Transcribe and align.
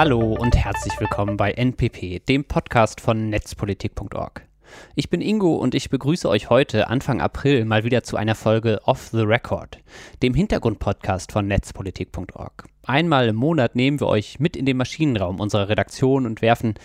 Hallo 0.00 0.32
und 0.32 0.56
herzlich 0.56 0.98
willkommen 0.98 1.36
bei 1.36 1.52
NPP, 1.52 2.20
dem 2.20 2.46
Podcast 2.46 3.02
von 3.02 3.28
netzpolitik.org. 3.28 4.46
Ich 4.94 5.10
bin 5.10 5.20
Ingo 5.20 5.56
und 5.56 5.74
ich 5.74 5.90
begrüße 5.90 6.26
euch 6.26 6.48
heute 6.48 6.88
Anfang 6.88 7.20
April 7.20 7.66
mal 7.66 7.84
wieder 7.84 8.02
zu 8.02 8.16
einer 8.16 8.34
Folge 8.34 8.80
Off 8.84 9.08
the 9.12 9.20
Record, 9.20 9.76
dem 10.22 10.32
Hintergrundpodcast 10.32 11.32
von 11.32 11.46
netzpolitik.org. 11.46 12.64
Einmal 12.86 13.28
im 13.28 13.36
Monat 13.36 13.76
nehmen 13.76 14.00
wir 14.00 14.06
euch 14.06 14.40
mit 14.40 14.56
in 14.56 14.64
den 14.64 14.78
Maschinenraum 14.78 15.38
unserer 15.38 15.68
Redaktion 15.68 16.24
und 16.24 16.40
werfen 16.40 16.76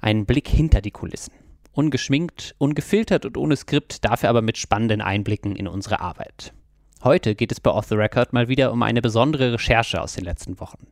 einen 0.00 0.26
Blick 0.26 0.48
hinter 0.48 0.80
die 0.80 0.90
Kulissen. 0.90 1.34
Ungeschminkt, 1.70 2.56
ungefiltert 2.58 3.26
und 3.26 3.36
ohne 3.36 3.54
Skript, 3.54 4.04
dafür 4.04 4.28
aber 4.28 4.42
mit 4.42 4.58
spannenden 4.58 5.02
Einblicken 5.02 5.54
in 5.54 5.68
unsere 5.68 6.00
Arbeit. 6.00 6.52
Heute 7.06 7.36
geht 7.36 7.52
es 7.52 7.60
bei 7.60 7.70
Off 7.70 7.86
the 7.86 7.94
Record 7.94 8.32
mal 8.32 8.48
wieder 8.48 8.72
um 8.72 8.82
eine 8.82 9.00
besondere 9.00 9.52
Recherche 9.52 10.02
aus 10.02 10.14
den 10.14 10.24
letzten 10.24 10.58
Wochen. 10.58 10.88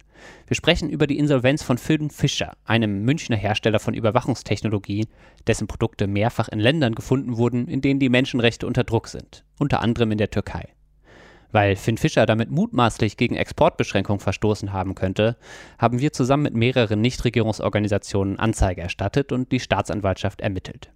Wir 0.46 0.54
sprechen 0.54 0.88
über 0.88 1.08
die 1.08 1.18
Insolvenz 1.18 1.64
von 1.64 1.76
Phil 1.76 2.08
Fischer, 2.08 2.52
einem 2.64 3.04
Münchner 3.04 3.34
Hersteller 3.34 3.80
von 3.80 3.94
Überwachungstechnologie, 3.94 5.08
dessen 5.48 5.66
Produkte 5.66 6.06
mehrfach 6.06 6.48
in 6.48 6.60
Ländern 6.60 6.94
gefunden 6.94 7.36
wurden, 7.36 7.66
in 7.66 7.80
denen 7.80 7.98
die 7.98 8.10
Menschenrechte 8.10 8.64
unter 8.64 8.84
Druck 8.84 9.08
sind, 9.08 9.44
unter 9.58 9.82
anderem 9.82 10.12
in 10.12 10.18
der 10.18 10.30
Türkei. 10.30 10.68
Weil 11.50 11.74
Finn 11.74 11.98
Fischer 11.98 12.26
damit 12.26 12.48
mutmaßlich 12.48 13.16
gegen 13.16 13.34
Exportbeschränkungen 13.34 14.20
verstoßen 14.20 14.72
haben 14.72 14.94
könnte, 14.94 15.36
haben 15.80 15.98
wir 15.98 16.12
zusammen 16.12 16.44
mit 16.44 16.54
mehreren 16.54 17.00
Nichtregierungsorganisationen 17.00 18.38
Anzeige 18.38 18.82
erstattet 18.82 19.32
und 19.32 19.50
die 19.50 19.58
Staatsanwaltschaft 19.58 20.42
ermittelt. 20.42 20.92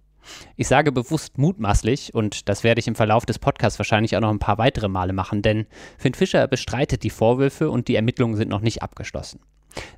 Ich 0.55 0.67
sage 0.67 0.91
bewusst 0.91 1.37
mutmaßlich 1.37 2.13
und 2.13 2.49
das 2.49 2.63
werde 2.63 2.79
ich 2.79 2.87
im 2.87 2.95
Verlauf 2.95 3.25
des 3.25 3.39
Podcasts 3.39 3.79
wahrscheinlich 3.79 4.15
auch 4.15 4.21
noch 4.21 4.29
ein 4.29 4.39
paar 4.39 4.57
weitere 4.57 4.87
Male 4.87 5.13
machen, 5.13 5.41
denn 5.41 5.67
Finn 5.97 6.13
Fischer 6.13 6.47
bestreitet 6.47 7.03
die 7.03 7.09
Vorwürfe 7.09 7.69
und 7.69 7.87
die 7.87 7.95
Ermittlungen 7.95 8.35
sind 8.35 8.49
noch 8.49 8.61
nicht 8.61 8.81
abgeschlossen. 8.83 9.39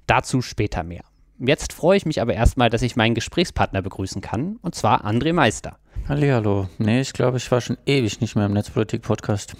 Dazu 0.08 0.42
später 0.42 0.84
mehr. 0.84 1.04
Jetzt 1.40 1.74
freue 1.74 1.98
ich 1.98 2.06
mich 2.06 2.22
aber 2.22 2.34
erstmal, 2.34 2.70
dass 2.70 2.84
ich 2.84 2.96
meinen 2.96 3.16
Gesprächspartner 3.16 3.82
begrüßen 3.82 4.22
kann, 4.22 4.58
und 4.62 4.76
zwar 4.76 5.06
André 5.06 5.34
Meister. 5.34 5.78
Hallihallo. 6.08 6.70
Nee, 6.78 7.02
ich 7.02 7.14
glaube, 7.14 7.38
ich 7.38 7.52
war 7.52 7.62
schon 7.62 7.78
ewig 7.86 8.22
nicht 8.22 8.36
mehr 8.36 8.46
im 8.46 8.54
Netzpolitik-Podcast. 8.54 9.56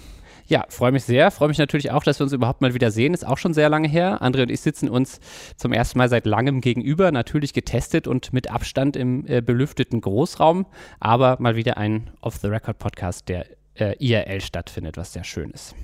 Ja, 0.52 0.66
freue 0.68 0.92
mich 0.92 1.04
sehr. 1.04 1.30
Freue 1.30 1.48
mich 1.48 1.56
natürlich 1.56 1.92
auch, 1.92 2.04
dass 2.04 2.20
wir 2.20 2.24
uns 2.24 2.34
überhaupt 2.34 2.60
mal 2.60 2.74
wieder 2.74 2.90
sehen. 2.90 3.14
Ist 3.14 3.26
auch 3.26 3.38
schon 3.38 3.54
sehr 3.54 3.70
lange 3.70 3.88
her. 3.88 4.20
André 4.20 4.42
und 4.42 4.50
ich 4.50 4.60
sitzen 4.60 4.90
uns 4.90 5.18
zum 5.56 5.72
ersten 5.72 5.96
Mal 5.96 6.10
seit 6.10 6.26
langem 6.26 6.60
gegenüber, 6.60 7.10
natürlich 7.10 7.54
getestet 7.54 8.06
und 8.06 8.34
mit 8.34 8.50
Abstand 8.50 8.94
im 8.94 9.24
äh, 9.26 9.40
belüfteten 9.40 10.02
Großraum, 10.02 10.66
aber 11.00 11.38
mal 11.40 11.56
wieder 11.56 11.78
ein 11.78 12.10
Off-the-Record-Podcast, 12.20 13.30
der 13.30 13.46
äh, 13.76 13.96
IRL 13.98 14.42
stattfindet, 14.42 14.98
was 14.98 15.14
sehr 15.14 15.24
schön 15.24 15.52
ist. 15.52 15.74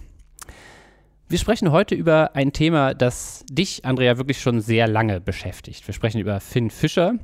Wir 1.30 1.38
sprechen 1.38 1.72
heute 1.72 1.94
über 1.94 2.36
ein 2.36 2.52
Thema, 2.52 2.92
das 2.92 3.46
dich, 3.50 3.86
Andrea, 3.86 4.18
wirklich 4.18 4.38
schon 4.38 4.60
sehr 4.60 4.86
lange 4.86 5.18
beschäftigt. 5.18 5.86
Wir 5.88 5.94
sprechen 5.94 6.20
über 6.20 6.40
Finn 6.40 6.68
Fischer, 6.68 7.14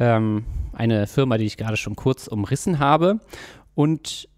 ähm, 0.00 0.46
eine 0.72 1.06
Firma, 1.06 1.36
die 1.36 1.44
ich 1.44 1.58
gerade 1.58 1.76
schon 1.76 1.96
kurz 1.96 2.28
umrissen 2.28 2.78
habe. 2.78 3.20
Und 3.74 4.28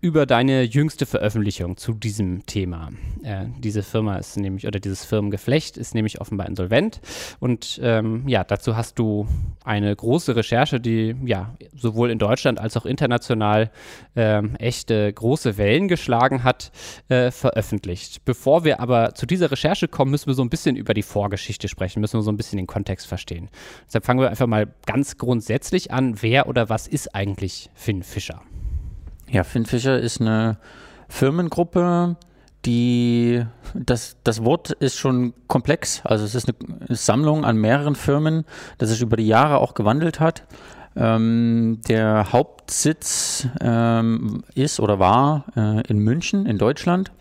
über 0.00 0.24
deine 0.26 0.62
jüngste 0.62 1.04
Veröffentlichung 1.04 1.76
zu 1.76 1.92
diesem 1.92 2.46
Thema. 2.46 2.90
Äh, 3.22 3.46
diese 3.58 3.82
Firma 3.82 4.16
ist 4.16 4.36
nämlich, 4.36 4.66
oder 4.66 4.80
dieses 4.80 5.04
Firmengeflecht 5.04 5.76
ist 5.76 5.94
nämlich 5.94 6.20
offenbar 6.20 6.48
insolvent. 6.48 7.00
Und 7.38 7.78
ähm, 7.82 8.26
ja, 8.26 8.44
dazu 8.44 8.76
hast 8.76 8.98
du 8.98 9.28
eine 9.64 9.94
große 9.94 10.36
Recherche, 10.36 10.80
die 10.80 11.14
ja 11.24 11.54
sowohl 11.74 12.10
in 12.10 12.18
Deutschland 12.18 12.58
als 12.58 12.76
auch 12.76 12.86
international 12.86 13.70
ähm, 14.16 14.56
echte 14.56 15.12
große 15.12 15.58
Wellen 15.58 15.88
geschlagen 15.88 16.44
hat, 16.44 16.72
äh, 17.08 17.30
veröffentlicht. 17.30 18.24
Bevor 18.24 18.64
wir 18.64 18.80
aber 18.80 19.14
zu 19.14 19.26
dieser 19.26 19.50
Recherche 19.50 19.86
kommen, 19.86 20.10
müssen 20.10 20.28
wir 20.28 20.34
so 20.34 20.42
ein 20.42 20.50
bisschen 20.50 20.76
über 20.76 20.94
die 20.94 21.02
Vorgeschichte 21.02 21.68
sprechen, 21.68 22.00
müssen 22.00 22.18
wir 22.18 22.22
so 22.22 22.32
ein 22.32 22.36
bisschen 22.36 22.56
den 22.56 22.66
Kontext 22.66 23.06
verstehen. 23.06 23.50
Deshalb 23.86 24.06
fangen 24.06 24.20
wir 24.20 24.30
einfach 24.30 24.46
mal 24.46 24.72
ganz 24.86 25.18
grundsätzlich 25.18 25.92
an. 25.92 26.22
Wer 26.22 26.48
oder 26.48 26.68
was 26.68 26.86
ist 26.86 27.14
eigentlich 27.14 27.70
Finn 27.74 28.02
Fischer? 28.02 28.42
Ja, 29.30 29.44
Finn 29.44 29.64
Fischer 29.64 29.98
ist 29.98 30.20
eine 30.20 30.58
Firmengruppe, 31.08 32.16
die 32.64 33.44
das, 33.74 34.16
das 34.24 34.44
Wort 34.44 34.72
ist 34.72 34.96
schon 34.96 35.34
komplex. 35.46 36.02
Also 36.04 36.24
es 36.24 36.34
ist 36.34 36.48
eine 36.48 36.96
Sammlung 36.96 37.44
an 37.44 37.56
mehreren 37.56 37.94
Firmen, 37.94 38.44
das 38.78 38.90
sich 38.90 39.00
über 39.00 39.16
die 39.16 39.28
Jahre 39.28 39.58
auch 39.58 39.74
gewandelt 39.74 40.18
hat. 40.18 40.42
Ähm, 40.96 41.80
der 41.88 42.32
Hauptsitz 42.32 43.46
ähm, 43.60 44.42
ist 44.54 44.80
oder 44.80 44.98
war 44.98 45.44
äh, 45.56 45.86
in 45.86 46.00
München 46.00 46.46
in 46.46 46.58
Deutschland 46.58 47.12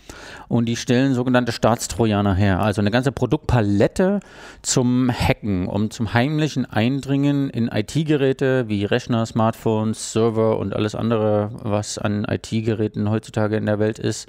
und 0.48 0.66
die 0.66 0.76
stellen 0.76 1.14
sogenannte 1.14 1.52
Staatstrojaner 1.52 2.34
her, 2.34 2.62
also 2.62 2.82
eine 2.82 2.90
ganze 2.90 3.12
Produktpalette 3.12 4.22
zum 4.64 5.12
Hacken, 5.12 5.68
um 5.68 5.92
zum 5.92 6.16
heimlichen 6.16 6.66
Eindringen 6.66 7.52
in 7.52 7.68
IT-Geräte 7.68 8.68
wie 8.68 8.86
Rechner, 8.86 9.26
Smartphones, 9.28 10.14
Server 10.14 10.58
und 10.58 10.76
alles 10.76 10.96
andere, 10.96 11.52
was 11.62 12.00
an 12.00 12.26
IT-Geräten 12.26 13.10
heutzutage 13.12 13.56
in 13.56 13.68
der 13.68 13.78
Welt 13.78 14.00
ist. 14.00 14.28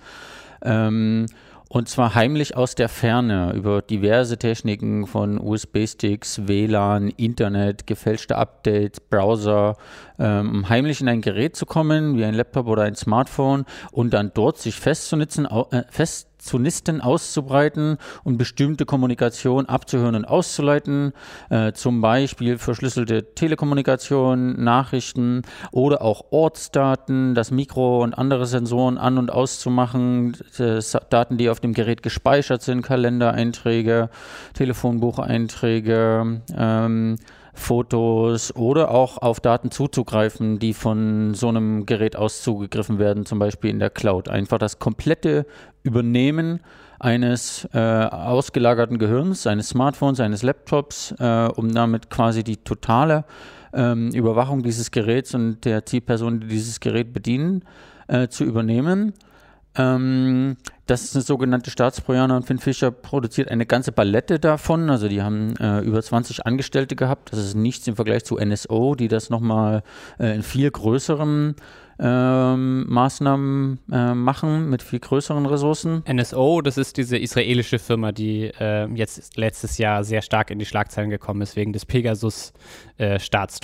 Ähm, 0.62 1.26
und 1.72 1.88
zwar 1.88 2.16
heimlich 2.16 2.56
aus 2.56 2.74
der 2.74 2.88
Ferne 2.88 3.52
über 3.54 3.80
diverse 3.80 4.36
Techniken 4.36 5.06
von 5.06 5.38
USB-Sticks, 5.38 6.48
WLAN, 6.48 7.10
Internet, 7.10 7.86
gefälschte 7.86 8.36
Updates, 8.36 8.98
Browser, 8.98 9.76
ähm, 10.18 10.68
heimlich 10.68 11.00
in 11.00 11.08
ein 11.08 11.20
Gerät 11.20 11.54
zu 11.54 11.66
kommen, 11.66 12.18
wie 12.18 12.24
ein 12.24 12.34
Laptop 12.34 12.66
oder 12.66 12.82
ein 12.82 12.96
Smartphone 12.96 13.66
und 13.92 14.12
dann 14.12 14.32
dort 14.34 14.58
sich 14.58 14.74
festzunetzen, 14.74 15.46
äh, 15.46 15.84
fest 15.90 16.29
zu 16.40 16.58
nisten, 16.58 17.00
auszubreiten 17.00 17.98
und 18.24 18.38
bestimmte 18.38 18.86
Kommunikation 18.86 19.66
abzuhören 19.66 20.14
und 20.14 20.24
auszuleiten, 20.24 21.12
äh, 21.50 21.72
zum 21.72 22.00
Beispiel 22.00 22.58
verschlüsselte 22.58 23.34
Telekommunikation, 23.34 24.62
Nachrichten 24.62 25.42
oder 25.72 26.02
auch 26.02 26.24
Ortsdaten, 26.30 27.34
das 27.34 27.50
Mikro 27.50 28.02
und 28.02 28.14
andere 28.14 28.46
Sensoren 28.46 28.98
an- 28.98 29.18
und 29.18 29.30
auszumachen, 29.30 30.36
äh, 30.58 30.80
Daten, 31.10 31.36
die 31.36 31.50
auf 31.50 31.60
dem 31.60 31.74
Gerät 31.74 32.02
gespeichert 32.02 32.62
sind, 32.62 32.82
Kalendereinträge, 32.82 34.10
Telefonbucheinträge, 34.54 36.42
ähm, 36.56 37.16
Fotos 37.54 38.54
oder 38.54 38.90
auch 38.90 39.18
auf 39.18 39.40
Daten 39.40 39.70
zuzugreifen, 39.70 40.58
die 40.58 40.74
von 40.74 41.34
so 41.34 41.48
einem 41.48 41.86
Gerät 41.86 42.16
aus 42.16 42.42
zugegriffen 42.42 42.98
werden, 42.98 43.26
zum 43.26 43.38
Beispiel 43.38 43.70
in 43.70 43.78
der 43.78 43.90
Cloud. 43.90 44.28
Einfach 44.28 44.58
das 44.58 44.78
komplette 44.78 45.46
Übernehmen 45.82 46.60
eines 46.98 47.66
äh, 47.72 47.78
ausgelagerten 47.78 48.98
Gehirns, 48.98 49.46
eines 49.46 49.70
Smartphones, 49.70 50.20
eines 50.20 50.42
Laptops, 50.42 51.14
äh, 51.18 51.48
um 51.54 51.72
damit 51.72 52.10
quasi 52.10 52.44
die 52.44 52.58
totale 52.58 53.24
ähm, 53.72 54.10
Überwachung 54.10 54.62
dieses 54.62 54.90
Geräts 54.90 55.34
und 55.34 55.64
der 55.64 55.86
Zielperson, 55.86 56.40
die 56.40 56.46
dieses 56.46 56.80
Gerät 56.80 57.12
bedienen, 57.12 57.64
äh, 58.08 58.28
zu 58.28 58.44
übernehmen. 58.44 59.14
Ähm, 59.76 60.56
das 60.90 61.04
ist 61.04 61.14
eine 61.14 61.22
sogenannte 61.22 61.70
Staatsprojana 61.70 62.36
und 62.36 62.46
Finn 62.46 62.58
Fischer 62.58 62.90
produziert 62.90 63.48
eine 63.48 63.64
ganze 63.64 63.92
Palette 63.92 64.40
davon. 64.40 64.90
Also 64.90 65.06
die 65.06 65.22
haben 65.22 65.56
äh, 65.58 65.78
über 65.82 66.02
20 66.02 66.46
Angestellte 66.46 66.96
gehabt. 66.96 67.32
Das 67.32 67.38
ist 67.38 67.54
nichts 67.54 67.86
im 67.86 67.94
Vergleich 67.94 68.24
zu 68.24 68.38
NSO, 68.38 68.96
die 68.96 69.06
das 69.06 69.30
nochmal 69.30 69.84
äh, 70.18 70.34
in 70.34 70.42
viel 70.42 70.68
größerem 70.68 71.54
ähm, 72.00 72.86
Maßnahmen 72.88 73.78
äh, 73.92 74.14
machen 74.14 74.70
mit 74.70 74.82
viel 74.82 75.00
größeren 75.00 75.44
Ressourcen. 75.46 76.02
NSO, 76.10 76.62
das 76.62 76.78
ist 76.78 76.96
diese 76.96 77.18
israelische 77.18 77.78
Firma, 77.78 78.12
die 78.12 78.50
äh, 78.58 78.86
jetzt 78.94 79.36
letztes 79.36 79.76
Jahr 79.78 80.02
sehr 80.02 80.22
stark 80.22 80.50
in 80.50 80.58
die 80.58 80.64
Schlagzeilen 80.64 81.10
gekommen 81.10 81.42
ist 81.42 81.56
wegen 81.56 81.72
des 81.72 81.84
Pegasus 81.84 82.52
äh, 82.98 83.18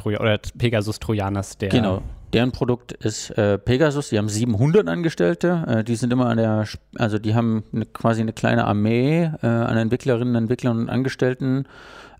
oder 0.07 0.39
Pegasus 0.59 0.99
Trojaners, 0.99 1.57
der 1.59 1.71
genau. 1.71 2.03
Deren 2.33 2.53
Produkt 2.53 2.93
ist 2.93 3.31
äh, 3.31 3.57
Pegasus. 3.57 4.11
Die 4.11 4.19
haben 4.19 4.29
700 4.29 4.89
Angestellte. 4.89 5.65
Äh, 5.67 5.85
die 5.85 5.95
sind 5.95 6.13
immer 6.13 6.27
an 6.27 6.37
der, 6.37 6.67
also 6.97 7.19
die 7.19 7.35
haben 7.35 7.65
eine, 7.73 7.87
quasi 7.87 8.21
eine 8.21 8.33
kleine 8.33 8.67
Armee 8.67 9.31
äh, 9.43 9.47
an 9.47 9.77
Entwicklerinnen, 9.79 10.35
Entwicklern 10.35 10.79
und 10.81 10.91
Angestellten 10.91 11.67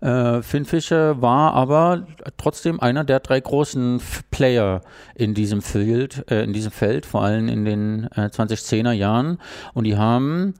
äh, 0.01 0.41
Finn 0.41 0.65
Fischer 0.65 1.21
war 1.21 1.53
aber 1.53 2.05
trotzdem 2.37 2.79
einer 2.79 3.03
der 3.03 3.19
drei 3.19 3.39
großen 3.39 4.01
Player 4.31 4.81
in 5.15 5.33
diesem 5.33 5.61
Feld, 5.61 6.29
äh, 6.29 6.43
in 6.43 6.53
diesem 6.53 6.71
Feld, 6.71 7.05
vor 7.05 7.23
allem 7.23 7.47
in 7.47 7.65
den 7.65 8.03
äh, 8.15 8.29
2010er 8.29 8.91
Jahren. 8.91 9.39
Und 9.73 9.85
die 9.85 9.97
haben 9.97 10.53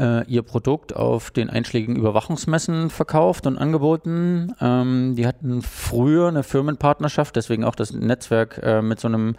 äh, 0.00 0.24
ihr 0.26 0.42
Produkt 0.42 0.94
auf 0.96 1.30
den 1.30 1.50
einschlägigen 1.50 1.96
Überwachungsmessen 1.96 2.90
verkauft 2.90 3.46
und 3.46 3.58
angeboten. 3.58 4.54
Ähm, 4.60 5.14
die 5.16 5.26
hatten 5.26 5.62
früher 5.62 6.28
eine 6.28 6.42
Firmenpartnerschaft, 6.42 7.36
deswegen 7.36 7.64
auch 7.64 7.74
das 7.74 7.92
Netzwerk 7.92 8.60
äh, 8.62 8.82
mit 8.82 8.98
so 8.98 9.08
einem 9.08 9.36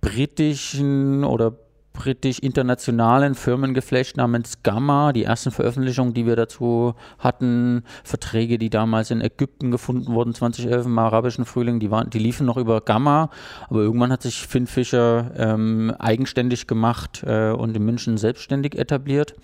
britischen 0.00 1.24
oder 1.24 1.52
britisch-internationalen 1.92 3.34
Firmengeflecht 3.34 4.16
namens 4.16 4.62
Gamma. 4.62 5.12
Die 5.12 5.24
ersten 5.24 5.50
Veröffentlichungen, 5.50 6.14
die 6.14 6.26
wir 6.26 6.36
dazu 6.36 6.94
hatten, 7.18 7.84
Verträge, 8.04 8.58
die 8.58 8.70
damals 8.70 9.10
in 9.10 9.20
Ägypten 9.20 9.70
gefunden 9.70 10.12
wurden, 10.12 10.34
2011 10.34 10.86
im 10.86 10.98
arabischen 10.98 11.44
Frühling, 11.44 11.80
die, 11.80 11.90
waren, 11.90 12.10
die 12.10 12.18
liefen 12.18 12.46
noch 12.46 12.56
über 12.56 12.80
Gamma. 12.80 13.30
Aber 13.68 13.80
irgendwann 13.80 14.12
hat 14.12 14.22
sich 14.22 14.46
Finn 14.46 14.66
Fischer 14.66 15.30
ähm, 15.36 15.94
eigenständig 15.98 16.66
gemacht 16.66 17.22
äh, 17.26 17.50
und 17.50 17.76
in 17.76 17.84
München 17.84 18.16
selbstständig 18.16 18.76
etabliert. 18.76 19.34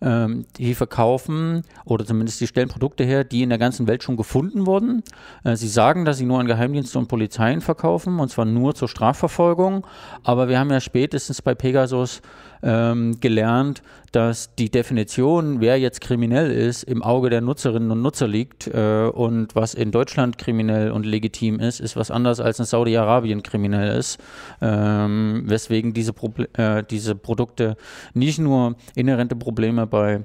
Ähm, 0.00 0.46
die 0.56 0.74
verkaufen 0.74 1.62
oder 1.84 2.04
zumindest 2.04 2.40
die 2.40 2.46
stellen 2.46 2.68
Produkte 2.68 3.04
her, 3.04 3.24
die 3.24 3.42
in 3.42 3.48
der 3.48 3.58
ganzen 3.58 3.86
Welt 3.86 4.02
schon 4.02 4.16
gefunden 4.16 4.66
wurden. 4.66 5.02
Äh, 5.44 5.56
sie 5.56 5.68
sagen, 5.68 6.04
dass 6.04 6.18
sie 6.18 6.26
nur 6.26 6.40
an 6.40 6.46
Geheimdienste 6.46 6.98
und 6.98 7.08
Polizeien 7.08 7.60
verkaufen 7.60 8.18
und 8.20 8.30
zwar 8.30 8.44
nur 8.44 8.74
zur 8.74 8.88
Strafverfolgung. 8.88 9.86
Aber 10.22 10.48
wir 10.48 10.58
haben 10.58 10.70
ja 10.70 10.80
spätestens 10.80 11.42
bei 11.42 11.54
Pegasus 11.54 12.22
ähm, 12.62 13.20
gelernt, 13.20 13.82
dass 14.12 14.54
die 14.54 14.70
Definition, 14.70 15.60
wer 15.60 15.78
jetzt 15.78 16.00
kriminell 16.00 16.50
ist, 16.50 16.82
im 16.82 17.02
Auge 17.02 17.30
der 17.30 17.40
Nutzerinnen 17.40 17.90
und 17.90 18.02
Nutzer 18.02 18.26
liegt 18.26 18.66
äh, 18.66 19.06
und 19.06 19.54
was 19.54 19.74
in 19.74 19.90
Deutschland 19.90 20.38
kriminell 20.38 20.90
und 20.90 21.04
legitim 21.04 21.60
ist, 21.60 21.80
ist 21.80 21.96
was 21.96 22.10
anderes 22.10 22.40
als 22.40 22.58
in 22.58 22.64
Saudi-Arabien 22.64 23.42
kriminell 23.42 23.96
ist. 23.98 24.18
Ähm, 24.60 25.42
weswegen 25.46 25.92
diese, 25.92 26.12
äh, 26.54 26.82
diese 26.88 27.14
Produkte 27.14 27.76
nicht 28.14 28.38
nur 28.38 28.76
inhärente 28.94 29.36
Probleme 29.36 29.86
bei 29.86 30.24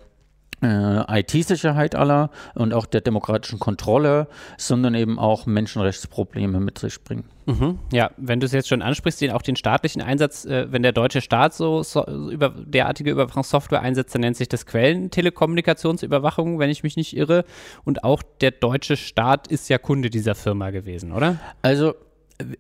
IT-Sicherheit 0.64 1.96
aller 1.96 2.30
und 2.56 2.74
auch 2.74 2.86
der 2.86 3.02
demokratischen 3.02 3.60
Kontrolle, 3.60 4.28
sondern 4.58 4.96
eben 4.96 5.20
auch 5.20 5.46
Menschenrechtsprobleme 5.46 6.60
mit 6.60 6.80
sich 6.80 7.04
bringen. 7.04 7.26
Mhm. 7.46 7.80
Ja, 7.92 8.12
wenn 8.18 8.40
du 8.40 8.46
es 8.46 8.52
jetzt 8.52 8.70
schon 8.70 8.82
ansprichst, 8.82 9.20
den, 9.22 9.32
auch 9.32 9.42
den 9.42 9.56
staatlichen 9.56 10.02
Einsatz, 10.02 10.46
äh, 10.46 10.72
wenn 10.72 10.82
der 10.82 10.94
deutsche 10.94 11.22
Staat 11.22 11.54
so, 11.54 11.84
so 11.84 12.06
über, 12.06 12.50
derartige 12.50 13.12
Überwachungssoftware 13.12 13.82
einsetzt, 13.82 14.16
dann 14.16 14.22
nennt 14.22 14.38
sich 14.38 14.48
das 14.48 14.66
Quellentelekommunikationsüberwachung, 14.66 16.60
wenn 16.60 16.70
ich 16.70 16.84
mich 16.84 16.96
nicht 16.96 17.16
irre. 17.16 17.44
Und 17.84 18.04
auch 18.04 18.24
der 18.42 18.52
deutsche 18.52 18.96
Staat 18.96 19.48
ist 19.48 19.70
ja 19.70 19.78
Kunde 19.78 20.10
dieser 20.10 20.36
Firma 20.36 20.70
gewesen, 20.70 21.12
oder? 21.12 21.40
Also 21.62 21.96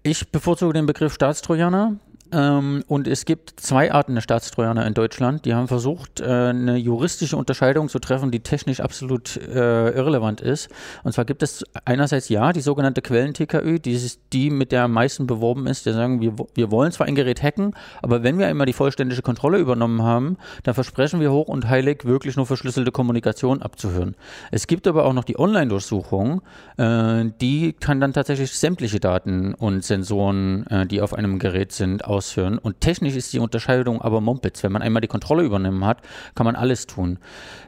ich 0.03 0.29
bevorzuge 0.31 0.73
den 0.73 0.85
Begriff 0.85 1.13
Staatstrojaner. 1.13 1.97
Ähm, 2.33 2.83
und 2.88 3.07
es 3.07 3.25
gibt 3.25 3.59
zwei 3.59 3.91
Arten 3.91 4.15
der 4.15 4.21
Staatstrojaner 4.21 4.85
in 4.85 4.94
Deutschland. 4.94 5.45
Die 5.45 5.53
haben 5.53 5.68
versucht, 5.68 6.19
äh, 6.19 6.25
eine 6.25 6.77
juristische 6.77 7.38
Unterscheidung 7.38 7.89
zu 7.89 8.00
treffen, 8.00 8.31
die 8.31 8.39
technisch 8.39 8.80
absolut 8.80 9.38
äh, 9.38 9.91
irrelevant 9.91 10.41
ist. 10.41 10.69
Und 11.03 11.13
zwar 11.13 11.25
gibt 11.25 11.44
es 11.44 11.63
einerseits 11.85 12.30
ja 12.30 12.51
die 12.51 12.62
sogenannte 12.62 13.01
Quellen-TKÜ, 13.01 13.80
die 13.80 13.94
ist 13.94 14.19
die, 14.33 14.50
mit 14.50 14.71
der 14.71 14.83
am 14.83 14.94
meisten 14.94 15.27
beworben 15.27 15.68
ist. 15.68 15.85
Die 15.85 15.94
sagen, 15.94 16.21
wir, 16.21 16.33
wir 16.56 16.71
wollen 16.71 16.91
zwar 16.91 17.07
ein 17.07 17.15
Gerät 17.15 17.44
hacken, 17.44 17.75
aber 18.01 18.24
wenn 18.24 18.39
wir 18.39 18.47
einmal 18.47 18.65
die 18.65 18.74
vollständige 18.74 19.21
Kontrolle 19.21 19.59
übernommen 19.59 20.01
haben, 20.01 20.38
dann 20.63 20.74
versprechen 20.74 21.19
wir 21.19 21.31
hoch 21.31 21.47
und 21.47 21.69
heilig, 21.69 22.06
wirklich 22.06 22.36
nur 22.36 22.45
verschlüsselte 22.45 22.91
Kommunikation 22.91 23.62
abzuhören. 23.62 24.15
Es 24.51 24.65
gibt 24.65 24.88
aber 24.88 25.06
auch 25.06 25.13
noch 25.13 25.24
die 25.24 25.38
Online-Durchsuchung, 25.38 26.41
äh, 26.77 27.25
die 27.41 27.74
kann 27.74 28.00
dann 28.00 28.13
tatsächlich 28.13 28.51
sämtliche 28.53 29.00
Daten 29.00 29.53
und 29.53 29.83
Sensoren, 29.83 30.65
äh, 30.68 30.88
die 30.88 31.01
auf 31.01 31.13
einem 31.13 31.38
Gerät 31.38 31.71
sind, 31.71 32.06
aus 32.06 32.22
ausführen. 32.23 32.57
Und 32.57 32.79
technisch 32.81 33.15
ist 33.15 33.33
die 33.33 33.39
Unterscheidung 33.39 34.01
aber 34.01 34.21
Mumpitz. 34.21 34.63
Wenn 34.63 34.71
man 34.71 34.81
einmal 34.81 35.01
die 35.01 35.07
Kontrolle 35.07 35.43
übernommen 35.43 35.85
hat, 35.85 36.01
kann 36.35 36.45
man 36.45 36.55
alles 36.55 36.87
tun. 36.87 37.19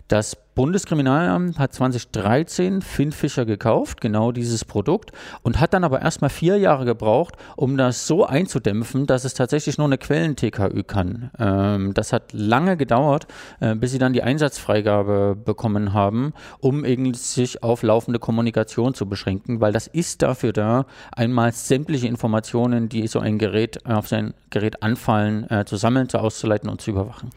Das 0.07 0.37
Bundeskriminalamt 0.53 1.57
hat 1.57 1.73
2013 1.73 2.83
Finn 2.83 3.11
Fischer 3.11 3.45
gekauft, 3.45 4.01
genau 4.01 4.31
dieses 4.31 4.63
Produkt, 4.63 5.11
und 5.41 5.59
hat 5.59 5.73
dann 5.73 5.83
aber 5.83 6.01
erstmal 6.01 6.29
vier 6.29 6.57
Jahre 6.57 6.85
gebraucht, 6.85 7.35
um 7.55 7.75
das 7.75 8.05
so 8.05 8.23
einzudämpfen, 8.23 9.07
dass 9.07 9.25
es 9.25 9.33
tatsächlich 9.33 9.79
nur 9.79 9.87
eine 9.87 9.97
Quellen-TKÜ 9.97 10.83
kann. 10.83 11.31
Ähm, 11.39 11.93
das 11.95 12.13
hat 12.13 12.33
lange 12.33 12.77
gedauert, 12.77 13.25
äh, 13.59 13.73
bis 13.73 13.91
sie 13.91 13.97
dann 13.97 14.13
die 14.13 14.21
Einsatzfreigabe 14.21 15.35
bekommen 15.43 15.93
haben, 15.93 16.33
um 16.59 16.85
sich 17.15 17.63
auf 17.63 17.81
laufende 17.81 18.19
Kommunikation 18.19 18.93
zu 18.93 19.09
beschränken, 19.09 19.59
weil 19.59 19.73
das 19.73 19.87
ist 19.87 20.21
dafür 20.21 20.53
da, 20.53 20.85
einmal 21.13 21.51
sämtliche 21.51 22.07
Informationen, 22.07 22.89
die 22.89 23.07
so 23.07 23.19
ein 23.19 23.39
Gerät 23.39 23.85
auf 23.87 24.07
sein 24.07 24.35
Gerät 24.51 24.83
anfallen, 24.83 25.49
äh, 25.49 25.65
zu 25.65 25.77
sammeln, 25.77 26.09
zu 26.09 26.19
auszuleiten 26.19 26.69
und 26.69 26.79
zu 26.79 26.91
überwachen. 26.91 27.31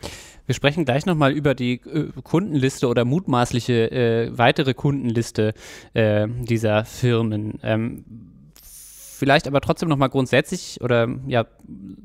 Wir 0.48 0.54
sprechen 0.54 0.86
gleich 0.86 1.04
nochmal 1.04 1.32
über 1.32 1.54
die 1.54 1.74
äh, 1.74 2.08
Kundenliste 2.24 2.88
oder 2.88 3.04
mutmaßliche 3.04 3.90
äh, 3.90 4.38
weitere 4.38 4.72
Kundenliste 4.72 5.52
äh, 5.92 6.26
dieser 6.26 6.86
Firmen. 6.86 7.60
Ähm, 7.62 8.04
vielleicht 8.62 9.46
aber 9.46 9.60
trotzdem 9.60 9.90
nochmal 9.90 10.08
grundsätzlich 10.08 10.80
oder 10.80 11.06
ja, 11.26 11.44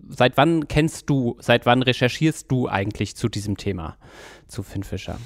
seit 0.09 0.35
wann 0.35 0.67
kennst 0.67 1.09
du, 1.09 1.37
seit 1.39 1.65
wann 1.65 1.83
recherchierst 1.83 2.51
du 2.51 2.67
eigentlich 2.67 3.15
zu 3.15 3.29
diesem 3.29 3.55
Thema, 3.55 3.95
zu 4.49 4.61
Finn 4.61 4.83
Fischer? 4.83 5.19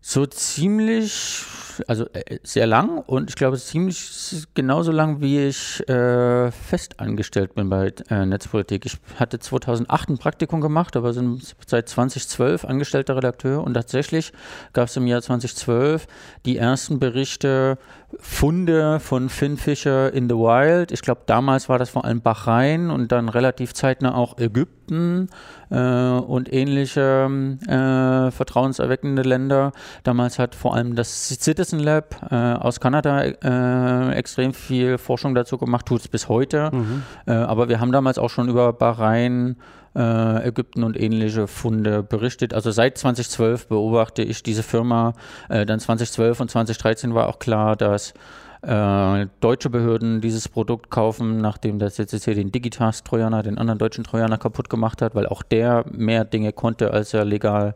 So 0.00 0.26
ziemlich 0.26 1.44
also 1.86 2.06
äh, 2.12 2.38
sehr 2.42 2.66
lang 2.66 2.98
und 2.98 3.30
ich 3.30 3.36
glaube 3.36 3.58
ziemlich 3.58 4.46
genauso 4.54 4.90
lang, 4.90 5.20
wie 5.20 5.46
ich 5.46 5.86
äh, 5.88 6.50
fest 6.50 6.98
angestellt 6.98 7.54
bin 7.54 7.68
bei 7.68 7.92
äh, 8.10 8.26
Netzpolitik. 8.26 8.86
Ich 8.86 8.98
hatte 9.16 9.38
2008 9.38 10.08
ein 10.10 10.18
Praktikum 10.18 10.60
gemacht, 10.60 10.96
aber 10.96 11.12
sind 11.12 11.54
seit 11.66 11.88
2012 11.88 12.64
angestellter 12.64 13.16
Redakteur 13.16 13.62
und 13.62 13.74
tatsächlich 13.74 14.32
gab 14.72 14.88
es 14.88 14.96
im 14.96 15.06
Jahr 15.06 15.22
2012 15.22 16.06
die 16.46 16.56
ersten 16.56 16.98
Berichte, 16.98 17.78
Funde 18.18 19.00
von 19.00 19.28
Finn 19.28 19.58
Fischer 19.58 20.12
in 20.14 20.30
the 20.30 20.34
Wild. 20.34 20.92
Ich 20.92 21.02
glaube, 21.02 21.22
damals 21.26 21.68
war 21.68 21.78
das 21.78 21.90
vor 21.90 22.06
allem 22.06 22.22
Bahrain 22.22 22.90
und 22.90 23.12
dann 23.12 23.28
relativ 23.28 23.74
zeitnah 23.74 24.14
auch 24.14 24.38
Ägypten 24.38 25.28
äh, 25.70 25.76
und 25.76 26.50
ähnliche 26.50 27.28
äh, 27.66 28.30
vertrauenserweckende 28.30 29.22
Länder. 29.22 29.72
Damals 30.04 30.38
hat 30.38 30.54
vor 30.54 30.74
allem 30.74 30.96
das 30.96 31.28
Citizen 31.28 31.80
Lab 31.80 32.16
äh, 32.30 32.34
aus 32.34 32.80
Kanada 32.80 33.20
äh, 33.22 34.14
extrem 34.14 34.54
viel 34.54 34.96
Forschung 34.96 35.34
dazu 35.34 35.58
gemacht, 35.58 35.84
tut 35.84 36.00
es 36.00 36.08
bis 36.08 36.30
heute. 36.30 36.70
Mhm. 36.72 37.02
Äh, 37.26 37.32
aber 37.32 37.68
wir 37.68 37.78
haben 37.78 37.92
damals 37.92 38.18
auch 38.18 38.30
schon 38.30 38.48
über 38.48 38.72
Bahrain 38.72 39.56
äh, 39.98 40.48
Ägypten 40.48 40.84
und 40.84 40.98
ähnliche 40.98 41.48
Funde 41.48 42.02
berichtet. 42.04 42.54
Also 42.54 42.70
seit 42.70 42.96
2012 42.96 43.66
beobachte 43.66 44.22
ich 44.22 44.42
diese 44.44 44.62
Firma. 44.62 45.14
Äh, 45.48 45.66
dann 45.66 45.80
2012 45.80 46.40
und 46.40 46.50
2013 46.50 47.14
war 47.14 47.28
auch 47.28 47.40
klar, 47.40 47.74
dass 47.74 48.14
äh, 48.62 49.26
deutsche 49.40 49.70
Behörden 49.70 50.20
dieses 50.20 50.48
Produkt 50.48 50.90
kaufen, 50.90 51.40
nachdem 51.40 51.80
der 51.80 51.90
CCC 51.90 52.34
den 52.34 52.52
Digitask-Trojaner, 52.52 53.42
den 53.42 53.58
anderen 53.58 53.78
deutschen 53.78 54.04
Trojaner 54.04 54.38
kaputt 54.38 54.70
gemacht 54.70 55.02
hat, 55.02 55.14
weil 55.16 55.26
auch 55.26 55.42
der 55.42 55.84
mehr 55.90 56.24
Dinge 56.24 56.52
konnte, 56.52 56.92
als 56.92 57.12
er 57.12 57.24
legal, 57.24 57.74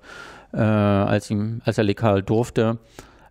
äh, 0.53 0.61
als 0.61 1.29
ihm, 1.31 1.61
als 1.65 1.79
er 1.79 1.85
legal 1.85 2.23
durfte. 2.23 2.79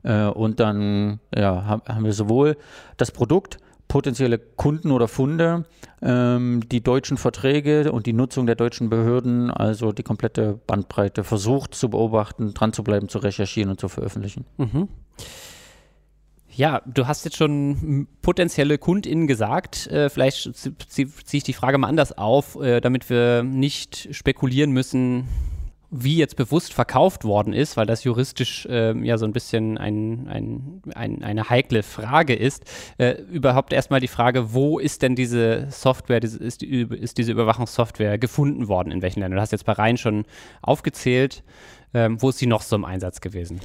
Äh, 0.03 0.25
und 0.25 0.60
dann 0.60 1.19
ja, 1.33 1.81
haben 1.88 2.03
wir 2.03 2.13
sowohl 2.13 2.57
das 2.98 3.12
Produkt 3.12 3.57
potenzielle 3.91 4.39
Kunden 4.39 4.89
oder 4.91 5.10
Funde, 5.10 5.65
ähm, 6.01 6.62
die 6.71 6.81
deutschen 6.81 7.17
Verträge 7.17 7.91
und 7.91 8.05
die 8.05 8.13
Nutzung 8.13 8.45
der 8.45 8.55
deutschen 8.55 8.89
Behörden, 8.89 9.51
also 9.51 9.91
die 9.91 10.03
komplette 10.03 10.57
Bandbreite 10.65 11.25
versucht 11.25 11.75
zu 11.75 11.89
beobachten, 11.89 12.53
dran 12.53 12.71
zu 12.71 12.86
bleiben, 12.86 13.10
zu 13.10 13.19
recherchieren 13.19 13.69
und 13.69 13.81
zu 13.81 13.89
veröffentlichen. 13.89 14.45
Mhm. 14.57 14.88
Ja, 16.53 16.81
du 16.86 17.05
hast 17.05 17.25
jetzt 17.25 17.36
schon 17.36 18.07
potenzielle 18.21 18.77
KundInnen 18.77 19.27
gesagt. 19.27 19.88
Äh, 19.88 20.10
vielleicht 20.10 20.55
ziehe 20.55 21.10
zieh 21.25 21.38
ich 21.38 21.43
die 21.43 21.51
Frage 21.51 21.77
mal 21.77 21.89
anders 21.89 22.17
auf, 22.17 22.55
äh, 22.62 22.79
damit 22.79 23.10
wir 23.10 23.43
nicht 23.43 24.07
spekulieren 24.15 24.71
müssen, 24.71 25.27
wie 25.91 26.17
jetzt 26.17 26.38
bewusst 26.38 26.74
verkauft 26.74 27.25
worden 27.25 27.51
ist, 27.53 27.75
weil 27.75 27.86
das 27.86 28.05
juristisch 28.05 28.65
äh, 28.65 28.98
ja 29.05 29.17
so 29.17 29.25
ein 29.25 29.33
bisschen 29.33 29.77
ein, 29.77 30.27
ein, 30.29 30.81
ein, 30.95 31.21
eine 31.21 31.50
heikle 31.50 31.83
Frage 31.83 32.33
ist, 32.33 32.63
äh, 32.98 33.21
überhaupt 33.29 33.74
erstmal 33.74 34.00
die 34.00 34.07
Frage, 34.07 34.53
wo 34.53 34.79
ist 34.79 35.01
denn 35.01 35.15
diese 35.15 35.67
Software, 35.69 36.21
diese, 36.21 36.39
ist, 36.39 36.62
die, 36.62 36.88
ist 36.89 37.17
diese 37.17 37.33
Überwachungssoftware 37.33 38.17
gefunden 38.17 38.69
worden, 38.69 38.91
in 38.91 39.01
welchen 39.01 39.19
Ländern? 39.19 39.36
Du 39.36 39.41
hast 39.41 39.51
jetzt 39.51 39.65
bei 39.65 39.74
Rhein 39.74 39.98
schon 39.98 40.24
aufgezählt, 40.62 41.43
ähm, 41.93 42.21
wo 42.21 42.29
ist 42.29 42.38
sie 42.38 42.48
noch 42.48 42.62
so 42.62 42.77
im 42.77 42.86
Einsatz 42.86 43.19
gewesen? 43.19 43.60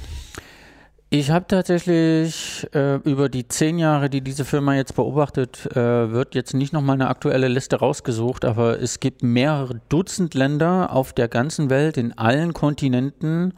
Ich 1.09 1.31
habe 1.31 1.47
tatsächlich 1.47 2.67
äh, 2.73 2.95
über 2.97 3.29
die 3.29 3.47
zehn 3.47 3.79
Jahre, 3.79 4.09
die 4.09 4.19
diese 4.19 4.43
Firma 4.43 4.75
jetzt 4.75 4.93
beobachtet, 4.95 5.65
äh, 5.71 6.11
wird 6.11 6.35
jetzt 6.35 6.53
nicht 6.53 6.73
nochmal 6.73 6.95
eine 6.95 7.07
aktuelle 7.07 7.47
Liste 7.47 7.77
rausgesucht, 7.77 8.43
aber 8.43 8.81
es 8.81 8.99
gibt 8.99 9.23
mehrere 9.23 9.79
Dutzend 9.87 10.33
Länder 10.33 10.91
auf 10.91 11.13
der 11.13 11.29
ganzen 11.29 11.69
Welt, 11.69 11.95
in 11.95 12.17
allen 12.17 12.51
Kontinenten, 12.53 13.53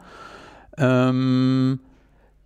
ähm, 0.78 1.80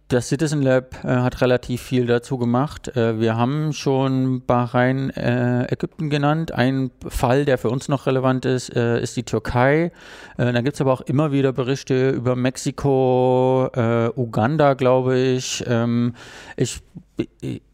das 0.08 0.28
Citizen 0.28 0.60
Lab 0.60 1.02
äh, 1.02 1.08
hat 1.08 1.40
relativ 1.40 1.80
viel 1.80 2.06
dazu 2.06 2.36
gemacht. 2.36 2.94
Äh, 2.94 3.18
wir 3.20 3.36
haben 3.36 3.72
schon 3.72 4.44
Bahrain, 4.44 5.10
äh, 5.10 5.64
Ägypten 5.72 6.10
genannt. 6.10 6.52
Ein 6.52 6.90
Fall, 7.08 7.44
der 7.44 7.56
für 7.56 7.70
uns 7.70 7.88
noch 7.88 8.06
relevant 8.06 8.44
ist, 8.44 8.74
äh, 8.76 9.00
ist 9.00 9.16
die 9.16 9.22
Türkei. 9.22 9.92
Äh, 10.36 10.52
da 10.52 10.60
gibt 10.60 10.74
es 10.74 10.80
aber 10.80 10.92
auch 10.92 11.00
immer 11.00 11.32
wieder 11.32 11.52
Berichte 11.52 12.10
über 12.10 12.36
Mexiko, 12.36 13.70
äh, 13.74 14.10
Uganda, 14.14 14.74
glaube 14.74 15.16
ich. 15.18 15.64
Ähm, 15.66 16.14
ich 16.56 16.82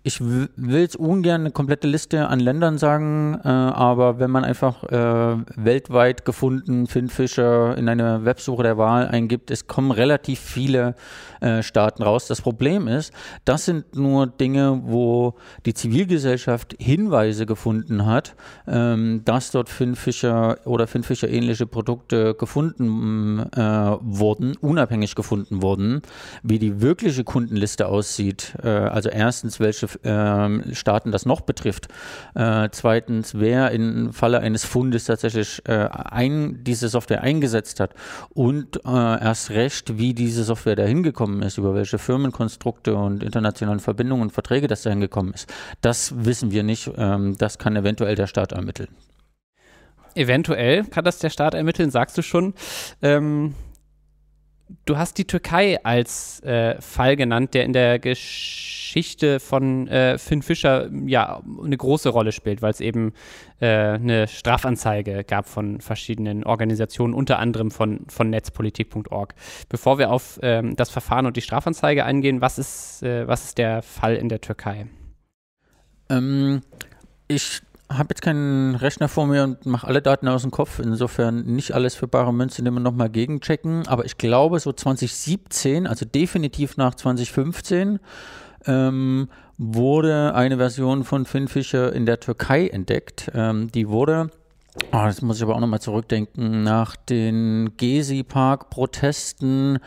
ich 0.02 0.20
will 0.20 0.48
jetzt 0.56 0.96
ungern 0.96 1.42
eine 1.42 1.50
komplette 1.50 1.86
Liste 1.86 2.28
an 2.28 2.40
Ländern 2.40 2.78
sagen, 2.78 3.38
äh, 3.42 3.48
aber 3.48 4.18
wenn 4.18 4.30
man 4.30 4.44
einfach 4.44 4.84
äh, 4.84 5.36
weltweit 5.56 6.24
gefunden 6.24 6.86
Finn 6.86 7.08
Fischer 7.08 7.76
in 7.76 7.88
eine 7.88 8.24
Websuche 8.24 8.62
der 8.62 8.76
Wahl 8.76 9.08
eingibt, 9.08 9.50
es 9.50 9.66
kommen 9.66 9.90
relativ 9.90 10.40
viele 10.40 10.94
äh, 11.40 11.62
Staaten 11.62 12.02
raus. 12.02 12.26
Das 12.26 12.42
Problem 12.42 12.88
ist, 12.88 13.12
das 13.44 13.64
sind 13.64 13.94
nur 13.94 14.26
Dinge, 14.26 14.82
wo 14.84 15.34
die 15.64 15.74
Zivilgesellschaft 15.74 16.76
Hinweise 16.78 17.46
gefunden 17.46 18.04
hat, 18.04 18.34
ähm, 18.66 19.22
dass 19.24 19.50
dort 19.50 19.68
Finn 19.68 19.96
Fischer 19.96 20.58
oder 20.66 20.86
Finn 20.86 21.02
Fischer 21.02 21.28
ähnliche 21.28 21.66
Produkte 21.66 22.34
gefunden 22.34 23.40
äh, 23.52 23.60
wurden, 24.00 24.56
unabhängig 24.56 25.14
gefunden 25.14 25.62
wurden, 25.62 26.02
wie 26.42 26.58
die 26.58 26.80
wirkliche 26.80 27.24
Kundenliste 27.24 27.86
aussieht. 27.86 28.54
Äh, 28.62 28.68
also 28.68 29.08
erstens, 29.30 29.60
welche 29.60 29.86
äh, 30.02 30.74
Staaten 30.74 31.12
das 31.12 31.24
noch 31.24 31.42
betrifft. 31.42 31.86
Äh, 32.34 32.68
zweitens, 32.72 33.38
wer 33.38 33.70
im 33.70 34.12
Falle 34.12 34.40
eines 34.40 34.64
Fundes 34.64 35.04
tatsächlich 35.04 35.62
äh, 35.68 35.88
ein, 35.92 36.64
diese 36.64 36.88
Software 36.88 37.22
eingesetzt 37.22 37.78
hat 37.78 37.94
und 38.34 38.84
äh, 38.84 38.88
erst 38.88 39.50
recht, 39.50 39.98
wie 39.98 40.14
diese 40.14 40.42
Software 40.42 40.74
dahin 40.74 41.04
gekommen 41.04 41.42
ist, 41.42 41.58
über 41.58 41.76
welche 41.76 41.98
Firmenkonstrukte 41.98 42.96
und 42.96 43.22
internationalen 43.22 43.78
Verbindungen 43.78 44.22
und 44.22 44.32
Verträge 44.32 44.66
das 44.66 44.82
dahin 44.82 45.00
gekommen 45.00 45.32
ist. 45.32 45.48
Das 45.80 46.12
wissen 46.24 46.50
wir 46.50 46.64
nicht. 46.64 46.90
Ähm, 46.96 47.36
das 47.38 47.58
kann 47.58 47.76
eventuell 47.76 48.16
der 48.16 48.26
Staat 48.26 48.50
ermitteln. 48.50 48.88
Eventuell 50.16 50.82
kann 50.86 51.04
das 51.04 51.20
der 51.20 51.30
Staat 51.30 51.54
ermitteln, 51.54 51.92
sagst 51.92 52.18
du 52.18 52.22
schon. 52.22 52.54
Ähm, 53.00 53.54
du 54.84 54.98
hast 54.98 55.18
die 55.18 55.24
Türkei 55.24 55.82
als 55.84 56.42
äh, 56.42 56.80
Fall 56.80 57.16
genannt, 57.16 57.54
der 57.54 57.64
in 57.64 57.72
der 57.72 57.98
Geschichte 57.98 59.40
von 59.40 59.88
äh, 59.88 60.18
Finn 60.18 60.42
Fischer 60.42 60.88
ja 61.06 61.42
eine 61.62 61.76
große 61.76 62.08
Rolle 62.08 62.32
spielt, 62.32 62.62
weil 62.62 62.70
es 62.70 62.80
eben 62.80 63.12
äh, 63.60 63.66
eine 63.66 64.28
Strafanzeige 64.28 65.24
gab 65.24 65.48
von 65.48 65.80
verschiedenen 65.80 66.44
Organisationen, 66.44 67.14
unter 67.14 67.38
anderem 67.38 67.70
von, 67.70 68.00
von 68.08 68.30
netzpolitik.org. 68.30 69.34
Bevor 69.68 69.98
wir 69.98 70.10
auf 70.10 70.38
ähm, 70.42 70.76
das 70.76 70.90
Verfahren 70.90 71.26
und 71.26 71.36
die 71.36 71.42
Strafanzeige 71.42 72.04
eingehen, 72.04 72.40
was 72.40 72.58
ist, 72.58 73.02
äh, 73.02 73.26
was 73.26 73.44
ist 73.44 73.58
der 73.58 73.82
Fall 73.82 74.16
in 74.16 74.28
der 74.28 74.40
Türkei? 74.40 74.86
Ähm, 76.08 76.62
ich 77.28 77.62
habe 77.90 78.08
jetzt 78.10 78.22
keinen 78.22 78.76
Rechner 78.76 79.08
vor 79.08 79.26
mir 79.26 79.42
und 79.44 79.66
mache 79.66 79.86
alle 79.86 80.00
Daten 80.00 80.28
aus 80.28 80.42
dem 80.42 80.50
Kopf. 80.50 80.78
Insofern 80.78 81.44
nicht 81.44 81.72
alles 81.72 81.94
für 81.94 82.06
bare 82.06 82.32
Münze, 82.32 82.62
den 82.62 82.72
wir 82.72 82.80
nochmal 82.80 83.10
gegenchecken. 83.10 83.86
Aber 83.88 84.04
ich 84.04 84.16
glaube, 84.16 84.60
so 84.60 84.72
2017, 84.72 85.86
also 85.86 86.06
definitiv 86.06 86.76
nach 86.76 86.94
2015, 86.94 87.98
ähm, 88.66 89.28
wurde 89.58 90.34
eine 90.34 90.56
Version 90.56 91.04
von 91.04 91.26
Finfisher 91.26 91.92
in 91.92 92.06
der 92.06 92.20
Türkei 92.20 92.68
entdeckt. 92.68 93.30
Ähm, 93.34 93.70
die 93.72 93.88
wurde 93.88 94.30
Oh, 94.92 95.02
das 95.04 95.20
muss 95.20 95.38
ich 95.38 95.42
aber 95.42 95.56
auch 95.56 95.60
nochmal 95.60 95.80
zurückdenken. 95.80 96.62
Nach 96.62 96.94
den 96.94 97.72
Gezi-Park-Protesten 97.76 99.80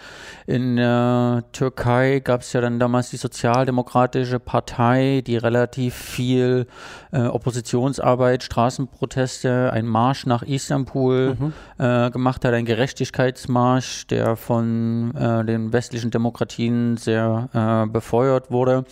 in 0.45 0.75
der 0.75 1.45
Türkei 1.53 2.19
gab 2.19 2.41
es 2.41 2.51
ja 2.51 2.59
dann 2.59 2.79
damals 2.79 3.09
die 3.09 3.17
Sozialdemokratische 3.17 4.39
Partei, 4.39 5.23
die 5.25 5.37
relativ 5.37 5.95
viel 5.95 6.67
äh, 7.13 7.21
Oppositionsarbeit, 7.21 8.43
Straßenproteste, 8.43 9.71
ein 9.71 9.85
Marsch 9.85 10.25
nach 10.25 10.43
Istanbul 10.43 11.37
mhm. 11.39 11.53
äh, 11.77 12.11
gemacht 12.11 12.43
hat, 12.43 12.53
ein 12.53 12.65
Gerechtigkeitsmarsch, 12.65 14.07
der 14.07 14.35
von 14.35 15.15
äh, 15.15 15.45
den 15.45 15.71
westlichen 15.71 16.11
Demokratien 16.11 16.97
sehr 16.97 17.47
äh, 17.53 17.89
befeuert 17.89 18.51
wurde. 18.51 18.83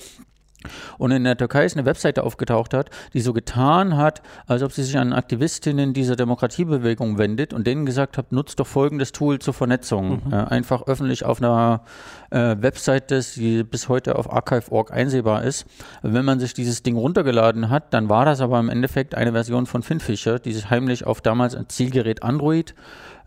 Und 0.97 1.11
in 1.11 1.23
der 1.23 1.37
Türkei 1.37 1.65
ist 1.65 1.77
eine 1.77 1.85
Webseite 1.85 2.23
aufgetaucht 2.23 2.73
hat, 2.73 2.89
die 3.13 3.21
so 3.21 3.33
getan 3.33 3.97
hat, 3.97 4.21
als 4.47 4.63
ob 4.63 4.71
sie 4.71 4.83
sich 4.83 4.97
an 4.97 5.13
Aktivistinnen 5.13 5.93
dieser 5.93 6.15
Demokratiebewegung 6.15 7.17
wendet 7.17 7.53
und 7.53 7.67
denen 7.67 7.85
gesagt 7.85 8.17
hat, 8.17 8.31
nutzt 8.31 8.59
doch 8.59 8.67
folgendes 8.67 9.11
Tool 9.11 9.39
zur 9.39 9.53
Vernetzung. 9.53 10.21
Mhm. 10.25 10.33
Äh, 10.33 10.35
einfach 10.35 10.87
öffentlich 10.87 11.25
auf 11.25 11.41
einer 11.41 11.83
äh, 12.29 12.55
Webseite, 12.59 13.21
die 13.35 13.63
bis 13.63 13.89
heute 13.89 14.15
auf 14.15 14.31
archive.org 14.31 14.91
einsehbar 14.91 15.43
ist. 15.43 15.65
Wenn 16.01 16.25
man 16.25 16.39
sich 16.39 16.53
dieses 16.53 16.83
Ding 16.83 16.95
runtergeladen 16.95 17.69
hat, 17.69 17.93
dann 17.93 18.09
war 18.09 18.25
das 18.25 18.41
aber 18.41 18.59
im 18.59 18.69
Endeffekt 18.69 19.15
eine 19.15 19.31
Version 19.31 19.65
von 19.65 19.83
Finfisher, 19.83 20.39
die 20.39 20.53
sich 20.53 20.69
heimlich 20.69 21.05
auf 21.05 21.21
damals 21.21 21.55
ein 21.55 21.69
Zielgerät 21.69 22.23
Android 22.23 22.73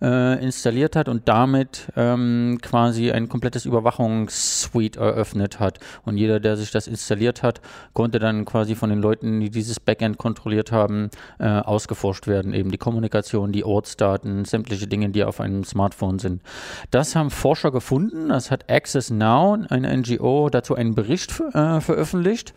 äh, 0.04 0.44
installiert 0.44 0.96
hat 0.96 1.08
und 1.08 1.28
damit 1.28 1.88
ähm, 1.96 2.58
quasi 2.60 3.10
ein 3.10 3.28
komplettes 3.28 3.64
Überwachungssuite 3.64 5.00
eröffnet 5.00 5.60
hat. 5.60 5.78
Und 6.04 6.18
jeder, 6.18 6.40
der 6.40 6.56
sich 6.56 6.70
das 6.70 6.86
installiert 6.86 7.42
hat, 7.42 7.62
konnte 7.94 8.18
dann 8.18 8.44
quasi 8.44 8.74
von 8.74 8.90
den 8.90 9.00
Leuten, 9.00 9.40
die 9.40 9.48
dieses 9.48 9.80
Backend 9.80 10.18
kontrolliert 10.18 10.72
haben, 10.72 11.08
äh, 11.38 11.46
ausgeforscht 11.46 12.26
werden. 12.26 12.52
Eben 12.52 12.70
die 12.70 12.78
Kommunikation, 12.78 13.50
die 13.50 13.64
Ortsdaten, 13.64 14.44
sämtliche 14.44 14.86
Dinge, 14.86 15.08
die 15.08 15.24
auf 15.24 15.40
einem 15.40 15.64
Smartphone 15.64 16.18
sind. 16.18 16.42
Das 16.90 17.16
haben 17.16 17.30
Forscher 17.30 17.70
gefunden. 17.70 18.28
Das 18.28 18.50
hat 18.50 18.70
Access 18.70 19.10
Now, 19.10 19.56
eine 19.70 19.96
NGO, 19.96 20.50
dazu 20.50 20.74
einen 20.74 20.94
Bericht 20.94 21.40
äh, 21.40 21.80
veröffentlicht. 21.80 22.52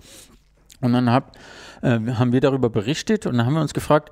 Und 0.81 0.93
dann 0.93 1.09
hab, 1.09 1.31
äh, 1.81 1.99
haben 2.13 2.33
wir 2.33 2.41
darüber 2.41 2.69
berichtet 2.69 3.25
und 3.25 3.37
dann 3.37 3.45
haben 3.45 3.53
wir 3.53 3.61
uns 3.61 3.73
gefragt, 3.73 4.11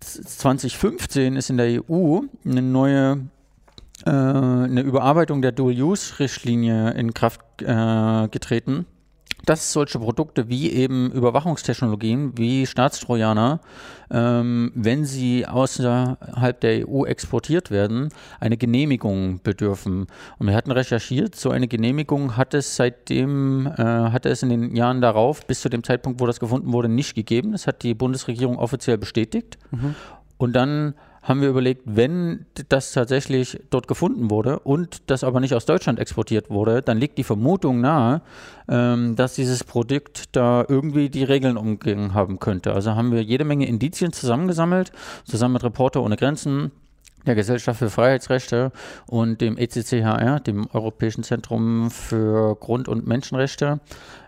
2015 0.00 1.36
ist 1.36 1.50
in 1.50 1.56
der 1.56 1.82
EU 1.90 2.20
eine 2.44 2.62
neue 2.62 3.28
äh, 4.04 4.10
eine 4.10 4.82
Überarbeitung 4.82 5.42
der 5.42 5.52
Dual-Use-Richtlinie 5.52 6.90
in 6.92 7.14
Kraft 7.14 7.40
äh, 7.60 8.28
getreten 8.28 8.86
dass 9.46 9.72
solche 9.72 9.98
Produkte 9.98 10.48
wie 10.48 10.70
eben 10.72 11.10
Überwachungstechnologien, 11.12 12.36
wie 12.36 12.66
Staatstrojaner, 12.66 13.60
ähm, 14.10 14.72
wenn 14.74 15.04
sie 15.04 15.46
außerhalb 15.46 16.60
der 16.60 16.88
EU 16.88 17.04
exportiert 17.04 17.70
werden, 17.70 18.10
eine 18.40 18.56
Genehmigung 18.56 19.40
bedürfen. 19.42 20.08
Und 20.38 20.48
wir 20.48 20.54
hatten 20.54 20.72
recherchiert, 20.72 21.36
so 21.36 21.50
eine 21.50 21.68
Genehmigung 21.68 22.36
hat 22.36 22.54
es 22.54 22.76
seitdem, 22.76 23.66
äh, 23.66 23.82
hatte 23.82 24.28
es 24.28 24.42
in 24.42 24.50
den 24.50 24.76
Jahren 24.76 25.00
darauf, 25.00 25.46
bis 25.46 25.60
zu 25.60 25.68
dem 25.68 25.84
Zeitpunkt, 25.84 26.20
wo 26.20 26.26
das 26.26 26.40
gefunden 26.40 26.72
wurde, 26.72 26.88
nicht 26.88 27.14
gegeben. 27.14 27.52
Das 27.52 27.68
hat 27.68 27.82
die 27.84 27.94
Bundesregierung 27.94 28.58
offiziell 28.58 28.98
bestätigt. 28.98 29.58
Mhm. 29.70 29.94
Und 30.38 30.54
dann 30.54 30.94
haben 31.26 31.40
wir 31.40 31.48
überlegt, 31.48 31.82
wenn 31.84 32.46
das 32.68 32.92
tatsächlich 32.92 33.58
dort 33.70 33.88
gefunden 33.88 34.30
wurde 34.30 34.60
und 34.60 35.10
das 35.10 35.24
aber 35.24 35.40
nicht 35.40 35.54
aus 35.54 35.66
Deutschland 35.66 35.98
exportiert 35.98 36.50
wurde, 36.50 36.82
dann 36.82 36.98
liegt 36.98 37.18
die 37.18 37.24
Vermutung 37.24 37.80
nahe, 37.80 38.22
ähm, 38.68 39.16
dass 39.16 39.34
dieses 39.34 39.64
Produkt 39.64 40.36
da 40.36 40.64
irgendwie 40.68 41.10
die 41.10 41.24
Regeln 41.24 41.56
umgegangen 41.56 42.14
haben 42.14 42.38
könnte. 42.38 42.72
Also 42.74 42.94
haben 42.94 43.10
wir 43.10 43.22
jede 43.22 43.44
Menge 43.44 43.66
Indizien 43.66 44.12
zusammengesammelt, 44.12 44.92
zusammen 45.24 45.54
mit 45.54 45.64
Reporter 45.64 46.02
ohne 46.02 46.16
Grenzen, 46.16 46.70
der 47.26 47.34
Gesellschaft 47.34 47.78
für 47.78 47.90
Freiheitsrechte 47.90 48.72
und 49.06 49.40
dem 49.40 49.58
ECCHR, 49.58 50.40
dem 50.40 50.68
Europäischen 50.72 51.22
Zentrum 51.22 51.90
für 51.90 52.56
Grund- 52.56 52.88
und 52.88 53.06
Menschenrechte, 53.06 53.80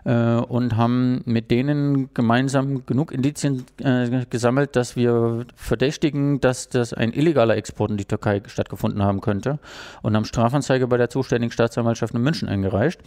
äh, 0.05 0.35
und 0.35 0.75
haben 0.75 1.21
mit 1.25 1.51
denen 1.51 2.13
gemeinsam 2.13 2.85
genug 2.85 3.11
Indizien 3.11 3.65
äh, 3.81 4.25
gesammelt, 4.29 4.75
dass 4.75 4.95
wir 4.95 5.45
verdächtigen, 5.55 6.39
dass 6.39 6.69
das 6.69 6.93
ein 6.93 7.13
illegaler 7.13 7.57
Export 7.57 7.91
in 7.91 7.97
die 7.97 8.05
Türkei 8.05 8.41
stattgefunden 8.45 9.03
haben 9.03 9.21
könnte 9.21 9.59
und 10.01 10.15
haben 10.15 10.25
Strafanzeige 10.25 10.87
bei 10.87 10.97
der 10.97 11.09
zuständigen 11.09 11.51
Staatsanwaltschaft 11.51 12.13
in 12.13 12.21
München 12.21 12.49
eingereicht. 12.49 13.01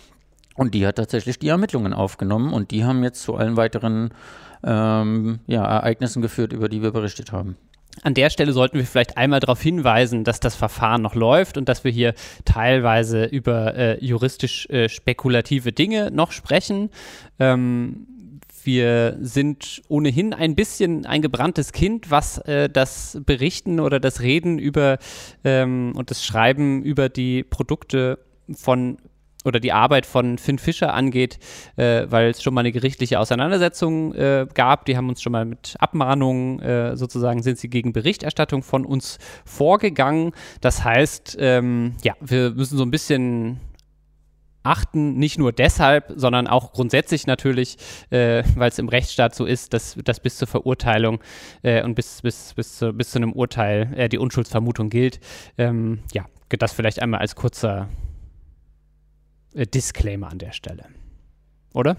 Und 0.54 0.74
die 0.74 0.86
hat 0.86 0.96
tatsächlich 0.96 1.38
die 1.38 1.48
Ermittlungen 1.48 1.94
aufgenommen 1.94 2.52
und 2.52 2.70
die 2.70 2.84
haben 2.84 3.02
jetzt 3.02 3.22
zu 3.22 3.36
allen 3.36 3.56
weiteren 3.56 4.10
ähm, 4.62 5.40
ja, 5.46 5.64
Ereignissen 5.64 6.20
geführt, 6.20 6.52
über 6.52 6.68
die 6.68 6.82
wir 6.82 6.90
berichtet 6.90 7.32
haben. 7.32 7.56
An 8.00 8.14
der 8.14 8.30
Stelle 8.30 8.52
sollten 8.52 8.78
wir 8.78 8.86
vielleicht 8.86 9.16
einmal 9.16 9.40
darauf 9.40 9.60
hinweisen, 9.60 10.24
dass 10.24 10.40
das 10.40 10.54
Verfahren 10.54 11.02
noch 11.02 11.14
läuft 11.14 11.58
und 11.58 11.68
dass 11.68 11.84
wir 11.84 11.92
hier 11.92 12.14
teilweise 12.44 13.24
über 13.26 13.74
äh, 13.76 14.04
juristisch 14.04 14.66
äh, 14.70 14.88
spekulative 14.88 15.72
Dinge 15.72 16.10
noch 16.10 16.32
sprechen. 16.32 16.90
Ähm, 17.38 18.06
wir 18.64 19.18
sind 19.20 19.82
ohnehin 19.88 20.32
ein 20.32 20.54
bisschen 20.54 21.04
ein 21.04 21.20
gebranntes 21.20 21.72
Kind, 21.72 22.10
was 22.10 22.38
äh, 22.38 22.68
das 22.70 23.18
Berichten 23.24 23.78
oder 23.80 24.00
das 24.00 24.20
Reden 24.20 24.58
über 24.58 24.98
ähm, 25.44 25.92
und 25.96 26.10
das 26.10 26.24
Schreiben 26.24 26.82
über 26.82 27.08
die 27.08 27.42
Produkte 27.42 28.18
von 28.54 28.98
oder 29.44 29.60
die 29.60 29.72
Arbeit 29.72 30.06
von 30.06 30.38
Finn 30.38 30.58
Fischer 30.58 30.94
angeht, 30.94 31.38
äh, 31.76 32.06
weil 32.08 32.30
es 32.30 32.42
schon 32.42 32.54
mal 32.54 32.60
eine 32.60 32.72
gerichtliche 32.72 33.18
Auseinandersetzung 33.18 34.14
äh, 34.14 34.46
gab. 34.54 34.84
Die 34.86 34.96
haben 34.96 35.08
uns 35.08 35.22
schon 35.22 35.32
mal 35.32 35.44
mit 35.44 35.76
Abmahnungen 35.78 36.60
äh, 36.60 36.96
sozusagen 36.96 37.42
sind 37.42 37.58
sie 37.58 37.68
gegen 37.68 37.92
Berichterstattung 37.92 38.62
von 38.62 38.84
uns 38.84 39.18
vorgegangen. 39.44 40.32
Das 40.60 40.84
heißt, 40.84 41.36
ähm, 41.40 41.94
ja, 42.02 42.14
wir 42.20 42.50
müssen 42.50 42.76
so 42.76 42.84
ein 42.84 42.90
bisschen 42.90 43.60
achten, 44.62 45.14
nicht 45.18 45.38
nur 45.38 45.52
deshalb, 45.52 46.12
sondern 46.14 46.46
auch 46.46 46.72
grundsätzlich 46.72 47.26
natürlich, 47.26 47.76
äh, 48.10 48.42
weil 48.54 48.68
es 48.68 48.78
im 48.78 48.88
Rechtsstaat 48.88 49.34
so 49.34 49.44
ist, 49.44 49.72
dass, 49.72 49.96
dass 50.04 50.20
bis 50.20 50.38
zur 50.38 50.48
Verurteilung 50.48 51.20
äh, 51.62 51.82
und 51.82 51.94
bis, 51.94 52.22
bis, 52.22 52.54
bis, 52.54 52.78
zu, 52.78 52.92
bis 52.92 53.10
zu 53.10 53.18
einem 53.18 53.32
Urteil 53.32 53.92
äh, 53.96 54.08
die 54.08 54.18
Unschuldsvermutung 54.18 54.90
gilt. 54.90 55.20
Ähm, 55.58 56.00
ja, 56.12 56.26
das 56.48 56.72
vielleicht 56.72 57.00
einmal 57.00 57.20
als 57.20 57.34
kurzer 57.34 57.88
Disclaimer 59.54 60.30
an 60.30 60.38
der 60.38 60.52
Stelle. 60.52 60.84
Oder? 61.74 61.96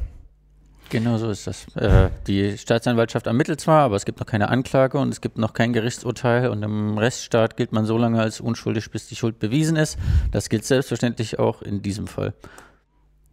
Genau 0.90 1.18
so 1.18 1.30
ist 1.30 1.48
das. 1.48 1.76
Äh, 1.76 2.10
die 2.28 2.58
Staatsanwaltschaft 2.58 3.26
ermittelt 3.26 3.60
zwar, 3.60 3.84
aber 3.84 3.96
es 3.96 4.06
gibt 4.06 4.20
noch 4.20 4.28
keine 4.28 4.50
Anklage 4.50 5.00
und 5.00 5.10
es 5.10 5.22
gibt 5.22 5.38
noch 5.38 5.54
kein 5.54 5.74
Gerichtsurteil 5.74 6.50
und 6.50 6.62
im 6.62 6.98
Rechtsstaat 6.98 7.58
gilt 7.58 7.72
man 7.72 7.86
so 7.86 7.98
lange 7.98 8.22
als 8.22 8.40
unschuldig, 8.40 8.92
bis 8.92 9.08
die 9.08 9.16
Schuld 9.16 9.40
bewiesen 9.40 9.76
ist. 9.76 9.98
Das 10.32 10.50
gilt 10.50 10.66
selbstverständlich 10.66 11.40
auch 11.40 11.62
in 11.62 11.82
diesem 11.82 12.08
Fall. 12.08 12.34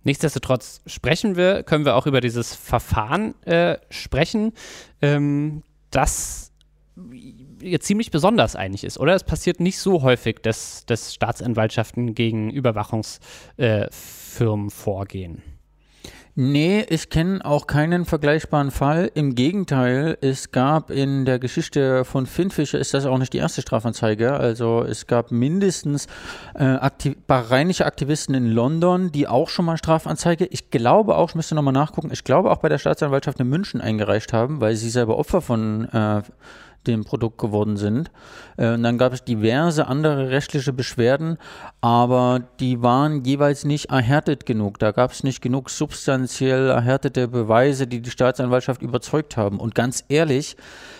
Nichtsdestotrotz 0.04 0.80
sprechen 0.86 1.36
wir, 1.36 1.62
können 1.62 1.84
wir 1.84 1.96
auch 1.96 2.06
über 2.06 2.22
dieses 2.22 2.54
Verfahren 2.54 3.34
äh, 3.44 3.76
sprechen, 3.90 4.52
ähm, 5.02 5.62
das 5.90 6.49
ziemlich 7.80 8.10
besonders 8.10 8.56
eigentlich 8.56 8.84
ist, 8.84 8.98
oder? 8.98 9.14
Es 9.14 9.24
passiert 9.24 9.60
nicht 9.60 9.78
so 9.78 10.02
häufig, 10.02 10.40
dass, 10.42 10.84
dass 10.86 11.14
Staatsanwaltschaften 11.14 12.14
gegen 12.14 12.50
Überwachungsfirmen 12.50 14.66
äh, 14.66 14.70
vorgehen. 14.70 15.42
Nee, 16.36 16.86
ich 16.88 17.10
kenne 17.10 17.44
auch 17.44 17.66
keinen 17.66 18.04
vergleichbaren 18.04 18.70
Fall. 18.70 19.10
Im 19.14 19.34
Gegenteil, 19.34 20.16
es 20.20 20.52
gab 20.52 20.90
in 20.90 21.24
der 21.24 21.40
Geschichte 21.40 22.04
von 22.04 22.24
Finfischer, 22.24 22.78
ist 22.78 22.94
das 22.94 23.04
auch 23.04 23.18
nicht 23.18 23.32
die 23.32 23.38
erste 23.38 23.62
Strafanzeige. 23.62 24.34
Also 24.34 24.82
es 24.82 25.08
gab 25.08 25.32
mindestens 25.32 26.06
äh, 26.54 26.64
aktiv 26.64 27.16
bahraininische 27.26 27.84
Aktivisten 27.84 28.34
in 28.34 28.46
London, 28.46 29.10
die 29.10 29.26
auch 29.26 29.48
schon 29.48 29.64
mal 29.64 29.76
Strafanzeige, 29.76 30.46
ich 30.46 30.70
glaube 30.70 31.16
auch, 31.16 31.30
ich 31.30 31.34
müsste 31.34 31.56
nochmal 31.56 31.74
nachgucken, 31.74 32.10
ich 32.12 32.22
glaube 32.22 32.52
auch 32.52 32.58
bei 32.58 32.68
der 32.68 32.78
Staatsanwaltschaft 32.78 33.40
in 33.40 33.48
München 33.48 33.80
eingereicht 33.80 34.32
haben, 34.32 34.60
weil 34.60 34.76
sie 34.76 34.88
selber 34.88 35.18
Opfer 35.18 35.40
von 35.40 35.88
äh, 35.88 36.22
dem 36.86 37.04
Produkt 37.04 37.38
geworden 37.38 37.76
sind. 37.76 38.10
Äh, 38.56 38.74
und 38.74 38.82
dann 38.82 38.98
gab 38.98 39.12
es 39.12 39.24
diverse 39.24 39.86
andere 39.86 40.30
rechtliche 40.30 40.72
Beschwerden, 40.72 41.38
aber 41.80 42.42
die 42.60 42.82
waren 42.82 43.24
jeweils 43.24 43.64
nicht 43.64 43.90
erhärtet 43.90 44.46
genug. 44.46 44.78
Da 44.78 44.92
gab 44.92 45.12
es 45.12 45.22
nicht 45.22 45.42
genug 45.42 45.70
substanziell 45.70 46.70
erhärtete 46.70 47.28
Beweise, 47.28 47.86
die 47.86 48.00
die 48.00 48.10
Staatsanwaltschaft 48.10 48.82
überzeugt 48.82 49.36
haben. 49.36 49.60
Und 49.60 49.74
ganz 49.74 50.04
ehrlich, 50.08 50.56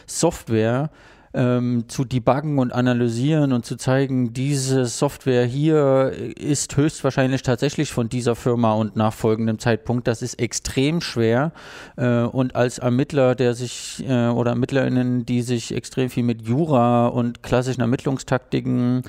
Software 0.06 0.90
ähm, 1.32 1.84
zu 1.88 2.04
debuggen 2.04 2.58
und 2.58 2.72
analysieren 2.72 3.52
und 3.52 3.64
zu 3.64 3.76
zeigen, 3.76 4.32
diese 4.32 4.87
Software 4.87 5.44
hier 5.44 6.12
ist 6.37 6.76
höchstwahrscheinlich 6.76 7.42
tatsächlich 7.42 7.92
von 7.92 8.08
dieser 8.08 8.34
Firma 8.34 8.72
und 8.72 8.96
nach 8.96 9.12
folgendem 9.12 9.58
Zeitpunkt. 9.58 10.08
Das 10.08 10.22
ist 10.22 10.40
extrem 10.40 11.00
schwer. 11.00 11.52
Äh, 11.96 12.22
und 12.22 12.56
als 12.56 12.78
Ermittler, 12.78 13.34
der 13.37 13.54
sich 13.54 14.04
äh, 14.08 14.28
oder 14.28 14.50
ErmittlerInnen, 14.52 15.25
die 15.25 15.42
sich 15.42 15.72
extrem 15.75 16.10
viel 16.10 16.25
mit 16.25 16.42
Jura 16.42 17.06
und 17.06 17.42
klassischen 17.44 17.80
Ermittlungstaktiken 17.80 19.02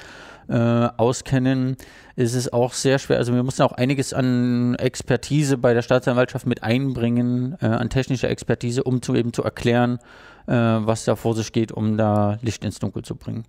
äh, 0.47 0.89
auskennen, 0.97 1.75
ist 2.15 2.35
es 2.35 2.51
auch 2.53 2.73
sehr 2.73 2.99
schwer. 2.99 3.17
Also 3.17 3.33
wir 3.33 3.41
mussten 3.41 3.63
auch 3.63 3.71
einiges 3.71 4.13
an 4.13 4.75
Expertise 4.75 5.57
bei 5.57 5.73
der 5.73 5.81
Staatsanwaltschaft 5.81 6.45
mit 6.45 6.61
einbringen, 6.61 7.57
äh, 7.61 7.65
an 7.65 7.89
technischer 7.89 8.29
Expertise, 8.29 8.83
um 8.83 9.01
zu 9.01 9.15
eben 9.15 9.33
zu 9.33 9.43
erklären, 9.43 9.97
äh, 10.47 10.53
was 10.53 11.05
da 11.05 11.15
vor 11.15 11.35
sich 11.35 11.51
geht, 11.51 11.71
um 11.71 11.97
da 11.97 12.37
Licht 12.41 12.63
ins 12.63 12.79
Dunkel 12.79 13.03
zu 13.03 13.15
bringen. 13.15 13.45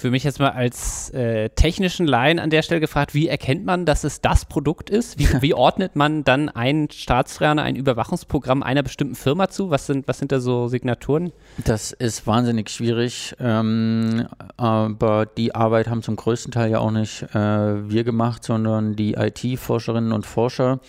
Für 0.00 0.10
mich 0.10 0.24
jetzt 0.24 0.40
mal 0.40 0.52
als 0.52 1.10
äh, 1.10 1.50
technischen 1.50 2.06
Laien 2.06 2.38
an 2.38 2.48
der 2.48 2.62
Stelle 2.62 2.80
gefragt, 2.80 3.12
wie 3.12 3.28
erkennt 3.28 3.66
man, 3.66 3.84
dass 3.84 4.02
es 4.02 4.22
das 4.22 4.46
Produkt 4.46 4.88
ist? 4.88 5.18
Wie, 5.18 5.28
wie 5.42 5.52
ordnet 5.52 5.94
man 5.94 6.24
dann 6.24 6.48
ein 6.48 6.88
Staatsferner, 6.90 7.62
ein 7.62 7.76
Überwachungsprogramm 7.76 8.62
einer 8.62 8.82
bestimmten 8.82 9.14
Firma 9.14 9.50
zu? 9.50 9.68
Was 9.68 9.84
sind, 9.84 10.08
was 10.08 10.18
sind 10.18 10.32
da 10.32 10.40
so 10.40 10.68
Signaturen? 10.68 11.32
Das 11.66 11.92
ist 11.92 12.26
wahnsinnig 12.26 12.70
schwierig, 12.70 13.34
ähm, 13.40 14.26
aber 14.56 15.26
die 15.26 15.54
Arbeit 15.54 15.88
haben 15.88 16.02
zum 16.02 16.16
größten 16.16 16.50
Teil 16.50 16.70
ja 16.70 16.78
auch 16.78 16.92
nicht 16.92 17.22
äh, 17.34 17.90
wir 17.90 18.02
gemacht, 18.02 18.42
sondern 18.42 18.96
die 18.96 19.16
IT-Forscherinnen 19.16 20.12
und 20.12 20.24
Forscher. 20.24 20.80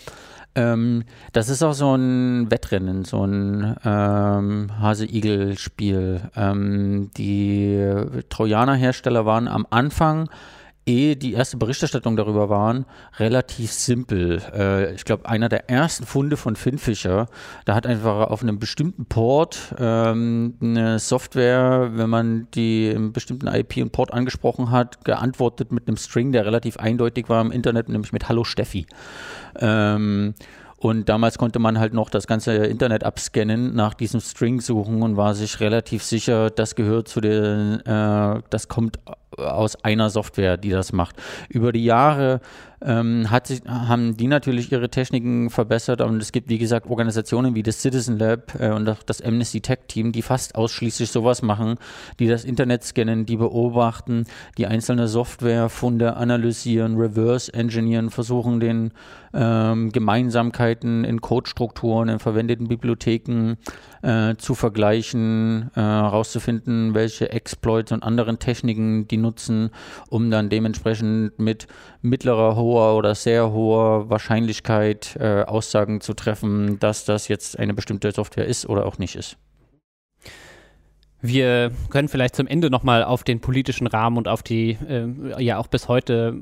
Ähm, 0.56 1.04
das 1.34 1.50
ist 1.50 1.64
auch 1.64 1.74
so 1.74 1.96
ein 1.96 2.52
Wettrennen, 2.52 3.06
so 3.06 3.26
ein 3.26 3.76
ähm, 3.86 4.72
Hase-Igel-Spiel. 4.80 6.30
Ähm, 6.36 7.10
die 7.18 7.84
Trojaner-Hersteller 8.30 9.26
waren 9.26 9.48
am 9.48 9.66
Anfang 9.70 10.30
eh 10.92 11.16
die 11.16 11.34
erste 11.34 11.58
Berichterstattung 11.58 12.16
darüber 12.16 12.50
waren, 12.50 12.86
relativ 13.18 13.72
simpel. 13.72 14.42
Äh, 14.54 14.94
ich 14.94 15.06
glaube, 15.06 15.28
einer 15.28 15.50
der 15.50 15.70
ersten 15.70 16.06
Funde 16.06 16.38
von 16.38 16.56
Finfisher, 16.56 17.28
da 17.66 17.76
hat 17.76 17.88
einfach 17.88 18.30
auf 18.30 18.42
einem 18.42 18.60
bestimmten 18.60 19.06
Port 19.06 19.74
ähm, 19.80 20.56
eine 20.62 21.00
Software, 21.00 21.92
wenn 21.94 22.10
man 22.10 22.48
die 22.54 22.90
im 22.90 23.14
bestimmten 23.14 23.48
IP 23.48 23.78
und 23.78 23.92
Port 23.92 24.14
angesprochen 24.14 24.72
hat, 24.72 25.06
geantwortet 25.06 25.72
mit 25.72 25.88
einem 25.88 25.98
String, 25.98 26.32
der 26.32 26.46
relativ 26.46 26.78
eindeutig 26.78 27.30
war 27.30 27.42
im 27.42 27.52
Internet, 27.52 27.90
nämlich 27.90 28.12
mit 28.12 28.28
Hallo 28.28 28.44
Steffi. 28.44 28.86
Ähm, 29.60 30.34
und 30.82 31.10
damals 31.10 31.38
konnte 31.38 31.60
man 31.60 31.78
halt 31.78 31.94
noch 31.94 32.10
das 32.10 32.26
ganze 32.26 32.56
Internet 32.56 33.04
abscannen, 33.04 33.76
nach 33.76 33.94
diesem 33.94 34.20
String 34.20 34.62
suchen 34.62 35.04
und 35.04 35.16
war 35.16 35.36
sich 35.36 35.60
relativ 35.60 36.02
sicher, 36.02 36.50
das 36.50 36.74
gehört 36.74 37.08
zu 37.08 37.22
den, 37.22 37.82
äh, 37.86 38.42
das 38.50 38.68
kommt 38.68 38.98
aus 39.38 39.76
einer 39.86 40.10
Software, 40.10 40.58
die 40.58 40.72
das 40.72 40.92
macht. 40.92 41.18
Über 41.50 41.72
die 41.72 41.86
Jahre 41.86 42.42
ähm, 42.84 43.30
hat 43.30 43.48
sich, 43.48 43.62
haben 43.68 44.18
die 44.18 44.28
natürlich 44.28 44.72
ihre 44.72 44.90
Techniken 44.90 45.50
verbessert 45.50 46.02
und 46.02 46.22
es 46.22 46.32
gibt, 46.32 46.50
wie 46.50 46.58
gesagt, 46.58 46.90
Organisationen 46.90 47.56
wie 47.56 47.64
das 47.64 47.82
Citizen 47.82 48.18
Lab 48.18 48.60
äh, 48.60 48.72
und 48.72 48.90
auch 48.90 49.04
das 49.04 49.22
Amnesty 49.22 49.62
Tech 49.62 49.80
Team, 49.88 50.12
die 50.12 50.22
fast 50.22 50.56
ausschließlich 50.56 51.12
sowas 51.12 51.42
machen, 51.42 51.76
die 52.20 52.28
das 52.28 52.44
Internet 52.44 52.84
scannen, 52.84 53.26
die 53.26 53.38
beobachten, 53.38 54.26
die 54.58 54.68
einzelne 54.68 55.08
Softwarefunde 55.08 56.16
analysieren, 56.16 56.98
reverse 56.98 57.54
engineeren, 57.54 58.10
versuchen 58.10 58.60
den 58.60 58.92
ähm, 59.34 59.92
Gemeinsamkeiten 59.92 61.04
in 61.04 61.22
Codestrukturen, 61.22 62.10
in 62.10 62.20
verwendeten 62.20 62.68
Bibliotheken 62.68 63.56
äh, 64.02 64.36
zu 64.36 64.56
vergleichen, 64.56 65.72
äh, 65.76 65.80
herauszufinden, 65.80 66.94
welche 66.94 67.32
Exploits 67.32 67.92
und 67.92 68.04
anderen 68.04 68.40
Techniken 68.40 69.08
die 69.08 69.18
nutzen, 69.18 69.70
um 70.10 70.32
dann 70.32 70.50
dementsprechend 70.50 71.38
mit 71.40 71.68
mittlerer, 72.02 72.56
hoher 72.56 72.71
oder 72.72 73.16
sehr 73.16 73.52
hoher 73.52 74.10
Wahrscheinlichkeit 74.10 75.18
äh, 75.20 75.44
Aussagen 75.44 76.02
zu 76.02 76.14
treffen, 76.14 76.80
dass 76.80 77.06
das 77.06 77.28
jetzt 77.28 77.58
eine 77.60 77.74
bestimmte 77.74 78.12
Software 78.12 78.46
ist 78.46 78.68
oder 78.68 78.86
auch 78.86 78.98
nicht 78.98 79.16
ist. 79.16 79.38
Wir 81.22 81.72
können 81.90 82.08
vielleicht 82.08 82.36
zum 82.36 82.48
Ende 82.48 82.70
nochmal 82.72 83.04
auf 83.04 83.24
den 83.24 83.42
politischen 83.42 83.86
Rahmen 83.86 84.18
und 84.18 84.28
auf 84.28 84.42
die 84.42 84.72
äh, 84.88 85.44
ja 85.44 85.60
auch 85.60 85.68
bis 85.68 85.88
heute 85.88 86.36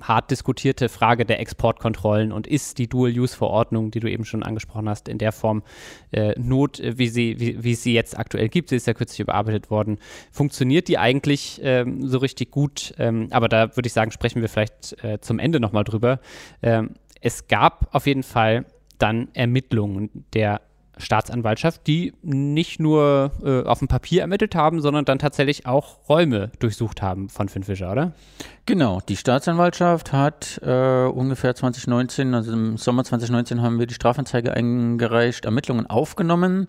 hart 0.00 0.30
diskutierte 0.30 0.88
Frage 0.88 1.24
der 1.24 1.40
Exportkontrollen 1.40 2.30
und 2.30 2.46
ist 2.46 2.78
die 2.78 2.88
Dual-Use-Verordnung, 2.88 3.90
die 3.90 4.00
du 4.00 4.08
eben 4.08 4.24
schon 4.24 4.42
angesprochen 4.42 4.88
hast, 4.88 5.08
in 5.08 5.18
der 5.18 5.32
Form 5.32 5.62
äh, 6.12 6.38
Not, 6.38 6.80
wie 6.82 7.08
sie, 7.08 7.40
wie, 7.40 7.62
wie 7.64 7.74
sie 7.74 7.92
jetzt 7.92 8.16
aktuell 8.16 8.48
gibt, 8.48 8.68
sie 8.68 8.76
ist 8.76 8.86
ja 8.86 8.94
kürzlich 8.94 9.20
überarbeitet 9.20 9.70
worden, 9.70 9.98
funktioniert 10.30 10.86
die 10.86 10.98
eigentlich 10.98 11.60
ähm, 11.64 12.06
so 12.06 12.18
richtig 12.18 12.50
gut? 12.50 12.94
Ähm, 12.98 13.28
aber 13.30 13.48
da 13.48 13.76
würde 13.76 13.86
ich 13.86 13.92
sagen, 13.92 14.12
sprechen 14.12 14.42
wir 14.42 14.48
vielleicht 14.48 15.02
äh, 15.02 15.20
zum 15.20 15.38
Ende 15.38 15.58
nochmal 15.58 15.84
drüber. 15.84 16.20
Ähm, 16.62 16.90
es 17.20 17.48
gab 17.48 17.88
auf 17.92 18.06
jeden 18.06 18.22
Fall 18.22 18.64
dann 18.98 19.28
Ermittlungen 19.34 20.24
der 20.34 20.60
Staatsanwaltschaft, 21.04 21.86
die 21.86 22.14
nicht 22.22 22.80
nur 22.80 23.32
äh, 23.44 23.62
auf 23.62 23.80
dem 23.80 23.88
Papier 23.88 24.22
ermittelt 24.22 24.54
haben, 24.54 24.80
sondern 24.80 25.04
dann 25.04 25.18
tatsächlich 25.18 25.66
auch 25.66 26.08
Räume 26.08 26.50
durchsucht 26.58 27.02
haben 27.02 27.28
von 27.28 27.48
Finn 27.48 27.62
Fischer, 27.62 27.92
oder? 27.92 28.12
Genau, 28.66 29.00
die 29.08 29.16
Staatsanwaltschaft 29.16 30.12
hat 30.12 30.60
äh, 30.62 31.04
ungefähr 31.06 31.54
2019, 31.54 32.34
also 32.34 32.52
im 32.52 32.76
Sommer 32.76 33.04
2019 33.04 33.60
haben 33.60 33.78
wir 33.78 33.86
die 33.86 33.94
Strafanzeige 33.94 34.52
eingereicht, 34.54 35.44
Ermittlungen 35.44 35.86
aufgenommen. 35.86 36.68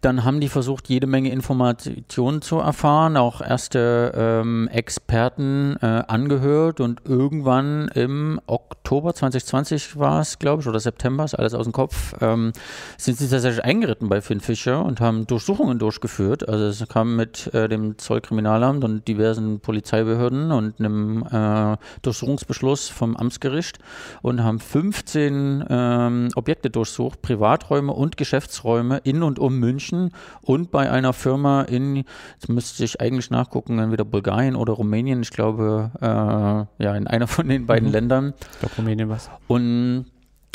Dann 0.00 0.24
haben 0.24 0.40
die 0.40 0.48
versucht, 0.48 0.88
jede 0.88 1.08
Menge 1.08 1.30
Informationen 1.30 2.40
zu 2.40 2.58
erfahren, 2.58 3.16
auch 3.16 3.40
erste 3.40 4.12
ähm, 4.14 4.68
Experten 4.68 5.76
äh, 5.82 6.04
angehört 6.06 6.80
und 6.80 7.00
irgendwann 7.04 7.88
im 7.88 8.40
Oktober 8.46 9.12
2020 9.12 9.98
war 9.98 10.20
es, 10.20 10.38
glaube 10.38 10.62
ich, 10.62 10.68
oder 10.68 10.78
September, 10.78 11.24
ist 11.24 11.34
alles 11.34 11.52
aus 11.52 11.64
dem 11.64 11.72
Kopf, 11.72 12.14
ähm, 12.20 12.52
sind 12.96 13.18
sie 13.18 13.28
tatsächlich 13.28 13.64
eingeritten 13.64 14.08
bei 14.08 14.20
Finn 14.20 14.38
Fischer 14.40 14.84
und 14.84 15.00
haben 15.00 15.26
Durchsuchungen 15.26 15.80
durchgeführt. 15.80 16.48
Also 16.48 16.66
es 16.66 16.88
kam 16.88 17.16
mit 17.16 17.52
äh, 17.52 17.68
dem 17.68 17.98
Zollkriminalamt 17.98 18.84
und 18.84 19.08
diversen 19.08 19.58
Polizeibehörden 19.58 20.52
und 20.52 20.78
einem 20.78 21.24
äh, 21.24 21.76
Durchsuchungsbeschluss 22.02 22.88
vom 22.88 23.16
Amtsgericht 23.16 23.80
und 24.22 24.44
haben 24.44 24.60
15 24.60 25.64
ähm, 25.68 26.28
Objekte 26.36 26.70
durchsucht, 26.70 27.20
Privaträume 27.20 27.92
und 27.92 28.16
Geschäftsräume 28.16 29.00
in 29.02 29.24
und 29.24 29.40
um 29.40 29.58
München 29.58 29.87
München 29.92 30.12
und 30.42 30.70
bei 30.70 30.90
einer 30.90 31.12
Firma 31.12 31.62
in, 31.62 31.96
jetzt 31.96 32.48
müsste 32.48 32.84
ich 32.84 33.00
eigentlich 33.00 33.30
nachgucken, 33.30 33.78
entweder 33.78 34.04
Bulgarien 34.04 34.56
oder 34.56 34.74
Rumänien, 34.74 35.22
ich 35.22 35.30
glaube, 35.30 35.90
äh, 36.00 36.84
ja, 36.84 36.94
in 36.96 37.06
einer 37.06 37.26
von 37.26 37.48
den 37.48 37.66
beiden 37.66 37.88
mhm. 37.88 37.92
Ländern. 37.92 38.34
Ich 38.52 38.58
glaube, 38.60 38.74
Rumänien 38.76 39.08
was. 39.08 39.30
Und 39.46 40.06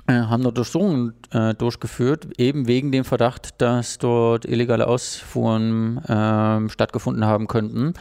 äh, 0.08 0.14
haben 0.14 0.44
dort 0.44 0.58
Durchsuchungen 0.58 1.14
äh, 1.32 1.54
durchgeführt, 1.54 2.28
eben 2.38 2.68
wegen 2.68 2.92
dem 2.92 3.06
Verdacht, 3.06 3.62
dass 3.62 3.98
dort 3.98 4.46
illegale 4.46 4.88
Ausfuhren 4.88 5.98
äh, 6.00 6.70
stattgefunden 6.70 7.26
haben 7.26 7.48
könnten. 7.48 7.94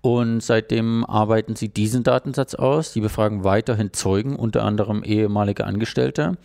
Und 0.00 0.42
seitdem 0.42 1.04
arbeiten 1.04 1.54
sie 1.54 1.68
diesen 1.68 2.02
Datensatz 2.02 2.56
aus. 2.56 2.92
Die 2.92 3.00
befragen 3.00 3.44
weiterhin 3.44 3.92
Zeugen, 3.92 4.34
unter 4.34 4.64
anderem 4.64 5.04
ehemalige 5.04 5.64
Angestellte 5.64 6.36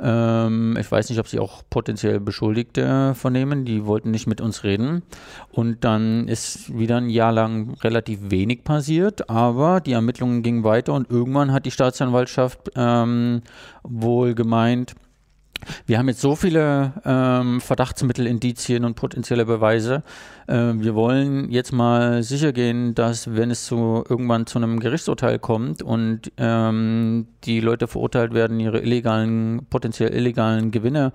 Ähm, 0.00 0.76
ich 0.78 0.90
weiß 0.90 1.08
nicht, 1.10 1.18
ob 1.18 1.28
sie 1.28 1.38
auch 1.38 1.62
potenziell 1.70 2.20
Beschuldigte 2.20 3.14
vernehmen. 3.14 3.64
Die 3.64 3.86
wollten 3.86 4.10
nicht 4.10 4.26
mit 4.26 4.40
uns 4.40 4.64
reden. 4.64 5.02
Und 5.50 5.84
dann 5.84 6.28
ist 6.28 6.76
wieder 6.76 6.96
ein 6.96 7.10
Jahr 7.10 7.32
lang 7.32 7.74
relativ 7.82 8.30
wenig 8.30 8.64
passiert, 8.64 9.28
aber 9.28 9.80
die 9.80 9.92
Ermittlungen 9.92 10.42
gingen 10.42 10.64
weiter 10.64 10.92
und 10.94 11.10
irgendwann 11.10 11.52
hat 11.52 11.66
die 11.66 11.70
Staatsanwaltschaft 11.70 12.70
ähm, 12.76 13.42
wohl 13.82 14.34
gemeint, 14.34 14.94
wir 15.86 15.98
haben 15.98 16.08
jetzt 16.08 16.20
so 16.20 16.34
viele 16.36 16.92
ähm, 17.04 17.60
Verdachtsmittel, 17.60 18.26
Indizien 18.26 18.84
und 18.84 18.94
potenzielle 18.94 19.44
Beweise. 19.44 20.02
Äh, 20.46 20.72
wir 20.74 20.94
wollen 20.94 21.50
jetzt 21.50 21.72
mal 21.72 22.22
sicher 22.22 22.52
gehen, 22.52 22.94
dass 22.94 23.34
wenn 23.34 23.50
es 23.50 23.64
zu, 23.66 24.04
irgendwann 24.08 24.46
zu 24.46 24.58
einem 24.58 24.80
Gerichtsurteil 24.80 25.38
kommt 25.38 25.82
und 25.82 26.32
ähm, 26.36 27.26
die 27.44 27.60
Leute 27.60 27.86
verurteilt 27.86 28.34
werden, 28.34 28.60
ihre 28.60 28.80
illegalen, 28.80 29.66
potenziell 29.70 30.12
illegalen 30.12 30.70
Gewinne 30.70 31.12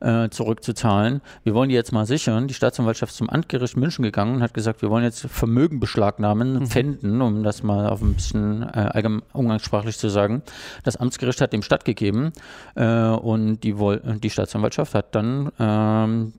äh, 0.00 0.28
zurückzuzahlen. 0.30 1.20
Wir 1.44 1.54
wollen 1.54 1.68
die 1.68 1.74
jetzt 1.74 1.92
mal 1.92 2.06
sichern. 2.06 2.48
Die 2.48 2.54
Staatsanwaltschaft 2.54 3.12
ist 3.12 3.18
zum 3.18 3.30
Amtgericht 3.30 3.76
München 3.76 4.02
gegangen 4.02 4.36
und 4.36 4.42
hat 4.42 4.54
gesagt, 4.54 4.82
wir 4.82 4.90
wollen 4.90 5.04
jetzt 5.04 5.26
Vermögen 5.26 5.80
beschlagnahmen, 5.80 6.54
mhm. 6.54 6.66
pfänden, 6.66 7.20
um 7.20 7.42
das 7.42 7.62
mal 7.62 7.88
auf 7.88 8.02
ein 8.02 8.14
bisschen 8.14 8.62
äh, 8.62 8.90
allgemein 8.92 9.22
umgangssprachlich 9.32 9.98
zu 9.98 10.08
sagen. 10.08 10.42
Das 10.84 10.96
Amtsgericht 10.96 11.40
hat 11.40 11.52
dem 11.52 11.62
stattgegeben 11.62 12.32
äh, 12.74 13.08
und 13.08 13.60
die, 13.60 13.74
die 14.22 14.30
Staatsanwaltschaft 14.30 14.94
hat 14.94 15.14
dann 15.14 15.50
ähm, 15.58 16.32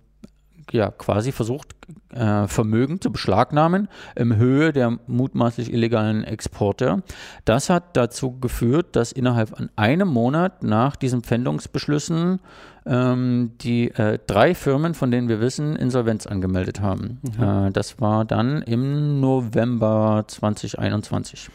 ja 0.71 0.91
quasi 0.91 1.32
versucht, 1.32 1.76
äh, 2.13 2.47
Vermögen 2.47 3.02
zu 3.02 3.12
beschlagnahmen 3.12 3.88
im 4.15 4.36
Höhe 4.36 4.74
der 4.74 4.97
mutmaßlich 5.08 5.71
illegalen 5.71 6.24
Exporte. 6.24 7.04
Das 7.45 7.69
hat 7.69 7.95
dazu 7.97 8.39
geführt, 8.39 8.95
dass 8.95 9.12
innerhalb 9.12 9.50
von 9.50 9.69
einem 9.76 10.08
Monat 10.08 10.63
nach 10.63 10.95
diesen 10.95 11.24
Pfändungsbeschlüssen 11.24 12.39
ähm, 12.85 13.51
die 13.61 13.91
äh, 13.91 14.19
drei 14.25 14.55
Firmen, 14.55 14.93
von 14.93 15.11
denen 15.11 15.29
wir 15.29 15.39
wissen, 15.39 15.75
Insolvenz 15.75 16.25
angemeldet 16.25 16.81
haben. 16.81 17.19
Mhm. 17.21 17.43
Äh, 17.43 17.71
das 17.71 17.99
war 17.99 18.25
dann 18.25 18.61
im 18.61 19.19
November 19.19 20.25
2021. 20.27 21.49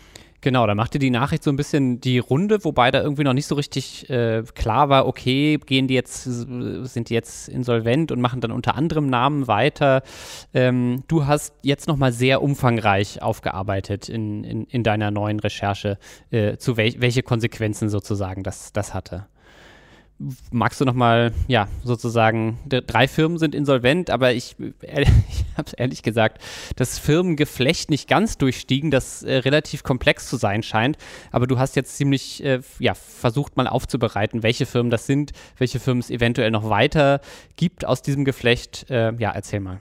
Genau, 0.47 0.65
da 0.67 0.77
machte 0.77 1.01
die 1.01 1.11
Nachricht 1.11 1.43
so 1.43 1.51
ein 1.51 1.57
bisschen 1.57 2.01
die 2.01 2.19
Runde, 2.19 2.63
wobei 2.65 2.93
da 2.93 3.03
irgendwie 3.03 3.25
noch 3.25 3.33
nicht 3.33 3.47
so 3.47 3.57
richtig 3.57 4.09
äh, 4.11 4.45
klar 4.55 4.89
war, 4.89 5.09
okay, 5.09 5.59
gehen 5.59 5.89
die 5.89 5.95
jetzt, 5.95 6.23
sind 6.23 7.11
die 7.11 7.15
jetzt 7.15 7.49
insolvent 7.49 8.13
und 8.13 8.21
machen 8.21 8.41
dann 8.41 8.53
unter 8.53 8.77
anderem 8.77 9.09
Namen 9.09 9.49
weiter. 9.49 10.03
Ähm, 10.55 11.03
du 11.09 11.27
hast 11.27 11.55
jetzt 11.63 11.89
nochmal 11.89 12.13
sehr 12.13 12.43
umfangreich 12.43 13.23
aufgearbeitet 13.23 14.09
in, 14.09 14.45
in, 14.45 14.65
in 14.67 14.85
deiner 14.85 15.11
neuen 15.11 15.41
Recherche, 15.41 15.99
äh, 16.31 16.59
zu 16.59 16.77
wel 16.77 16.95
welche 16.99 17.25
Konsequenzen 17.25 17.89
sozusagen 17.89 18.45
das, 18.45 18.73
das 18.73 18.95
hatte. 18.95 19.27
Magst 20.51 20.81
du 20.81 20.87
nochmal, 20.87 21.33
ja, 21.47 21.69
sozusagen, 21.85 22.59
drei 22.67 23.07
Firmen 23.07 23.39
sind 23.39 23.55
insolvent, 23.55 24.09
aber 24.09 24.33
ich, 24.33 24.57
ich 24.81 25.45
habe 25.57 25.67
es 25.67 25.73
ehrlich 25.75 26.03
gesagt, 26.03 26.43
das 26.77 26.99
Firmengeflecht 26.99 27.91
nicht 27.91 28.09
ganz 28.09 28.39
durchstiegen, 28.39 28.91
das 28.91 29.23
äh, 29.23 29.37
relativ 29.37 29.83
komplex 29.83 30.29
zu 30.29 30.37
sein 30.37 30.63
scheint. 30.63 30.97
Aber 31.33 31.47
du 31.47 31.59
hast 31.59 31.77
jetzt 31.77 31.97
ziemlich, 31.97 32.43
äh, 32.43 32.61
ja, 32.79 32.95
versucht 32.95 33.57
mal 33.57 33.67
aufzubereiten, 33.67 34.43
welche 34.43 34.65
Firmen 34.65 34.91
das 34.91 35.07
sind, 35.07 35.33
welche 35.59 35.81
Firmen 35.81 36.01
es 36.01 36.11
eventuell 36.11 36.51
noch 36.51 36.71
weiter 36.71 37.21
gibt 37.57 37.85
aus 37.85 38.01
diesem 38.01 38.25
Geflecht. 38.25 38.87
Äh, 38.89 39.15
ja, 39.17 39.33
erzähl 39.33 39.61
mal. 39.61 39.81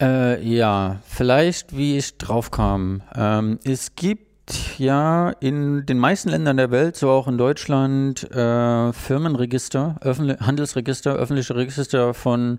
Äh, 0.00 0.42
ja, 0.46 1.00
vielleicht, 1.06 1.76
wie 1.76 1.96
ich 1.96 2.18
drauf 2.18 2.50
kam. 2.50 3.02
Ähm, 3.14 3.58
es 3.64 3.94
gibt 3.94 4.33
ja 4.78 5.30
in 5.40 5.86
den 5.86 5.98
meisten 5.98 6.28
Ländern 6.28 6.56
der 6.56 6.70
Welt, 6.70 6.96
so 6.96 7.10
auch 7.10 7.28
in 7.28 7.38
Deutschland, 7.38 8.30
äh, 8.30 8.92
Firmenregister, 8.92 9.96
Handelsregister, 10.02 11.14
öffentliche 11.14 11.56
Register 11.56 12.14
von 12.14 12.58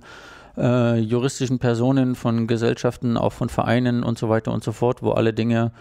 äh, 0.58 1.00
juristischen 1.00 1.60
Personen, 1.60 2.16
von 2.16 2.48
Gesellschaften, 2.48 3.18
auch 3.18 3.34
von 3.34 3.50
Vereinen 3.50 4.04
und 4.04 4.18
so 4.18 4.30
weiter 4.30 4.52
und 4.52 4.64
so 4.64 4.72
fort, 4.72 5.04
wo 5.04 5.12
alle 5.12 5.34
Dinge, 5.34 5.72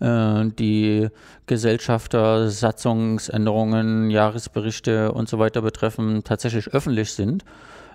äh, 0.00 0.46
die 0.58 1.08
Gesellschafter, 1.46 2.50
Satzungsänderungen, 2.50 4.10
Jahresberichte 4.10 5.12
und 5.12 5.28
so 5.28 5.38
weiter 5.38 5.62
betreffen, 5.62 6.24
tatsächlich 6.24 6.68
öffentlich 6.68 7.12
sind. 7.12 7.44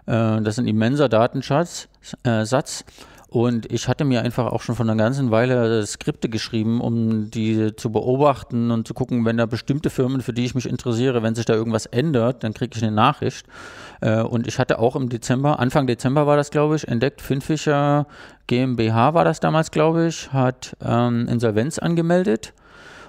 Äh, 0.06 0.42
das 0.42 0.56
ist 0.56 0.60
ein 0.60 0.68
immenser 0.68 1.10
Datenschatz. 1.10 1.88
Äh, 2.24 2.46
Satz. 2.46 2.86
Und 3.30 3.72
ich 3.72 3.90
hatte 3.90 4.06
mir 4.06 4.22
einfach 4.22 4.46
auch 4.46 4.62
schon 4.62 4.76
von 4.76 4.90
einer 4.90 4.98
ganzen 4.98 5.32
Weile 5.32 5.86
Skripte 5.86 6.30
geschrieben, 6.30 6.80
um 6.80 7.30
die 7.30 7.76
zu 7.76 7.92
beobachten 7.92 8.72
und 8.72 8.88
zu 8.88 8.94
gucken, 8.94 9.26
wenn 9.26 9.36
da 9.36 9.46
bestimmte 9.46 9.90
Firmen, 9.90 10.22
für 10.22 10.32
die 10.32 10.46
ich 10.46 10.56
mich 10.56 10.68
interessiere, 10.68 11.24
wenn 11.24 11.36
sich 11.36 11.46
da 11.46 11.54
irgendwas 11.54 11.88
ändert, 11.88 12.44
dann 12.44 12.54
kriege 12.54 12.78
ich 12.78 12.84
eine 12.84 12.96
Nachricht. 12.96 13.46
Äh, 14.00 14.22
und 14.22 14.48
ich 14.48 14.60
hatte 14.60 14.80
auch 14.80 14.96
im 14.96 15.10
Dezember, 15.10 15.60
Anfang 15.60 15.88
Dezember 15.88 16.26
war 16.26 16.38
das, 16.38 16.52
glaube 16.52 16.78
ich, 16.78 16.88
entdeckt, 16.88 17.22
Finfischer 17.22 18.08
GmbH 18.48 19.14
war 19.14 19.26
das 19.26 19.42
damals, 19.42 19.72
glaube 19.72 20.08
ich, 20.08 20.32
hat 20.32 20.78
ähm, 20.82 21.28
Insolvenz 21.28 21.80
angemeldet 21.80 22.54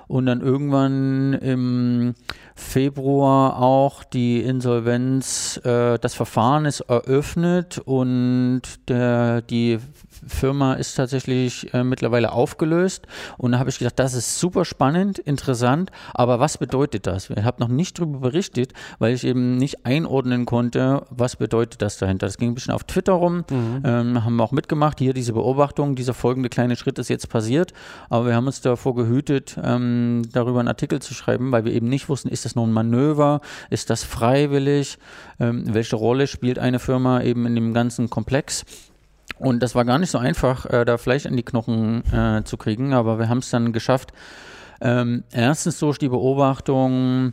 und 0.08 0.26
dann 0.26 0.40
irgendwann 0.40 1.34
im 1.34 2.14
Februar 2.54 3.60
auch 3.60 4.02
die 4.02 4.40
Insolvenz, 4.40 5.60
äh, 5.64 5.98
das 5.98 6.14
Verfahren 6.14 6.64
ist 6.64 6.80
eröffnet 6.80 7.78
und 7.78 8.62
der, 8.88 9.42
die 9.42 9.78
Firma 10.26 10.74
ist 10.74 10.94
tatsächlich 10.94 11.72
äh, 11.74 11.84
mittlerweile 11.84 12.32
aufgelöst. 12.32 13.06
Und 13.36 13.52
da 13.52 13.58
habe 13.58 13.70
ich 13.70 13.78
gedacht, 13.78 13.98
das 13.98 14.14
ist 14.14 14.38
super 14.38 14.64
spannend, 14.64 15.18
interessant, 15.18 15.90
aber 16.14 16.40
was 16.40 16.58
bedeutet 16.58 17.06
das? 17.06 17.30
Ich 17.30 17.44
habe 17.44 17.60
noch 17.60 17.68
nicht 17.68 17.98
darüber 17.98 18.18
berichtet, 18.18 18.72
weil 18.98 19.14
ich 19.14 19.24
eben 19.24 19.56
nicht 19.56 19.86
einordnen 19.86 20.46
konnte, 20.46 21.04
was 21.10 21.36
bedeutet 21.36 21.82
das 21.82 21.98
dahinter. 21.98 22.26
Das 22.26 22.38
ging 22.38 22.50
ein 22.50 22.54
bisschen 22.54 22.74
auf 22.74 22.84
Twitter 22.84 23.12
rum, 23.12 23.44
mhm. 23.50 23.82
ähm, 23.84 24.24
haben 24.24 24.36
wir 24.36 24.44
auch 24.44 24.52
mitgemacht. 24.52 24.98
Hier 24.98 25.14
diese 25.14 25.32
Beobachtung, 25.32 25.94
dieser 25.94 26.14
folgende 26.14 26.48
kleine 26.48 26.76
Schritt 26.76 26.98
ist 26.98 27.08
jetzt 27.08 27.28
passiert, 27.28 27.72
aber 28.08 28.26
wir 28.26 28.34
haben 28.34 28.46
uns 28.46 28.60
davor 28.60 28.94
gehütet, 28.94 29.58
ähm, 29.62 30.22
darüber 30.32 30.60
einen 30.60 30.68
Artikel 30.68 31.00
zu 31.00 31.14
schreiben, 31.14 31.52
weil 31.52 31.64
wir 31.64 31.72
eben 31.72 31.88
nicht 31.88 32.08
wussten, 32.08 32.28
ist 32.28 32.44
das 32.44 32.54
nur 32.54 32.66
ein 32.66 32.72
Manöver, 32.72 33.40
ist 33.70 33.90
das 33.90 34.04
freiwillig, 34.04 34.98
ähm, 35.40 35.64
welche 35.66 35.96
Rolle 35.96 36.26
spielt 36.26 36.58
eine 36.58 36.78
Firma 36.78 37.22
eben 37.22 37.46
in 37.46 37.54
dem 37.54 37.74
ganzen 37.74 38.10
Komplex. 38.10 38.64
Und 39.38 39.62
das 39.62 39.74
war 39.74 39.84
gar 39.84 39.98
nicht 39.98 40.10
so 40.10 40.18
einfach, 40.18 40.66
äh, 40.66 40.84
da 40.84 40.98
Fleisch 40.98 41.24
in 41.24 41.36
die 41.36 41.42
Knochen 41.42 42.02
äh, 42.12 42.42
zu 42.44 42.56
kriegen, 42.56 42.92
aber 42.92 43.18
wir 43.18 43.28
haben 43.28 43.38
es 43.38 43.50
dann 43.50 43.72
geschafft. 43.72 44.12
Ähm, 44.80 45.24
erstens 45.32 45.78
durch 45.78 45.98
die 45.98 46.08
Beobachtung, 46.08 47.32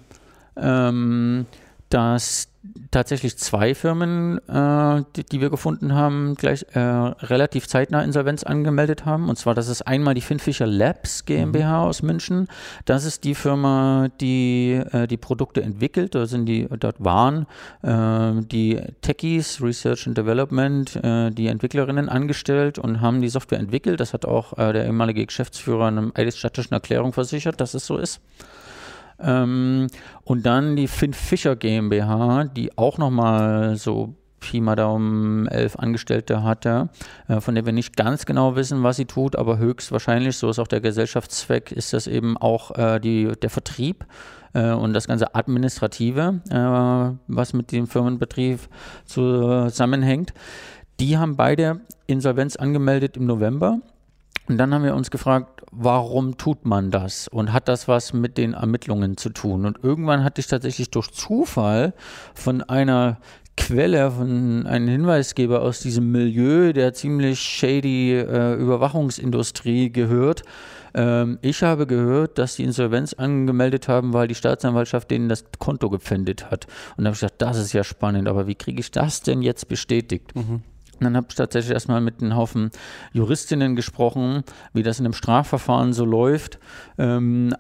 ähm, 0.56 1.46
dass 1.90 2.50
tatsächlich 2.92 3.38
zwei 3.38 3.76
Firmen, 3.76 4.40
äh, 4.48 5.04
die, 5.16 5.24
die, 5.24 5.42
wir 5.42 5.50
gefunden 5.50 5.94
haben, 5.94 6.36
gleich 6.36 6.66
äh, 6.74 6.80
relativ 6.80 7.68
zeitnah 7.68 8.02
Insolvenz 8.02 8.44
angemeldet 8.44 9.06
haben. 9.06 9.30
Und 9.30 9.38
zwar, 9.38 9.54
das 9.54 9.68
ist 9.68 9.82
einmal 9.82 10.14
die 10.14 10.22
Finfisher 10.22 10.66
Labs 10.66 11.26
GmbH 11.26 11.82
mhm. 11.82 11.88
aus 11.88 12.02
München. 12.04 12.48
Das 12.86 13.06
ist 13.06 13.24
die 13.24 13.36
Firma, 13.36 14.08
die 14.22 14.82
äh, 14.92 15.08
die 15.08 15.18
Produkte 15.18 15.62
entwickelt. 15.62 16.16
Da 16.16 16.26
sind 16.26 16.46
die, 16.46 16.68
dort 16.80 17.04
waren 17.04 17.48
äh, 17.82 18.42
die 18.42 18.82
Techies, 19.02 19.62
Research 19.62 20.08
and 20.08 20.18
Development, 20.18 20.96
äh, 20.96 21.32
die 21.32 21.48
Entwicklerinnen 21.48 22.10
angestellt 22.10 22.80
und 22.80 23.02
haben 23.02 23.22
die 23.22 23.30
Software 23.30 23.60
entwickelt. 23.60 24.00
Das 24.00 24.14
hat 24.14 24.26
auch 24.26 24.58
äh, 24.58 24.74
der 24.74 24.86
ehemalige 24.86 25.26
Geschäftsführer 25.26 25.90
in 25.90 25.98
einer 25.98 26.12
eidesstattlichen 26.16 26.74
Erklärung 26.74 27.14
versichert, 27.14 27.60
dass 27.60 27.74
es 27.74 27.86
so 27.86 27.98
ist. 27.98 28.22
Ähm, 29.20 29.88
und 30.24 30.46
dann 30.46 30.76
die 30.76 30.88
Finn 30.88 31.14
Fischer 31.14 31.56
GmbH, 31.56 32.46
die 32.46 32.78
auch 32.78 32.98
nochmal 32.98 33.76
so 33.76 34.16
Pi 34.46 34.62
mal 34.62 34.76
Daumen 34.76 35.48
elf 35.48 35.76
Angestellte 35.78 36.44
hatte, 36.44 36.90
äh, 37.28 37.42
von 37.42 37.56
der 37.56 37.66
wir 37.66 37.74
nicht 37.74 37.98
ganz 37.98 38.26
genau 38.26 38.56
wissen, 38.56 38.84
was 38.84 38.98
sie 38.98 39.06
tut, 39.06 39.36
aber 39.36 39.58
höchstwahrscheinlich, 39.58 40.38
so 40.38 40.50
ist 40.50 40.60
auch 40.60 40.68
der 40.68 40.82
Gesellschaftszweck, 40.82 41.72
ist 41.72 41.94
das 41.94 42.06
eben 42.08 42.38
auch 42.38 42.78
äh, 42.78 43.00
die, 43.00 43.32
der 43.42 43.50
Vertrieb 43.50 44.06
äh, 44.54 44.72
und 44.72 44.94
das 44.94 45.08
ganze 45.08 45.34
Administrative, 45.34 46.42
äh, 46.50 47.18
was 47.28 47.54
mit 47.54 47.72
dem 47.72 47.88
Firmenbetrieb 47.88 48.60
zusammenhängt. 49.06 50.34
Die 51.00 51.18
haben 51.18 51.36
beide 51.36 51.82
Insolvenz 52.08 52.56
angemeldet 52.56 53.18
im 53.18 53.26
November 53.26 53.80
und 54.48 54.58
dann 54.58 54.74
haben 54.74 54.84
wir 54.84 54.96
uns 54.96 55.12
gefragt, 55.12 55.64
warum 55.72 56.38
tut 56.38 56.66
man 56.66 56.92
das? 56.92 57.28
Und 57.28 57.52
hat 57.52 57.68
das 57.68 57.88
was 57.88 58.14
mit 58.14 58.38
den 58.38 58.54
Ermittlungen 58.54 59.18
zu 59.18 59.30
tun? 59.30 59.66
Und 59.66 59.84
irgendwann 59.84 60.24
hatte 60.24 60.40
ich 60.40 60.48
tatsächlich 60.48 60.92
durch 60.92 61.12
Zufall 61.12 61.94
von 62.34 62.62
einer 62.62 63.18
Quelle, 63.58 64.12
von 64.12 64.68
einem 64.68 64.88
Hinweisgeber 64.88 65.62
aus 65.62 65.80
diesem 65.80 66.12
Milieu 66.12 66.74
der 66.74 66.94
ziemlich 66.94 67.40
shady 67.40 68.14
äh, 68.14 68.54
Überwachungsindustrie 68.56 69.92
gehört. 69.92 70.44
Ähm, 70.94 71.40
ich 71.42 71.64
habe 71.64 71.88
gehört, 71.88 72.38
dass 72.38 72.58
die 72.58 72.64
Insolvenz 72.64 73.14
angemeldet 73.14 73.88
haben, 73.88 74.14
weil 74.14 74.28
die 74.28 74.36
Staatsanwaltschaft 74.36 75.10
denen 75.10 75.30
das 75.30 75.46
Konto 75.58 75.90
gepfändet 75.90 76.52
hat. 76.52 76.68
Und 76.98 77.06
da 77.06 77.10
habe 77.10 77.16
ich 77.16 77.22
gesagt, 77.22 77.42
das 77.42 77.58
ist 77.58 77.74
ja 77.74 77.84
spannend, 77.84 78.28
aber 78.28 78.46
wie 78.46 78.56
kriege 78.56 78.82
ich 78.82 78.92
das 78.92 79.22
denn 79.22 79.42
jetzt 79.42 79.68
bestätigt? 79.70 80.36
Mhm. 80.36 80.62
Dann 81.00 81.16
habe 81.16 81.28
ich 81.30 81.36
tatsächlich 81.36 81.74
erstmal 81.74 82.02
mit 82.02 82.22
einem 82.22 82.36
Haufen 82.36 82.72
Juristinnen 83.14 83.76
gesprochen, 83.76 84.44
wie 84.74 84.84
das 84.84 85.00
in 85.00 85.06
einem 85.06 85.14
Strafverfahren 85.14 85.94
so 85.94 86.06
läuft, 86.06 86.60
ähm, 86.98 87.54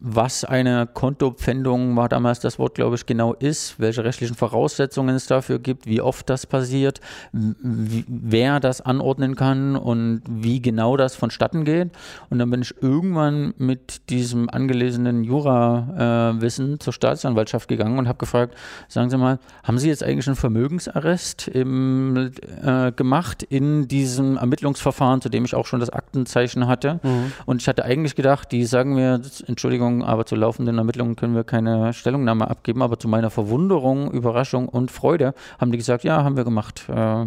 was 0.00 0.44
eine 0.44 0.86
Kontopfändung 0.86 1.96
war 1.96 2.08
damals 2.08 2.40
das 2.40 2.58
Wort, 2.58 2.74
glaube 2.74 2.96
ich, 2.96 3.06
genau 3.06 3.34
ist, 3.34 3.78
welche 3.78 4.04
rechtlichen 4.04 4.34
Voraussetzungen 4.34 5.14
es 5.14 5.26
dafür 5.26 5.58
gibt, 5.58 5.86
wie 5.86 6.00
oft 6.00 6.28
das 6.28 6.46
passiert, 6.46 7.00
wer 7.32 8.60
das 8.60 8.80
anordnen 8.80 9.36
kann 9.36 9.76
und 9.76 10.22
wie 10.28 10.60
genau 10.60 10.96
das 10.96 11.14
vonstatten 11.14 11.64
geht. 11.64 11.90
Und 12.30 12.38
dann 12.38 12.50
bin 12.50 12.62
ich 12.62 12.74
irgendwann 12.82 13.54
mit 13.58 14.10
diesem 14.10 14.48
angelesenen 14.50 15.24
Jurawissen 15.24 16.74
äh, 16.74 16.78
zur 16.78 16.92
Staatsanwaltschaft 16.92 17.68
gegangen 17.68 17.98
und 17.98 18.08
habe 18.08 18.18
gefragt, 18.18 18.56
sagen 18.88 19.10
Sie 19.10 19.18
mal, 19.18 19.38
haben 19.62 19.78
Sie 19.78 19.88
jetzt 19.88 20.02
eigentlich 20.02 20.26
einen 20.26 20.36
Vermögensarrest 20.36 21.48
im 21.48 22.32
äh, 22.62 22.71
äh, 22.72 22.92
gemacht 22.92 23.42
in 23.42 23.88
diesem 23.88 24.36
Ermittlungsverfahren, 24.36 25.20
zu 25.20 25.28
dem 25.28 25.44
ich 25.44 25.54
auch 25.54 25.66
schon 25.66 25.80
das 25.80 25.90
Aktenzeichen 25.90 26.66
hatte. 26.66 27.00
Mhm. 27.02 27.32
Und 27.46 27.60
ich 27.60 27.68
hatte 27.68 27.84
eigentlich 27.84 28.14
gedacht, 28.14 28.52
die 28.52 28.64
sagen 28.64 28.94
mir, 28.94 29.20
Entschuldigung, 29.46 30.04
aber 30.04 30.26
zu 30.26 30.36
laufenden 30.36 30.78
Ermittlungen 30.78 31.16
können 31.16 31.34
wir 31.34 31.44
keine 31.44 31.92
Stellungnahme 31.92 32.48
abgeben. 32.48 32.82
Aber 32.82 32.98
zu 32.98 33.08
meiner 33.08 33.30
Verwunderung, 33.30 34.10
Überraschung 34.10 34.68
und 34.68 34.90
Freude 34.90 35.34
haben 35.58 35.72
die 35.72 35.78
gesagt, 35.78 36.04
ja, 36.04 36.24
haben 36.24 36.36
wir 36.36 36.44
gemacht. 36.44 36.84
Äh, 36.88 37.26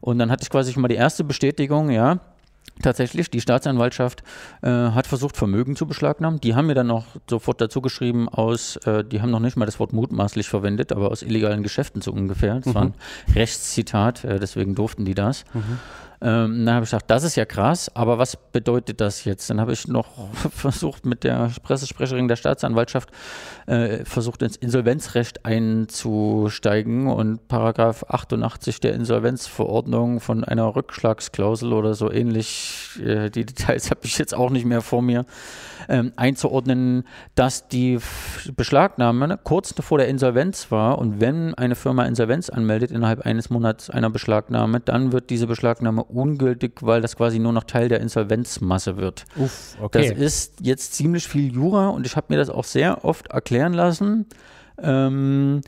und 0.00 0.18
dann 0.18 0.30
hatte 0.30 0.42
ich 0.42 0.50
quasi 0.50 0.72
schon 0.72 0.82
mal 0.82 0.88
die 0.88 0.94
erste 0.94 1.24
Bestätigung, 1.24 1.90
ja, 1.90 2.18
Tatsächlich, 2.82 3.30
die 3.30 3.40
Staatsanwaltschaft 3.40 4.22
äh, 4.62 4.68
hat 4.68 5.06
versucht, 5.06 5.36
Vermögen 5.36 5.76
zu 5.76 5.86
beschlagnahmen. 5.86 6.40
Die 6.40 6.54
haben 6.54 6.66
mir 6.66 6.74
dann 6.74 6.86
noch 6.86 7.04
sofort 7.28 7.60
dazu 7.60 7.82
geschrieben, 7.82 8.28
aus, 8.28 8.76
äh, 8.86 9.04
die 9.04 9.20
haben 9.20 9.30
noch 9.30 9.40
nicht 9.40 9.56
mal 9.56 9.66
das 9.66 9.78
Wort 9.78 9.92
mutmaßlich 9.92 10.48
verwendet, 10.48 10.92
aber 10.92 11.10
aus 11.10 11.22
illegalen 11.22 11.62
Geschäften 11.62 12.00
so 12.00 12.10
ungefähr. 12.10 12.56
Das 12.56 12.66
mhm. 12.66 12.74
war 12.74 12.82
ein 12.82 12.94
Rechtszitat, 13.34 14.24
äh, 14.24 14.40
deswegen 14.40 14.74
durften 14.74 15.04
die 15.04 15.14
das. 15.14 15.44
Mhm. 15.52 15.78
Ähm, 16.22 16.66
dann 16.66 16.74
habe 16.74 16.84
ich 16.84 16.90
gedacht, 16.90 17.06
das 17.08 17.24
ist 17.24 17.36
ja 17.36 17.46
krass, 17.46 17.90
aber 17.94 18.18
was 18.18 18.36
bedeutet 18.36 19.00
das 19.00 19.24
jetzt? 19.24 19.48
Dann 19.48 19.58
habe 19.58 19.72
ich 19.72 19.88
noch 19.88 20.28
versucht, 20.50 21.06
mit 21.06 21.24
der 21.24 21.50
Pressesprecherin 21.62 22.28
der 22.28 22.36
Staatsanwaltschaft 22.36 23.10
äh, 23.66 24.04
versucht, 24.04 24.42
ins 24.42 24.56
Insolvenzrecht 24.56 25.46
einzusteigen 25.46 27.06
und 27.06 27.48
Paragraph 27.48 28.04
88 28.08 28.80
der 28.80 28.94
Insolvenzverordnung 28.94 30.20
von 30.20 30.44
einer 30.44 30.76
Rückschlagsklausel 30.76 31.72
oder 31.72 31.94
so 31.94 32.12
ähnlich, 32.12 33.00
äh, 33.02 33.30
die 33.30 33.46
Details 33.46 33.90
habe 33.90 34.00
ich 34.04 34.18
jetzt 34.18 34.34
auch 34.34 34.50
nicht 34.50 34.66
mehr 34.66 34.82
vor 34.82 35.00
mir, 35.00 35.24
ähm, 35.88 36.12
einzuordnen, 36.16 37.04
dass 37.34 37.68
die 37.68 37.98
Beschlagnahme 38.56 39.38
kurz 39.42 39.74
vor 39.80 39.98
der 39.98 40.08
Insolvenz 40.08 40.70
war 40.70 40.98
und 40.98 41.20
wenn 41.20 41.54
eine 41.54 41.74
Firma 41.74 42.04
Insolvenz 42.04 42.50
anmeldet 42.50 42.90
innerhalb 42.90 43.24
eines 43.24 43.48
Monats 43.48 43.88
einer 43.88 44.10
Beschlagnahme, 44.10 44.80
dann 44.80 45.12
wird 45.12 45.30
diese 45.30 45.46
Beschlagnahme 45.46 46.09
ungültig, 46.14 46.82
weil 46.82 47.00
das 47.00 47.16
quasi 47.16 47.38
nur 47.38 47.52
noch 47.52 47.64
Teil 47.64 47.88
der 47.88 48.00
Insolvenzmasse 48.00 48.96
wird. 48.96 49.24
Uff, 49.36 49.76
okay. 49.80 50.08
Das 50.08 50.18
ist 50.18 50.54
jetzt 50.60 50.94
ziemlich 50.94 51.26
viel 51.26 51.52
Jura 51.52 51.88
und 51.88 52.06
ich 52.06 52.16
habe 52.16 52.26
mir 52.30 52.36
das 52.36 52.50
auch 52.50 52.64
sehr 52.64 53.04
oft 53.04 53.28
erklären 53.28 53.72
lassen. 53.72 54.26
Ähm, 54.82 55.60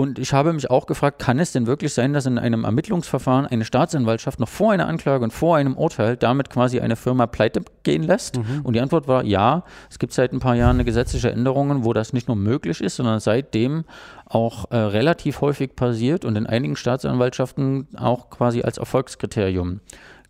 und 0.00 0.18
ich 0.18 0.32
habe 0.32 0.54
mich 0.54 0.70
auch 0.70 0.86
gefragt, 0.86 1.18
kann 1.18 1.38
es 1.38 1.52
denn 1.52 1.66
wirklich 1.66 1.92
sein, 1.92 2.14
dass 2.14 2.24
in 2.24 2.38
einem 2.38 2.64
Ermittlungsverfahren 2.64 3.44
eine 3.44 3.66
Staatsanwaltschaft 3.66 4.40
noch 4.40 4.48
vor 4.48 4.72
einer 4.72 4.88
Anklage 4.88 5.22
und 5.22 5.30
vor 5.30 5.58
einem 5.58 5.76
Urteil 5.76 6.16
damit 6.16 6.48
quasi 6.48 6.80
eine 6.80 6.96
Firma 6.96 7.26
pleite 7.26 7.60
gehen 7.82 8.02
lässt? 8.02 8.38
Mhm. 8.38 8.62
Und 8.62 8.72
die 8.72 8.80
Antwort 8.80 9.08
war 9.08 9.26
ja. 9.26 9.62
Es 9.90 9.98
gibt 9.98 10.14
seit 10.14 10.32
ein 10.32 10.38
paar 10.38 10.54
Jahren 10.54 10.76
eine 10.76 10.86
gesetzliche 10.86 11.30
Änderung, 11.30 11.84
wo 11.84 11.92
das 11.92 12.14
nicht 12.14 12.28
nur 12.28 12.36
möglich 12.38 12.80
ist, 12.80 12.96
sondern 12.96 13.20
seitdem 13.20 13.84
auch 14.24 14.70
äh, 14.70 14.76
relativ 14.78 15.42
häufig 15.42 15.76
passiert 15.76 16.24
und 16.24 16.34
in 16.34 16.46
einigen 16.46 16.76
Staatsanwaltschaften 16.76 17.88
auch 17.94 18.30
quasi 18.30 18.62
als 18.62 18.78
Erfolgskriterium 18.78 19.80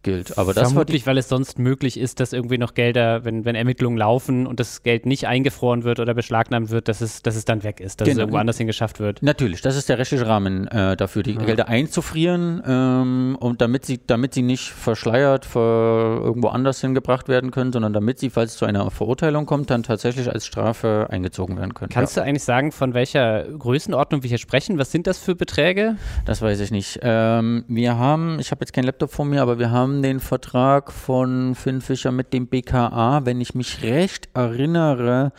gilt. 0.02 0.38
Aber 0.38 0.54
das 0.54 0.68
Vermutlich, 0.68 1.06
weil 1.06 1.18
es 1.18 1.28
sonst 1.28 1.58
möglich 1.58 1.98
ist, 1.98 2.20
dass 2.20 2.32
irgendwie 2.32 2.58
noch 2.58 2.74
Gelder, 2.74 3.24
wenn, 3.24 3.44
wenn 3.44 3.54
Ermittlungen 3.54 3.98
laufen 3.98 4.46
und 4.46 4.60
das 4.60 4.82
Geld 4.82 5.06
nicht 5.06 5.26
eingefroren 5.26 5.84
wird 5.84 6.00
oder 6.00 6.14
beschlagnahmt 6.14 6.70
wird, 6.70 6.88
dass 6.88 7.00
es, 7.00 7.22
dass 7.22 7.36
es 7.36 7.44
dann 7.44 7.62
weg 7.62 7.80
ist, 7.80 8.00
dass 8.00 8.06
genau. 8.06 8.18
es 8.18 8.20
irgendwo 8.20 8.38
anders 8.38 8.58
hingeschafft 8.58 9.00
wird. 9.00 9.22
Natürlich, 9.22 9.60
das 9.60 9.76
ist 9.76 9.88
der 9.88 9.98
rechtliche 9.98 10.26
Rahmen 10.26 10.66
äh, 10.68 10.96
dafür, 10.96 11.22
die 11.22 11.32
ja. 11.32 11.44
Gelder 11.44 11.68
einzufrieren 11.68 12.62
ähm, 12.66 13.36
und 13.38 13.60
damit 13.60 13.84
sie, 13.84 14.00
damit 14.06 14.34
sie 14.34 14.42
nicht 14.42 14.70
verschleiert 14.70 15.44
für 15.44 16.20
irgendwo 16.24 16.48
anders 16.48 16.80
hingebracht 16.80 17.28
werden 17.28 17.50
können, 17.50 17.72
sondern 17.72 17.92
damit 17.92 18.18
sie, 18.18 18.30
falls 18.30 18.52
es 18.52 18.58
zu 18.58 18.64
einer 18.64 18.90
Verurteilung 18.90 19.46
kommt, 19.46 19.70
dann 19.70 19.82
tatsächlich 19.82 20.30
als 20.30 20.46
Strafe 20.46 21.08
eingezogen 21.10 21.56
werden 21.58 21.74
können. 21.74 21.90
Kannst 21.90 22.16
ja. 22.16 22.22
du 22.22 22.28
eigentlich 22.28 22.44
sagen, 22.44 22.72
von 22.72 22.94
welcher 22.94 23.44
Größenordnung 23.44 24.22
wir 24.22 24.28
hier 24.28 24.38
sprechen? 24.38 24.78
Was 24.78 24.92
sind 24.92 25.06
das 25.06 25.18
für 25.18 25.34
Beträge? 25.34 25.96
Das 26.24 26.42
weiß 26.42 26.60
ich 26.60 26.70
nicht. 26.70 27.00
Ähm, 27.02 27.64
wir 27.68 27.98
haben, 27.98 28.38
ich 28.40 28.50
habe 28.50 28.62
jetzt 28.62 28.72
keinen 28.72 28.84
Laptop 28.84 29.10
vor 29.10 29.24
mir, 29.24 29.42
aber 29.42 29.58
wir 29.58 29.70
haben 29.70 29.89
haben 29.90 30.03
den 30.03 30.20
Vertrag 30.20 30.92
von 30.92 31.57
Finn 31.57 31.81
Fischer 31.81 32.12
mit 32.12 32.33
dem 32.33 32.46
BKA, 32.46 33.22
wenn 33.24 33.40
ich 33.40 33.57
mich 33.57 33.83
recht 33.83 34.29
erinnere, 34.35 35.33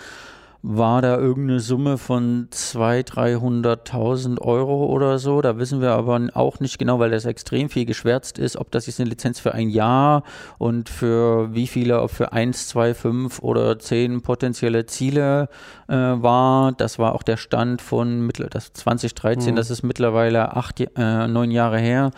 war 0.64 1.02
da 1.02 1.18
irgendeine 1.18 1.60
Summe 1.60 1.98
von 1.98 2.48
200.000, 2.52 3.92
300.000 3.92 4.42
Euro 4.42 4.86
oder 4.86 5.18
so. 5.18 5.42
Da 5.42 5.58
wissen 5.58 5.82
wir 5.82 5.92
aber 5.92 6.30
auch 6.34 6.60
nicht 6.60 6.78
genau, 6.78 7.00
weil 7.00 7.10
das 7.10 7.26
extrem 7.26 7.70
viel 7.70 7.86
geschwärzt 7.86 8.38
ist, 8.38 8.58
ob 8.58 8.72
das 8.72 8.86
jetzt 8.86 9.00
eine 9.00 9.10
Lizenz 9.10 9.40
für 9.40 9.54
ein 9.54 9.70
Jahr 9.70 10.24
und 10.60 10.88
für 10.88 11.54
wie 11.54 11.66
viele, 11.66 12.02
ob 12.02 12.12
für 12.12 12.32
1, 12.32 12.68
2, 12.68 12.94
5 12.94 13.40
oder 13.40 13.80
10 13.80 14.22
potenzielle 14.22 14.86
Ziele 14.86 15.50
äh, 15.88 15.96
war. 15.96 16.74
Das 16.74 17.00
war 17.00 17.16
auch 17.16 17.24
der 17.24 17.38
Stand 17.38 17.82
von 17.82 18.30
das 18.52 18.74
2013, 18.74 19.54
mhm. 19.54 19.56
das 19.56 19.72
ist 19.72 19.82
mittlerweile 19.82 20.56
acht, 20.56 20.80
äh, 20.80 21.28
neun 21.28 21.50
Jahre 21.50 21.80
her. 21.80 22.12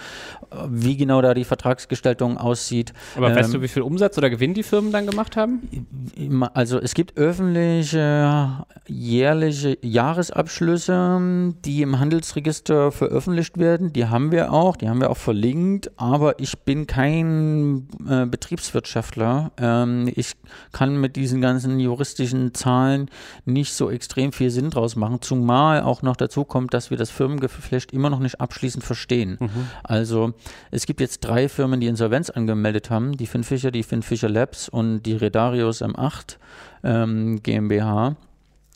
Wie 0.68 0.98
genau 0.98 1.22
da 1.22 1.34
die 1.34 1.46
Vertragsgestaltung 1.46 2.38
aussieht. 2.38 2.94
Aber 3.16 3.30
ähm, 3.30 3.36
weißt 3.38 3.54
du, 3.54 3.62
wie 3.62 3.68
viel 3.70 3.84
Umsatz 3.84 4.18
oder 4.18 4.30
Gewinn 4.30 4.54
die 4.54 4.64
Firmen 4.64 4.92
dann 4.92 5.08
gemacht 5.08 5.38
haben? 5.38 5.62
Also 6.54 6.80
es 6.80 6.94
gibt 6.94 7.18
öffentliche 7.18 8.33
jährliche 8.88 9.78
Jahresabschlüsse, 9.82 11.54
die 11.64 11.82
im 11.82 12.00
Handelsregister 12.00 12.92
veröffentlicht 12.92 13.58
werden. 13.58 13.94
Die 13.94 14.08
haben 14.08 14.32
wir 14.32 14.52
auch, 14.52 14.76
die 14.76 14.90
haben 14.90 15.00
wir 15.00 15.10
auch 15.10 15.18
verlinkt, 15.18 15.92
aber 15.96 16.40
ich 16.40 16.60
bin 16.60 16.86
kein 16.86 17.88
äh, 18.08 18.26
Betriebswirtschaftler. 18.26 19.52
Ähm, 19.58 20.12
ich 20.14 20.34
kann 20.74 21.00
mit 21.00 21.16
diesen 21.16 21.40
ganzen 21.40 21.80
juristischen 21.80 22.54
Zahlen 22.54 23.10
nicht 23.46 23.74
so 23.74 23.90
extrem 23.90 24.34
viel 24.34 24.50
Sinn 24.50 24.70
draus 24.70 24.96
machen, 24.96 25.22
zumal 25.22 25.82
auch 25.82 26.02
noch 26.02 26.18
dazu 26.18 26.44
kommt, 26.44 26.74
dass 26.74 26.90
wir 26.90 26.98
das 26.98 27.10
Firmengeflecht 27.10 27.94
immer 27.94 28.10
noch 28.10 28.20
nicht 28.20 28.42
abschließend 28.42 28.84
verstehen. 28.84 29.38
Mhm. 29.40 29.68
Also 29.84 30.34
es 30.72 30.86
gibt 30.86 31.00
jetzt 31.00 31.22
drei 31.22 31.48
Firmen, 31.48 31.80
die 31.80 31.88
Insolvenz 31.88 32.30
angemeldet 32.30 32.90
haben, 32.90 33.16
die 33.16 33.28
Finfisher, 33.28 33.72
die 33.72 33.84
Finfisher 33.84 34.30
Labs 34.30 34.68
und 34.68 35.04
die 35.04 35.14
Redarius 35.14 35.82
M8 35.82 36.38
ähm, 36.84 37.42
GmbH. 37.42 38.16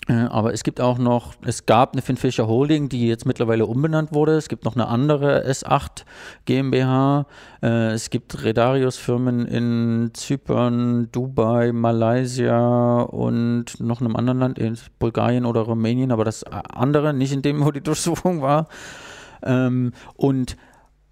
Äh, 0.07 0.13
aber 0.13 0.53
es 0.53 0.63
gibt 0.63 0.79
auch 0.79 0.97
noch, 0.97 1.33
es 1.45 1.65
gab 1.65 1.93
eine 1.93 2.01
Finfisher 2.01 2.47
Holding, 2.47 2.87
die 2.87 3.07
jetzt 3.07 3.25
mittlerweile 3.25 3.65
umbenannt 3.65 4.13
wurde. 4.13 4.37
Es 4.37 4.47
gibt 4.47 4.63
noch 4.63 4.75
eine 4.75 4.87
andere 4.87 5.45
S8 5.45 6.05
GmbH. 6.45 7.25
Äh, 7.61 7.91
es 7.91 8.09
gibt 8.09 8.43
Redarius-Firmen 8.43 9.45
in 9.45 10.11
Zypern, 10.13 11.09
Dubai, 11.11 11.73
Malaysia 11.73 13.01
und 13.01 13.79
noch 13.81 13.99
einem 13.99 14.15
anderen 14.15 14.39
Land, 14.39 14.59
in 14.59 14.77
Bulgarien 14.99 15.45
oder 15.45 15.61
Rumänien, 15.61 16.11
aber 16.11 16.23
das 16.23 16.43
andere, 16.45 17.13
nicht 17.13 17.33
in 17.33 17.41
dem, 17.41 17.65
wo 17.65 17.71
die 17.71 17.81
Durchsuchung 17.81 18.41
war. 18.41 18.67
Ähm, 19.43 19.91
und 20.15 20.57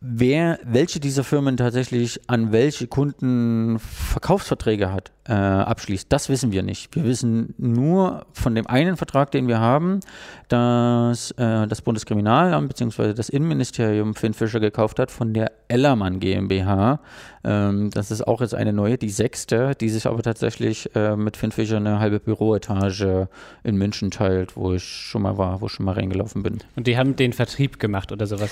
wer, 0.07 0.59
welche 0.63 0.99
dieser 0.99 1.23
Firmen 1.23 1.57
tatsächlich 1.57 2.19
an 2.27 2.51
welche 2.51 2.87
Kunden 2.87 3.79
Verkaufsverträge 3.79 4.91
hat, 4.91 5.11
äh, 5.27 5.33
abschließt, 5.33 6.11
das 6.11 6.29
wissen 6.29 6.51
wir 6.51 6.61
nicht. 6.61 6.95
Wir 6.95 7.03
wissen 7.03 7.55
nur 7.57 8.27
von 8.31 8.53
dem 8.53 8.67
einen 8.67 8.97
Vertrag, 8.97 9.31
den 9.31 9.47
wir 9.47 9.59
haben, 9.59 10.01
dass 10.47 11.31
äh, 11.31 11.67
das 11.67 11.81
Bundeskriminalamt 11.81 12.67
bzw. 12.67 13.13
das 13.13 13.29
Innenministerium 13.29 14.13
Finn 14.13 14.35
Fischer 14.35 14.59
gekauft 14.59 14.99
hat 14.99 15.09
von 15.09 15.33
der 15.33 15.51
Ellermann 15.67 16.19
GmbH. 16.19 16.99
Ähm, 17.43 17.89
das 17.89 18.11
ist 18.11 18.27
auch 18.27 18.41
jetzt 18.41 18.53
eine 18.53 18.73
neue, 18.73 18.97
die 18.99 19.09
sechste, 19.09 19.73
die 19.73 19.89
sich 19.89 20.05
aber 20.05 20.21
tatsächlich 20.21 20.95
äh, 20.95 21.15
mit 21.15 21.35
Finn 21.35 21.51
Fischer 21.51 21.77
eine 21.77 21.99
halbe 21.99 22.19
Büroetage 22.19 23.27
in 23.63 23.77
München 23.77 24.11
teilt, 24.11 24.55
wo 24.55 24.73
ich 24.73 24.83
schon 24.83 25.23
mal 25.23 25.37
war, 25.39 25.61
wo 25.61 25.65
ich 25.65 25.71
schon 25.71 25.85
mal 25.85 25.93
reingelaufen 25.93 26.43
bin. 26.43 26.59
Und 26.75 26.85
die 26.85 26.97
haben 26.97 27.15
den 27.15 27.33
Vertrieb 27.33 27.79
gemacht 27.79 28.11
oder 28.11 28.27
sowas? 28.27 28.51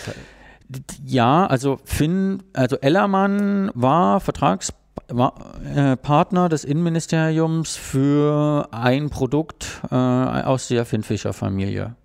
Ja, 1.03 1.45
also 1.45 1.79
Finn, 1.83 2.43
also 2.53 2.77
Ellermann 2.77 3.71
war 3.73 4.19
Vertragspartner 4.19 6.45
äh, 6.45 6.49
des 6.49 6.63
Innenministeriums 6.63 7.75
für 7.75 8.69
ein 8.71 9.09
Produkt 9.09 9.81
äh, 9.91 9.95
aus 9.95 10.67
der 10.67 10.85
Finn 10.85 11.03
Fischer 11.03 11.33
Familie. 11.33 11.95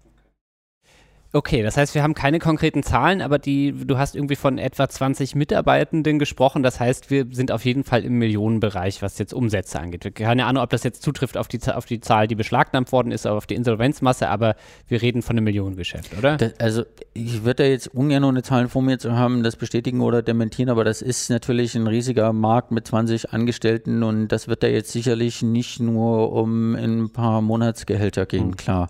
Okay, 1.30 1.62
das 1.62 1.76
heißt, 1.76 1.94
wir 1.94 2.02
haben 2.02 2.14
keine 2.14 2.38
konkreten 2.38 2.82
Zahlen, 2.82 3.20
aber 3.20 3.38
die, 3.38 3.72
du 3.72 3.98
hast 3.98 4.16
irgendwie 4.16 4.34
von 4.34 4.56
etwa 4.56 4.88
20 4.88 5.34
Mitarbeitenden 5.34 6.18
gesprochen. 6.18 6.62
Das 6.62 6.80
heißt, 6.80 7.10
wir 7.10 7.26
sind 7.30 7.52
auf 7.52 7.66
jeden 7.66 7.84
Fall 7.84 8.02
im 8.02 8.14
Millionenbereich, 8.14 9.02
was 9.02 9.18
jetzt 9.18 9.34
Umsätze 9.34 9.78
angeht. 9.78 10.14
Keine 10.14 10.46
Ahnung, 10.46 10.62
ob 10.62 10.70
das 10.70 10.84
jetzt 10.84 11.02
zutrifft 11.02 11.36
auf 11.36 11.46
die, 11.46 11.60
auf 11.70 11.84
die 11.84 12.00
Zahl, 12.00 12.28
die 12.28 12.34
beschlagnahmt 12.34 12.92
worden 12.92 13.12
ist, 13.12 13.26
auf 13.26 13.46
die 13.46 13.56
Insolvenzmasse, 13.56 14.28
aber 14.30 14.56
wir 14.86 15.02
reden 15.02 15.20
von 15.20 15.36
einem 15.36 15.44
Millionengeschäft, 15.44 16.16
oder? 16.16 16.38
Das, 16.38 16.58
also 16.60 16.84
ich 17.12 17.44
würde 17.44 17.64
da 17.64 17.68
jetzt 17.68 17.88
ungern 17.88 18.22
noch 18.22 18.30
eine 18.30 18.42
Zahl 18.42 18.66
vor 18.68 18.80
mir 18.80 18.98
zu 18.98 19.12
haben, 19.12 19.42
das 19.42 19.56
bestätigen 19.56 20.00
oder 20.00 20.22
dementieren, 20.22 20.70
aber 20.70 20.84
das 20.84 21.02
ist 21.02 21.28
natürlich 21.28 21.74
ein 21.74 21.86
riesiger 21.86 22.32
Markt 22.32 22.70
mit 22.70 22.86
20 22.86 23.34
Angestellten 23.34 24.02
und 24.02 24.28
das 24.28 24.48
wird 24.48 24.62
da 24.62 24.66
jetzt 24.66 24.92
sicherlich 24.92 25.42
nicht 25.42 25.78
nur 25.78 26.32
um 26.32 26.74
ein 26.74 27.10
paar 27.10 27.42
Monatsgehälter 27.42 28.24
gehen, 28.24 28.48
mhm. 28.48 28.56
klar. 28.56 28.88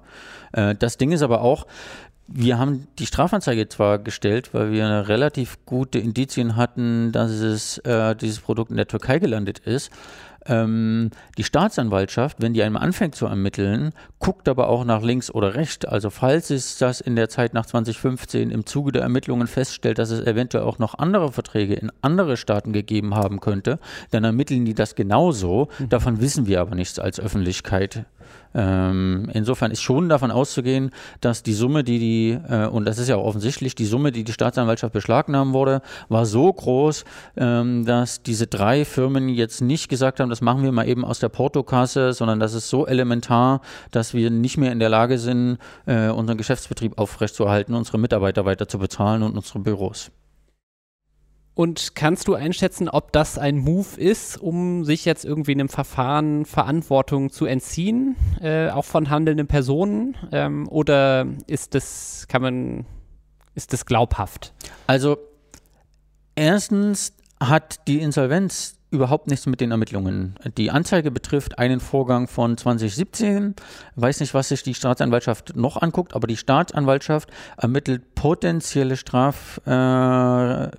Äh, 0.53 0.75
das 0.77 0.97
Ding 0.97 1.13
ist 1.13 1.23
aber 1.23 1.43
auch, 1.43 1.67
wir 2.29 2.59
haben 2.59 2.87
die 2.99 3.07
Strafanzeige 3.07 3.69
zwar 3.69 3.99
gestellt, 3.99 4.51
weil 4.53 4.71
wir 4.71 5.09
relativ 5.09 5.59
gute 5.65 5.99
Indizien 5.99 6.57
hatten, 6.57 7.11
dass 7.11 7.31
es 7.31 7.79
äh, 7.79 8.15
dieses 8.15 8.41
Produkt 8.41 8.71
in 8.71 8.77
der 8.77 8.87
Türkei 8.87 9.19
gelandet 9.19 9.61
ist. 9.61 9.91
Ähm, 10.47 11.11
die 11.37 11.45
Staatsanwaltschaft, 11.45 12.41
wenn 12.41 12.55
die 12.55 12.63
einem 12.63 12.77
anfängt 12.77 13.15
zu 13.15 13.27
ermitteln, 13.27 13.93
guckt 14.19 14.49
aber 14.49 14.69
auch 14.69 14.85
nach 14.85 15.03
links 15.03 15.31
oder 15.31 15.55
rechts. 15.55 15.87
Also 15.87 16.11
falls 16.11 16.51
es 16.51 16.79
das 16.79 17.01
in 17.01 17.17
der 17.17 17.29
Zeit 17.29 17.55
nach 17.55 17.67
2015 17.67 18.51
im 18.51 18.67
Zuge 18.67 18.93
der 18.93 19.03
Ermittlungen 19.03 19.47
feststellt, 19.47 19.99
dass 19.99 20.11
es 20.11 20.27
eventuell 20.27 20.65
auch 20.65 20.79
noch 20.79 20.95
andere 20.99 21.33
Verträge 21.33 21.75
in 21.75 21.91
andere 22.03 22.37
Staaten 22.37 22.73
gegeben 22.73 23.15
haben 23.15 23.41
könnte, 23.41 23.79
dann 24.11 24.25
ermitteln 24.25 24.65
die 24.65 24.75
das 24.75 24.95
genauso. 24.95 25.69
Mhm. 25.79 25.89
Davon 25.89 26.21
wissen 26.21 26.47
wir 26.47 26.61
aber 26.61 26.75
nichts 26.75 26.99
als 26.99 27.19
Öffentlichkeit. 27.19 28.05
Ähm, 28.55 29.29
insofern 29.33 29.71
ist 29.71 29.83
schon 29.83 30.09
davon 30.09 30.31
auszugehen, 30.31 30.91
dass 31.21 31.43
die 31.43 31.53
Summe, 31.53 31.85
die 31.85 31.99
die, 31.99 32.39
äh, 32.49 32.67
und 32.67 32.87
das 32.87 32.99
ist 32.99 33.09
ja 33.09 33.17
auch 33.17 33.25
offensichtlich, 33.25 33.75
die 33.75 33.85
Summe, 33.85 34.13
die 34.13 34.25
die 34.25 34.33
Staatsanwaltschaft 34.33 34.93
beschlagnahmen 34.93 35.53
wurde, 35.53 35.83
war 36.09 36.27
so 36.27 36.53
groß, 36.53 37.05
ähm, 37.37 37.85
dass 37.85 38.23
diese 38.23 38.47
drei 38.47 38.85
Firmen 38.85 39.29
jetzt 39.29 39.61
nicht 39.61 39.89
gesagt 39.89 40.21
haben, 40.21 40.31
das 40.31 40.41
machen 40.41 40.63
wir 40.63 40.73
mal 40.73 40.89
eben 40.89 41.05
aus 41.05 41.19
der 41.19 41.29
Portokasse, 41.29 42.13
sondern 42.13 42.41
das 42.41 42.55
ist 42.55 42.69
so 42.69 42.87
elementar, 42.87 43.61
dass 43.91 44.15
wir 44.15 44.31
nicht 44.31 44.57
mehr 44.57 44.73
in 44.73 44.79
der 44.79 44.89
Lage 44.89 45.19
sind, 45.19 45.59
äh, 45.87 46.09
unseren 46.09 46.39
Geschäftsbetrieb 46.39 46.99
aufrechtzuerhalten, 46.99 47.75
unsere 47.75 47.99
Mitarbeiter 47.99 48.45
weiter 48.45 48.69
zu 48.69 48.79
bezahlen 48.79 49.23
und 49.23 49.37
unsere 49.37 49.59
Büros. 49.61 50.11
Und 51.59 51.97
kannst 51.97 52.29
du 52.29 52.35
einschätzen, 52.35 52.89
ob 52.89 53.11
das 53.11 53.37
ein 53.37 53.59
Move 53.59 54.01
ist, 54.01 54.37
um 54.37 54.85
sich 54.85 55.05
jetzt 55.05 55.25
irgendwie 55.25 55.51
in 55.51 55.59
einem 55.59 55.69
Verfahren 55.69 56.45
Verantwortung 56.45 57.33
zu 57.33 57.47
entziehen, 57.47 58.15
äh, 58.41 58.71
auch 58.71 58.85
von 58.85 59.11
handelnden 59.11 59.49
Personen? 59.49 60.17
Ähm, 60.31 60.69
oder 60.69 61.27
ist 61.49 61.75
das, 61.75 62.27
kann 62.29 62.43
man, 62.43 62.87
ist 63.57 63.73
das 63.73 63.87
glaubhaft? 63.87 64.53
Also 64.87 65.19
erstens 66.37 67.13
hat 67.41 67.89
die 67.89 68.03
Insolvenz 68.03 68.78
überhaupt 68.91 69.29
nichts 69.29 69.47
mit 69.47 69.61
den 69.61 69.71
Ermittlungen. 69.71 70.35
Die 70.57 70.71
Anzeige 70.71 71.11
betrifft 71.11 71.59
einen 71.59 71.79
Vorgang 71.79 72.27
von 72.27 72.57
2017. 72.57 73.55
Ich 73.97 74.03
weiß 74.03 74.21
nicht, 74.21 74.33
was 74.33 74.49
sich 74.49 74.63
die 74.63 74.73
Staatsanwaltschaft 74.73 75.57
noch 75.57 75.81
anguckt, 75.83 76.15
aber 76.15 76.27
die 76.27 76.39
Staatsanwaltschaft 76.39 77.31
ermittelt 77.59 78.15
potenzielle 78.15 78.97
strafbare 78.97 80.71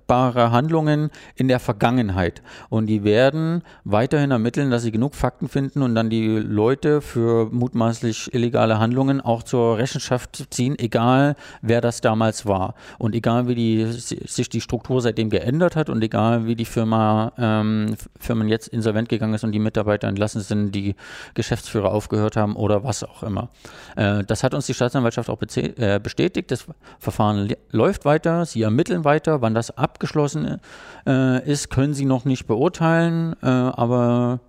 Handlungen 0.52 1.12
in 1.36 1.48
der 1.48 1.60
Vergangenheit. 1.60 2.42
Und 2.70 2.88
die 2.88 3.04
werden 3.04 3.62
weiterhin 3.84 4.32
ermitteln, 4.32 4.72
dass 4.72 4.82
sie 4.82 4.92
genug 4.92 5.14
Fakten 5.14 5.48
finden 5.48 5.84
und 5.84 5.94
dann 5.94 6.10
die 6.10 6.28
Leute 6.38 7.02
für 7.02 7.50
mutmaßlich 7.52 8.34
illegale 8.34 8.80
Handlungen 8.80 9.22
auch 9.22 9.44
zur 9.44 9.78
Rechenschaft 9.78 10.48
ziehen, 10.50 10.78
egal 10.80 11.36
wer 11.62 11.80
das 11.80 12.02
damals 12.02 12.48
war. 12.48 12.74
Und 12.98 13.14
egal 13.14 13.48
wie 13.48 13.56
die, 13.56 13.86
sich 13.86 14.50
die 14.50 14.62
Struktur 14.62 15.02
seitdem 15.02 15.30
geändert 15.30 15.76
hat 15.76 15.90
und 15.90 16.02
egal 16.02 16.48
wie 16.48 16.56
die 16.56 16.66
Firma 16.66 17.34
ähm, 17.38 17.96
Firmen 18.20 18.48
jetzt 18.48 18.68
insolvent 18.68 19.10
gegangen 19.10 19.34
ist 19.34 19.44
und 19.44 19.52
die 19.52 19.60
Mitarbeiter 19.60 20.08
entlassen 20.08 20.42
sind, 20.42 20.74
die 20.74 20.96
Geschäftsführer 21.34 21.92
aufgehört 21.92 22.36
haben 22.36 22.56
oder 22.56 22.84
was 22.84 23.04
auch 23.04 23.24
immer. 23.24 23.50
Äh, 23.96 24.24
das 24.24 24.44
hat 24.44 24.54
uns 24.54 24.66
die 24.66 24.74
Staatsanwaltschaft 24.74 25.30
auch 25.30 25.42
äh, 25.56 26.00
bestätigt. 26.02 26.52
Das 26.52 26.66
Verfahren 27.00 27.54
läuft 27.72 28.06
weiter, 28.06 28.46
sie 28.46 28.62
ermitteln 28.62 29.04
weiter. 29.04 29.42
Wann 29.42 29.54
das 29.54 29.72
abgeschlossen 29.78 30.60
äh, 31.06 31.50
ist, 31.50 31.70
können 31.70 31.94
sie 31.94 32.06
noch 32.06 32.26
nicht 32.26 32.48
beurteilen, 32.48 33.36
äh, 33.42 33.48
aber 33.48 34.40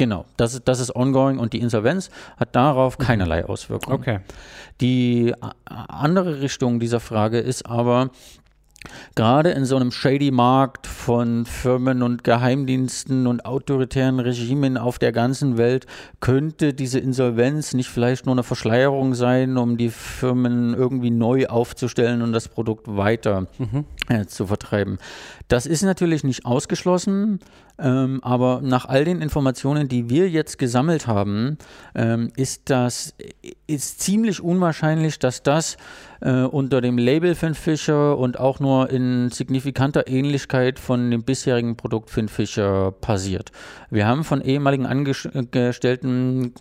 Genau, 0.00 0.24
das 0.38 0.54
ist, 0.54 0.66
das 0.66 0.80
ist 0.80 0.96
ongoing 0.96 1.38
und 1.38 1.52
die 1.52 1.60
Insolvenz 1.60 2.08
hat 2.38 2.56
darauf 2.56 2.98
mhm. 2.98 3.02
keinerlei 3.02 3.44
Auswirkungen. 3.44 3.98
Okay. 3.98 4.20
Die 4.80 5.34
andere 5.68 6.40
Richtung 6.40 6.80
dieser 6.80 7.00
Frage 7.00 7.38
ist 7.38 7.66
aber, 7.66 8.08
Gerade 9.14 9.50
in 9.50 9.66
so 9.66 9.76
einem 9.76 9.90
shady 9.90 10.30
Markt 10.30 10.86
von 10.86 11.44
Firmen 11.44 12.02
und 12.02 12.24
Geheimdiensten 12.24 13.26
und 13.26 13.44
autoritären 13.44 14.20
Regimen 14.20 14.78
auf 14.78 14.98
der 14.98 15.12
ganzen 15.12 15.58
Welt 15.58 15.86
könnte 16.20 16.72
diese 16.72 16.98
Insolvenz 16.98 17.74
nicht 17.74 17.90
vielleicht 17.90 18.24
nur 18.24 18.34
eine 18.34 18.42
Verschleierung 18.42 19.14
sein, 19.14 19.58
um 19.58 19.76
die 19.76 19.90
Firmen 19.90 20.72
irgendwie 20.72 21.10
neu 21.10 21.46
aufzustellen 21.48 22.22
und 22.22 22.32
das 22.32 22.48
Produkt 22.48 22.86
weiter 22.88 23.48
mhm. 23.58 23.84
äh, 24.08 24.24
zu 24.24 24.46
vertreiben. 24.46 24.98
Das 25.48 25.66
ist 25.66 25.82
natürlich 25.82 26.24
nicht 26.24 26.46
ausgeschlossen, 26.46 27.40
ähm, 27.80 28.20
aber 28.22 28.60
nach 28.62 28.86
all 28.86 29.04
den 29.04 29.22
Informationen, 29.22 29.88
die 29.88 30.10
wir 30.10 30.28
jetzt 30.28 30.58
gesammelt 30.58 31.06
haben, 31.06 31.58
ähm, 31.94 32.30
ist 32.36 32.70
das 32.70 33.14
ist 33.66 34.00
ziemlich 34.00 34.42
unwahrscheinlich, 34.42 35.18
dass 35.18 35.42
das 35.42 35.76
äh, 36.20 36.42
unter 36.42 36.80
dem 36.80 36.98
Label 36.98 37.34
Finfisher 37.34 38.18
und 38.18 38.38
auch 38.38 38.60
nur 38.60 38.90
in 38.90 39.30
signifikanter 39.30 40.08
Ähnlichkeit 40.08 40.78
von 40.78 41.10
dem 41.10 41.22
bisherigen 41.22 41.76
Produkt 41.76 42.10
Finfisher 42.10 42.92
passiert. 42.92 43.52
Wir 43.90 44.06
haben 44.06 44.22
von 44.22 44.40
ehemaligen 44.40 44.86
Angestellten 44.86 46.52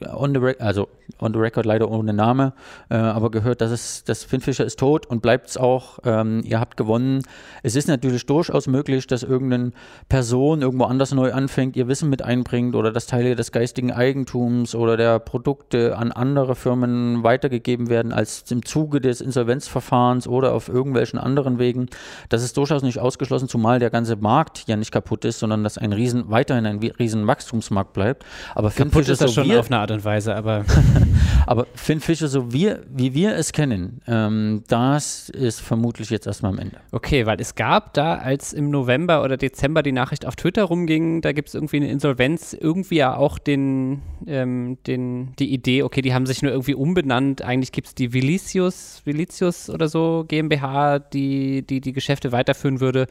äh, 0.00 0.06
on 0.06 0.34
the, 0.34 0.58
also 0.58 0.88
on 1.20 1.32
the 1.32 1.38
record 1.38 1.66
leider 1.66 1.90
ohne 1.90 2.14
Name, 2.14 2.54
äh, 2.90 2.96
aber 2.96 3.30
gehört, 3.30 3.60
dass 3.60 3.70
es 3.70 4.04
das 4.04 4.24
Finfisher 4.24 4.64
ist 4.64 4.78
tot 4.78 5.06
und 5.06 5.20
bleibt 5.20 5.48
es 5.48 5.56
auch. 5.56 5.98
Ähm, 6.04 6.42
ihr 6.44 6.60
habt 6.60 6.76
gewonnen. 6.76 7.22
Es 7.62 7.76
ist 7.76 7.88
natürlich 7.88 8.24
durchaus 8.26 8.66
möglich, 8.66 9.06
dass 9.06 9.22
irgendeine 9.22 9.72
Person 10.08 10.62
irgendwo 10.62 10.84
anders 10.84 11.12
neu 11.12 11.32
anfängt, 11.32 11.76
ihr 11.76 11.88
Wissen 11.88 12.08
mit 12.08 12.22
einbringt 12.22 12.74
oder 12.74 12.90
dass 12.90 13.06
Teile 13.06 13.36
des 13.36 13.52
geistigen 13.52 13.92
Eigentums 13.92 14.74
oder 14.74 14.96
der 14.96 15.18
Produkte 15.18 15.96
an 15.96 16.12
andere 16.12 16.54
Firmen 16.54 17.22
weitergegeben 17.22 17.90
werden 17.90 18.12
als 18.12 18.50
im 18.50 18.64
Zuge 18.64 19.00
des 19.00 19.20
Insolvenzverfahrens 19.20 20.26
oder 20.26 20.54
auf 20.54 20.68
irgendwelchen 20.68 21.18
anderen 21.18 21.58
Wegen. 21.58 21.88
Das 22.30 22.42
ist 22.42 22.56
durchaus 22.56 22.82
nicht 22.82 22.98
ausgeschlossen, 22.98 23.48
zumal 23.48 23.78
der 23.78 23.90
ganze 23.90 24.16
Markt 24.16 24.64
ja 24.66 24.76
nicht 24.76 24.92
kaputt 24.92 25.24
ist, 25.24 25.38
sondern 25.38 25.64
dass 25.64 25.76
ein 25.76 25.92
riesen, 25.92 26.30
weiterhin 26.30 26.66
ein 26.66 26.77
riesen 26.86 27.26
Wachstumsmarkt 27.26 27.92
bleibt. 27.92 28.24
Aber 28.54 28.70
kaputt 28.70 29.08
ist 29.08 29.20
das 29.20 29.34
so 29.34 29.42
schon 29.42 29.56
auf 29.56 29.66
eine 29.66 29.80
Art 29.80 29.90
und 29.90 30.04
Weise, 30.04 30.34
aber 30.34 30.64
Aber 31.48 31.66
Finn 31.74 32.00
Fischer, 32.00 32.28
so 32.28 32.52
wir, 32.52 32.82
wie 32.94 33.14
wir 33.14 33.34
es 33.34 33.52
kennen, 33.52 34.02
ähm, 34.06 34.64
das 34.68 35.30
ist 35.30 35.60
vermutlich 35.60 36.10
jetzt 36.10 36.26
erstmal 36.26 36.52
am 36.52 36.58
Ende. 36.58 36.76
Okay, 36.92 37.24
weil 37.24 37.40
es 37.40 37.54
gab 37.54 37.94
da, 37.94 38.16
als 38.16 38.52
im 38.52 38.68
November 38.70 39.22
oder 39.22 39.38
Dezember 39.38 39.82
die 39.82 39.92
Nachricht 39.92 40.26
auf 40.26 40.36
Twitter 40.36 40.64
rumging, 40.64 41.22
da 41.22 41.32
gibt 41.32 41.48
es 41.48 41.54
irgendwie 41.54 41.78
eine 41.78 41.90
Insolvenz, 41.90 42.52
irgendwie 42.52 42.96
ja 42.96 43.16
auch 43.16 43.38
den, 43.38 44.02
ähm, 44.26 44.76
den, 44.86 45.32
die 45.38 45.50
Idee, 45.50 45.84
okay, 45.84 46.02
die 46.02 46.12
haben 46.12 46.26
sich 46.26 46.42
nur 46.42 46.52
irgendwie 46.52 46.74
umbenannt. 46.74 47.40
Eigentlich 47.40 47.72
gibt 47.72 47.86
es 47.86 47.94
die 47.94 48.12
Vilicius, 48.12 49.00
Vilicius 49.06 49.70
oder 49.70 49.88
so 49.88 50.26
GmbH, 50.28 50.98
die, 50.98 51.62
die 51.62 51.80
die 51.80 51.94
Geschäfte 51.94 52.30
weiterführen 52.30 52.80
würde 52.80 53.06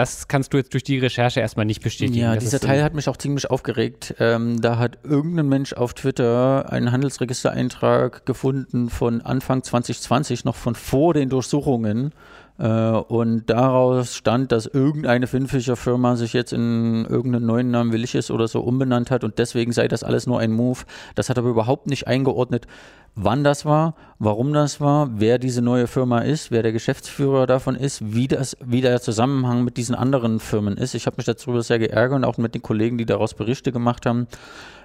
das 0.00 0.28
kannst 0.28 0.54
du 0.54 0.56
jetzt 0.56 0.72
durch 0.72 0.82
die 0.82 0.98
Recherche 0.98 1.40
erstmal 1.40 1.66
nicht 1.66 1.82
bestätigen. 1.82 2.20
Ja, 2.20 2.34
dieser 2.34 2.58
Teil 2.58 2.82
hat 2.82 2.94
mich 2.94 3.06
auch 3.06 3.18
ziemlich 3.18 3.50
aufgeregt. 3.50 4.14
Ähm, 4.18 4.58
da 4.58 4.78
hat 4.78 4.96
irgendein 5.04 5.46
Mensch 5.48 5.74
auf 5.74 5.92
Twitter 5.92 6.72
einen 6.72 6.90
Handelsregistereintrag 6.90 8.24
gefunden 8.24 8.88
von 8.88 9.20
Anfang 9.20 9.62
2020, 9.62 10.46
noch 10.46 10.56
von 10.56 10.74
vor 10.74 11.12
den 11.12 11.28
Durchsuchungen. 11.28 12.12
Äh, 12.60 12.66
und 12.68 13.48
daraus 13.48 14.14
stand, 14.14 14.52
dass 14.52 14.66
irgendeine 14.66 15.26
Finnfischer 15.26 15.76
Firma 15.76 16.16
sich 16.16 16.34
jetzt 16.34 16.52
in 16.52 17.06
irgendeinen 17.06 17.46
neuen 17.46 17.70
Namen 17.70 17.92
Williches 17.92 18.30
oder 18.30 18.48
so 18.48 18.60
umbenannt 18.60 19.10
hat 19.10 19.24
und 19.24 19.38
deswegen 19.38 19.72
sei 19.72 19.88
das 19.88 20.04
alles 20.04 20.26
nur 20.26 20.40
ein 20.40 20.52
Move. 20.52 20.80
Das 21.14 21.30
hat 21.30 21.38
aber 21.38 21.48
überhaupt 21.48 21.86
nicht 21.86 22.06
eingeordnet, 22.06 22.66
wann 23.14 23.44
das 23.44 23.64
war, 23.64 23.94
warum 24.18 24.52
das 24.52 24.78
war, 24.78 25.08
wer 25.14 25.38
diese 25.38 25.62
neue 25.62 25.86
Firma 25.86 26.18
ist, 26.18 26.50
wer 26.50 26.62
der 26.62 26.72
Geschäftsführer 26.72 27.46
davon 27.46 27.76
ist, 27.76 28.14
wie, 28.14 28.28
das, 28.28 28.58
wie 28.62 28.82
der 28.82 29.00
Zusammenhang 29.00 29.64
mit 29.64 29.78
diesen 29.78 29.94
anderen 29.94 30.38
Firmen 30.38 30.76
ist. 30.76 30.94
Ich 30.94 31.06
habe 31.06 31.16
mich 31.16 31.26
darüber 31.26 31.62
sehr 31.62 31.78
geärgert 31.78 32.16
und 32.16 32.24
auch 32.24 32.36
mit 32.36 32.54
den 32.54 32.62
Kollegen, 32.62 32.98
die 32.98 33.06
daraus 33.06 33.32
Berichte 33.32 33.72
gemacht 33.72 34.04
haben 34.04 34.26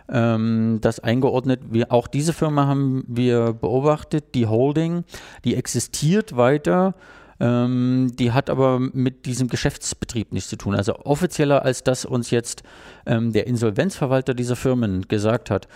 ähm, 0.08 0.80
das 0.80 1.02
eingeordnet. 1.02 1.60
Wir, 1.72 1.92
auch 1.92 2.08
diese 2.08 2.32
Firma 2.32 2.68
haben 2.68 3.04
wir 3.08 3.52
beobachtet, 3.52 4.34
die 4.34 4.48
Holding, 4.48 5.04
die 5.44 5.56
existiert 5.56 6.38
weiter 6.38 6.96
ähm, 7.40 8.12
die 8.18 8.32
hat 8.32 8.50
aber 8.50 8.80
mit 8.80 9.26
diesem 9.26 9.48
Geschäftsbetrieb 9.48 10.32
nichts 10.32 10.50
zu 10.50 10.58
tun. 10.58 10.76
Also 10.76 10.96
offizieller 11.00 11.64
als 11.64 11.84
das 11.84 12.06
uns 12.06 12.32
jetzt 12.32 12.64
ähm, 13.06 13.34
der 13.34 13.48
Insolvenzverwalter 13.48 14.34
dieser 14.34 14.56
Firmen 14.56 15.08
gesagt 15.08 15.50
hat. 15.50 15.68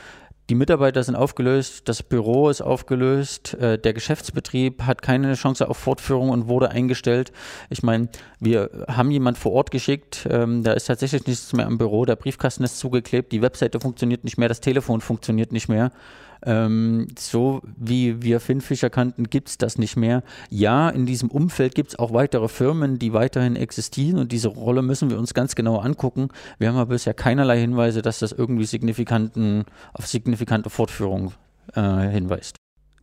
die 0.49 0.55
Mitarbeiter 0.55 1.03
sind 1.03 1.15
aufgelöst, 1.15 1.87
das 1.87 2.01
Büro 2.01 2.49
ist 2.49 2.61
aufgelöst, 2.61 3.53
äh, 3.55 3.77
der 3.77 3.93
Geschäftsbetrieb 3.93 4.81
hat 4.81 5.03
keine 5.03 5.35
Chance 5.35 5.69
auf 5.69 5.77
Fortführung 5.77 6.29
und 6.29 6.47
wurde 6.47 6.71
eingestellt. 6.71 7.31
Ich 7.69 7.83
meine, 7.83 8.09
wir 8.39 8.71
haben 8.87 9.11
jemand 9.11 9.37
vor 9.37 9.51
Ort 9.51 9.69
geschickt, 9.69 10.27
ähm, 10.29 10.63
da 10.63 10.73
ist 10.73 10.85
tatsächlich 10.85 11.27
nichts 11.27 11.53
mehr 11.53 11.67
im 11.67 11.77
Büro, 11.77 12.05
der 12.05 12.15
Briefkasten 12.15 12.63
ist 12.63 12.79
zugeklebt, 12.79 13.31
die 13.31 13.43
Webseite 13.43 13.79
funktioniert 13.79 14.23
nicht 14.23 14.39
mehr, 14.39 14.49
das 14.49 14.59
Telefon 14.59 15.01
funktioniert 15.01 15.51
nicht 15.51 15.69
mehr. 15.69 15.91
Ähm, 16.45 17.07
so 17.17 17.61
wie 17.77 18.21
wir 18.21 18.39
Finnfischer 18.39 18.89
kannten, 18.89 19.29
gibt 19.29 19.49
es 19.49 19.57
das 19.57 19.77
nicht 19.77 19.97
mehr. 19.97 20.23
Ja, 20.49 20.89
in 20.89 21.05
diesem 21.05 21.29
Umfeld 21.29 21.75
gibt 21.75 21.89
es 21.89 21.99
auch 21.99 22.13
weitere 22.13 22.47
Firmen, 22.47 22.99
die 22.99 23.13
weiterhin 23.13 23.55
existieren 23.55 24.19
und 24.19 24.31
diese 24.31 24.47
Rolle 24.47 24.81
müssen 24.81 25.09
wir 25.09 25.19
uns 25.19 25.33
ganz 25.33 25.55
genau 25.55 25.77
angucken. 25.79 26.29
Wir 26.57 26.69
haben 26.69 26.77
aber 26.77 26.93
bisher 26.93 27.13
keinerlei 27.13 27.59
Hinweise, 27.59 28.01
dass 28.01 28.19
das 28.19 28.31
irgendwie 28.31 28.65
signifikanten, 28.65 29.65
auf 29.93 30.07
signifikante 30.07 30.69
Fortführung 30.69 31.33
äh, 31.75 32.07
hinweist. 32.07 32.55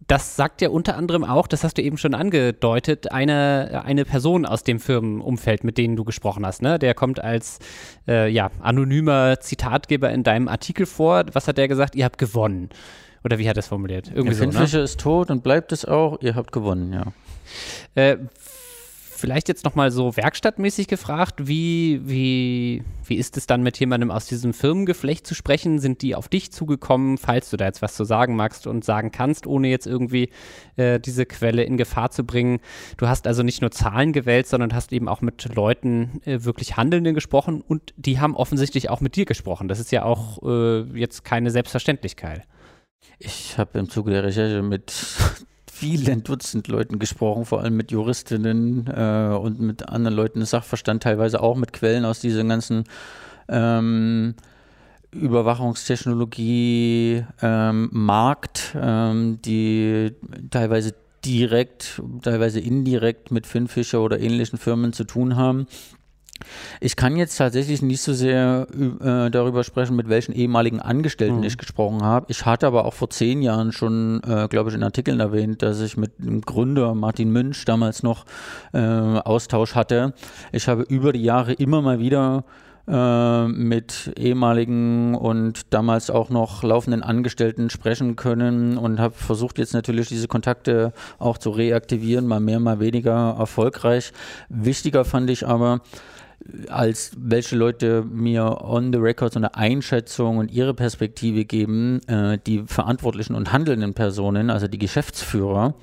Das 0.07 0.37
sagt 0.37 0.63
ja 0.63 0.69
unter 0.69 0.97
anderem 0.97 1.25
auch, 1.25 1.49
das 1.49 1.65
hast 1.65 1.79
du 1.79 1.83
eben 1.83 1.99
schon 1.99 2.15
angedeutet, 2.15 3.11
eine, 3.11 3.83
eine 3.85 4.05
Person 4.05 4.47
aus 4.47 4.63
dem 4.63 4.79
Firmenumfeld, 4.79 5.65
mit 5.65 5.79
denen 5.79 5.97
du 5.97 6.05
gesprochen 6.05 6.47
hast. 6.47 6.63
Ne? 6.63 6.79
Der 6.79 6.95
kommt 6.95 7.19
als 7.19 7.59
äh, 8.07 8.29
ja, 8.29 8.51
anonymer 8.61 9.41
Zitatgeber 9.41 10.11
in 10.13 10.23
deinem 10.23 10.47
Artikel 10.47 10.87
vor. 10.87 11.25
Was 11.33 11.49
hat 11.49 11.59
der 11.59 11.67
gesagt? 11.67 11.97
Ihr 11.97 12.05
habt 12.05 12.19
gewonnen. 12.19 12.69
Oder 13.27 13.41
wie 13.41 13.49
hat 13.49 13.57
er 13.57 13.59
es 13.59 13.67
formuliert? 13.67 14.07
Irgendwie 14.15 14.37
Der 14.37 14.53
so, 14.69 14.77
ne? 14.77 14.85
ist 14.85 15.01
tot 15.01 15.33
und 15.33 15.43
bleibt 15.43 15.73
es 15.73 15.85
auch. 15.85 16.21
Ihr 16.21 16.37
habt 16.37 16.53
gewonnen, 16.53 16.93
ja. 16.93 17.13
Äh, 17.97 18.19
vielleicht 19.17 19.49
jetzt 19.49 19.65
nochmal 19.65 19.91
so 19.91 20.17
werkstattmäßig 20.17 20.87
gefragt, 20.87 21.49
wie, 21.49 22.03
wie, 22.05 22.85
wie 23.05 23.17
ist 23.17 23.37
es 23.37 23.49
dann 23.49 23.65
mit 23.65 23.81
jemandem 23.81 24.13
aus 24.13 24.27
diesem 24.27 24.55
Firmengeflecht 24.55 25.27
zu 25.27 25.35
sprechen? 25.35 25.81
Sind 25.81 26.03
die 26.03 26.15
auf 26.15 26.29
dich 26.29 26.53
zugekommen, 26.53 27.19
falls 27.19 27.51
du 27.51 27.57
da 27.57 27.65
jetzt 27.65 27.83
was 27.83 27.97
zu 27.97 28.05
sagen 28.05 28.37
magst 28.37 28.69
und 28.69 28.85
sagen 28.85 29.11
kannst, 29.11 29.49
ohne 29.49 29.67
jetzt 29.71 29.89
irgendwie 29.89 30.31
äh, 30.77 31.01
diese 31.01 31.27
Quelle 31.27 31.65
in 31.65 31.77
Gefahr 31.77 32.13
zu 32.13 32.23
bringen? 32.23 32.61
Du 32.97 33.09
hast 33.09 33.27
also 33.27 33.43
nicht 33.43 33.61
nur 33.61 33.73
Zahlen 33.73 34.13
gewählt, 34.13 34.47
sondern 34.47 34.73
hast 34.73 34.93
eben 34.93 35.09
auch 35.09 35.21
mit 35.21 35.53
Leuten, 35.53 36.21
äh, 36.27 36.45
wirklich 36.45 36.77
Handelnden 36.77 37.17
gesprochen 37.17 37.61
und 37.67 37.93
die 37.97 38.21
haben 38.21 38.37
offensichtlich 38.37 38.89
auch 38.89 39.01
mit 39.01 39.17
dir 39.17 39.25
gesprochen. 39.25 39.67
Das 39.67 39.81
ist 39.81 39.91
ja 39.91 40.05
auch 40.05 40.41
äh, 40.45 40.83
jetzt 40.97 41.25
keine 41.25 41.51
Selbstverständlichkeit. 41.51 42.47
Ich 43.19 43.59
habe 43.59 43.79
im 43.79 43.89
Zuge 43.89 44.11
der 44.11 44.25
Recherche 44.25 44.61
mit 44.63 44.93
vielen 45.73 46.23
Dutzend 46.23 46.69
Leuten 46.69 46.99
gesprochen, 46.99 47.47
vor 47.47 47.61
allem 47.61 47.77
mit 47.77 47.91
Juristinnen 47.91 48.87
äh, 48.89 49.35
und 49.35 49.59
mit 49.61 49.89
anderen 49.89 50.17
Leuten 50.17 50.41
des 50.41 50.51
Sachverstand, 50.51 51.03
teilweise 51.03 51.43
auch 51.43 51.57
mit 51.57 51.73
Quellen 51.73 52.05
aus 52.05 52.21
diesem 52.21 52.49
ganzen 52.49 52.85
ähm, 53.49 54.35
Überwachungstechnologie 55.13 57.25
ähm, 57.41 57.89
Markt, 57.93 58.77
ähm, 58.79 59.41
die 59.43 60.13
teilweise 60.51 60.95
direkt, 61.25 62.03
teilweise 62.23 62.61
indirekt 62.61 63.31
mit 63.31 63.47
Finfisher 63.47 64.03
oder 64.03 64.21
ähnlichen 64.21 64.59
Firmen 64.59 64.93
zu 64.93 65.05
tun 65.05 65.37
haben. 65.37 65.67
Ich 66.81 66.97
kann 66.97 67.17
jetzt 67.17 67.37
tatsächlich 67.37 67.83
nicht 67.83 68.03
so 68.03 68.13
sehr 68.13 68.67
äh, 68.73 69.31
darüber 69.31 69.65
sprechen, 69.65 69.97
mit 69.97 70.09
welchen 70.09 70.33
ehemaligen 70.33 70.81
Angestellten 70.81 71.39
mhm. 71.39 71.45
ich 71.45 71.59
gesprochen 71.59 72.03
habe. 72.03 72.27
Ich 72.29 72.45
hatte 72.47 72.67
aber 72.67 72.85
auch 72.85 72.95
vor 72.95 73.11
zehn 73.11 73.43
Jahren 73.43 73.73
schon, 73.73 74.23
äh, 74.25 74.49
glaube 74.49 74.71
ich, 74.71 74.77
in 74.77 74.83
Artikeln 74.83 75.21
erwähnt, 75.21 75.63
dass 75.63 75.81
ich 75.81 75.97
mit 75.97 76.13
dem 76.19 76.41
Gründer 76.41 76.95
Martin 76.95 77.31
Münch 77.31 77.65
damals 77.65 78.03
noch 78.03 78.25
äh, 78.73 78.79
Austausch 78.79 79.75
hatte. 79.75 80.15
Ich 80.53 80.69
habe 80.69 80.83
über 80.83 81.13
die 81.13 81.23
Jahre 81.23 81.53
immer 81.53 81.83
mal 81.83 81.99
wieder 81.99 82.45
äh, 82.89 83.49
mit 83.49 84.13
ehemaligen 84.17 85.17
und 85.17 85.75
damals 85.75 86.09
auch 86.09 86.31
noch 86.31 86.63
laufenden 86.63 87.03
Angestellten 87.03 87.69
sprechen 87.69 88.15
können 88.15 88.79
und 88.79 89.01
habe 89.01 89.15
versucht 89.15 89.59
jetzt 89.59 89.75
natürlich 89.75 90.07
diese 90.07 90.29
Kontakte 90.29 90.93
auch 91.19 91.37
zu 91.37 91.51
reaktivieren, 91.51 92.29
mal 92.29 92.39
mehr, 92.39 92.61
mal 92.61 92.79
weniger 92.79 93.35
erfolgreich. 93.37 94.13
Wichtiger 94.49 95.05
fand 95.05 95.31
ich 95.31 95.45
aber, 95.49 95.81
als 96.69 97.13
welche 97.19 97.57
Leute 97.57 98.05
mir 98.05 98.63
on 98.63 98.93
the 98.93 98.99
record 98.99 99.33
so 99.33 99.39
eine 99.39 99.55
Einschätzung 99.55 100.39
und 100.39 100.51
ihre 100.51 100.75
Perspektive 100.75 101.45
geben, 101.45 102.01
äh, 102.09 102.39
die 102.47 102.65
verantwortlichen 102.67 103.35
und 103.35 103.53
handelnden 103.53 103.95
Personen, 103.95 104.51
also 104.51 104.69
die 104.69 104.79
Geschäftsführer. 104.79 105.75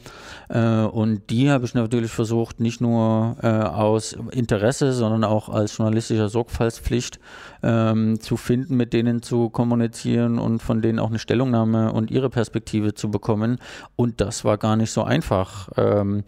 Äh, 0.50 0.84
und 0.84 1.30
die 1.30 1.50
habe 1.50 1.66
ich 1.66 1.74
natürlich 1.74 2.12
versucht, 2.12 2.60
nicht 2.60 2.82
nur 2.82 3.38
äh, 3.42 3.48
aus 3.48 4.16
Interesse, 4.32 4.94
sondern 4.94 5.24
auch 5.24 5.50
als 5.50 5.78
journalistischer 5.78 6.30
Sorgfaltspflicht 6.30 7.20
ähm, 7.62 8.20
zu 8.20 8.38
finden, 8.38 8.78
mit 8.78 8.94
denen 8.94 9.22
zu 9.22 9.50
kommunizieren 9.50 10.40
und 10.40 10.62
von 10.62 10.82
denen 10.82 11.00
auch 11.00 11.10
eine 11.10 11.20
Stellungnahme 11.20 11.92
und 11.92 12.12
ihre 12.12 12.30
Perspektive 12.30 12.94
zu 12.94 13.12
bekommen. 13.12 13.58
Und 13.96 14.22
das 14.22 14.46
war 14.46 14.58
gar 14.58 14.76
nicht 14.76 14.92
so 14.92 15.04
einfach. 15.04 15.70
Ähm, 15.78 16.24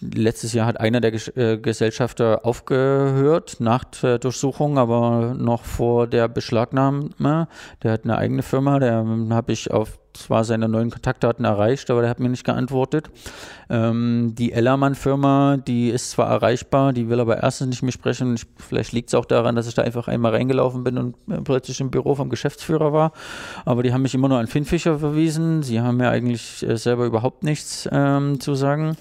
Letztes 0.00 0.52
Jahr 0.52 0.66
hat 0.66 0.80
einer 0.80 1.00
der 1.00 1.14
äh, 1.36 1.58
Gesellschafter 1.58 2.44
aufgehört 2.44 3.56
nach 3.58 3.84
der 3.84 4.18
Durchsuchung, 4.18 4.78
aber 4.78 5.34
noch 5.36 5.64
vor 5.64 6.06
der 6.06 6.28
Beschlagnahme. 6.28 7.48
Der 7.82 7.92
hat 7.92 8.04
eine 8.04 8.18
eigene 8.18 8.42
Firma, 8.42 8.78
der 8.78 9.04
habe 9.30 9.52
ich 9.52 9.70
auf 9.70 9.98
zwar 10.14 10.44
seine 10.44 10.68
neuen 10.68 10.90
Kontaktdaten 10.90 11.44
erreicht, 11.44 11.90
aber 11.90 12.02
der 12.02 12.10
hat 12.10 12.20
mir 12.20 12.28
nicht 12.28 12.44
geantwortet. 12.44 13.10
Ähm, 13.70 14.34
die 14.36 14.52
Ellermann-Firma, 14.52 15.56
die 15.56 15.88
ist 15.88 16.10
zwar 16.10 16.28
erreichbar, 16.28 16.92
die 16.92 17.08
will 17.08 17.20
aber 17.20 17.42
erstens 17.42 17.68
nicht 17.68 17.82
mehr 17.82 17.92
sprechen. 17.92 18.34
Ich, 18.34 18.44
vielleicht 18.58 18.92
liegt 18.92 19.08
es 19.08 19.14
auch 19.14 19.24
daran, 19.24 19.56
dass 19.56 19.66
ich 19.66 19.74
da 19.74 19.82
einfach 19.82 20.08
einmal 20.08 20.32
reingelaufen 20.32 20.84
bin 20.84 20.98
und 20.98 21.16
äh, 21.30 21.40
plötzlich 21.42 21.80
im 21.80 21.90
Büro 21.90 22.14
vom 22.14 22.28
Geschäftsführer 22.28 22.92
war. 22.92 23.12
Aber 23.64 23.82
die 23.82 23.92
haben 23.92 24.02
mich 24.02 24.14
immer 24.14 24.28
nur 24.28 24.38
an 24.38 24.46
Finn 24.46 24.64
Fischer 24.64 24.98
verwiesen. 24.98 25.62
Sie 25.62 25.80
haben 25.80 25.96
mir 25.96 26.10
eigentlich 26.10 26.66
äh, 26.66 26.76
selber 26.76 27.06
überhaupt 27.06 27.42
nichts 27.42 27.88
ähm, 27.90 28.40
zu 28.40 28.54
sagen 28.54 28.96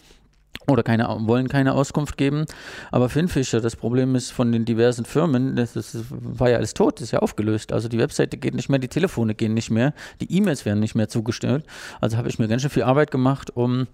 oder 0.72 0.84
keine, 0.84 1.07
wollen 1.22 1.47
keine 1.47 1.74
Auskunft 1.74 2.17
geben. 2.17 2.45
Aber 2.91 3.09
Finfisher, 3.09 3.61
das 3.61 3.76
Problem 3.76 4.15
ist 4.15 4.32
von 4.32 4.51
den 4.51 4.65
diversen 4.65 5.05
Firmen, 5.05 5.55
das, 5.55 5.74
das, 5.74 5.97
war 6.09 6.49
ja 6.49 6.57
alles 6.57 6.74
tot, 6.74 6.95
das 6.95 7.03
ist 7.03 7.11
ja 7.11 7.19
aufgelöst. 7.19 7.72
Also 7.74 7.88
die 7.88 7.99
Webseite 7.99 8.38
geht 8.38 8.55
nicht 8.55 8.69
mehr, 8.69 8.80
die 8.80 8.88
Telefone 8.88 9.36
gehen 9.36 9.53
nicht 9.53 9.69
mehr, 9.69 9.93
die 10.19 10.32
E-Mails 10.36 10.65
werden 10.65 10.80
nicht 10.80 10.95
mehr 10.95 11.07
zugestellt. 11.07 11.65
Also 11.99 12.17
habe 12.17 12.30
ich 12.30 12.39
mir 12.39 12.47
ganz 12.47 12.61
schön 12.61 12.72
viel 12.72 12.84
Arbeit 12.84 13.11
gemacht, 13.11 13.55
um 13.55 13.88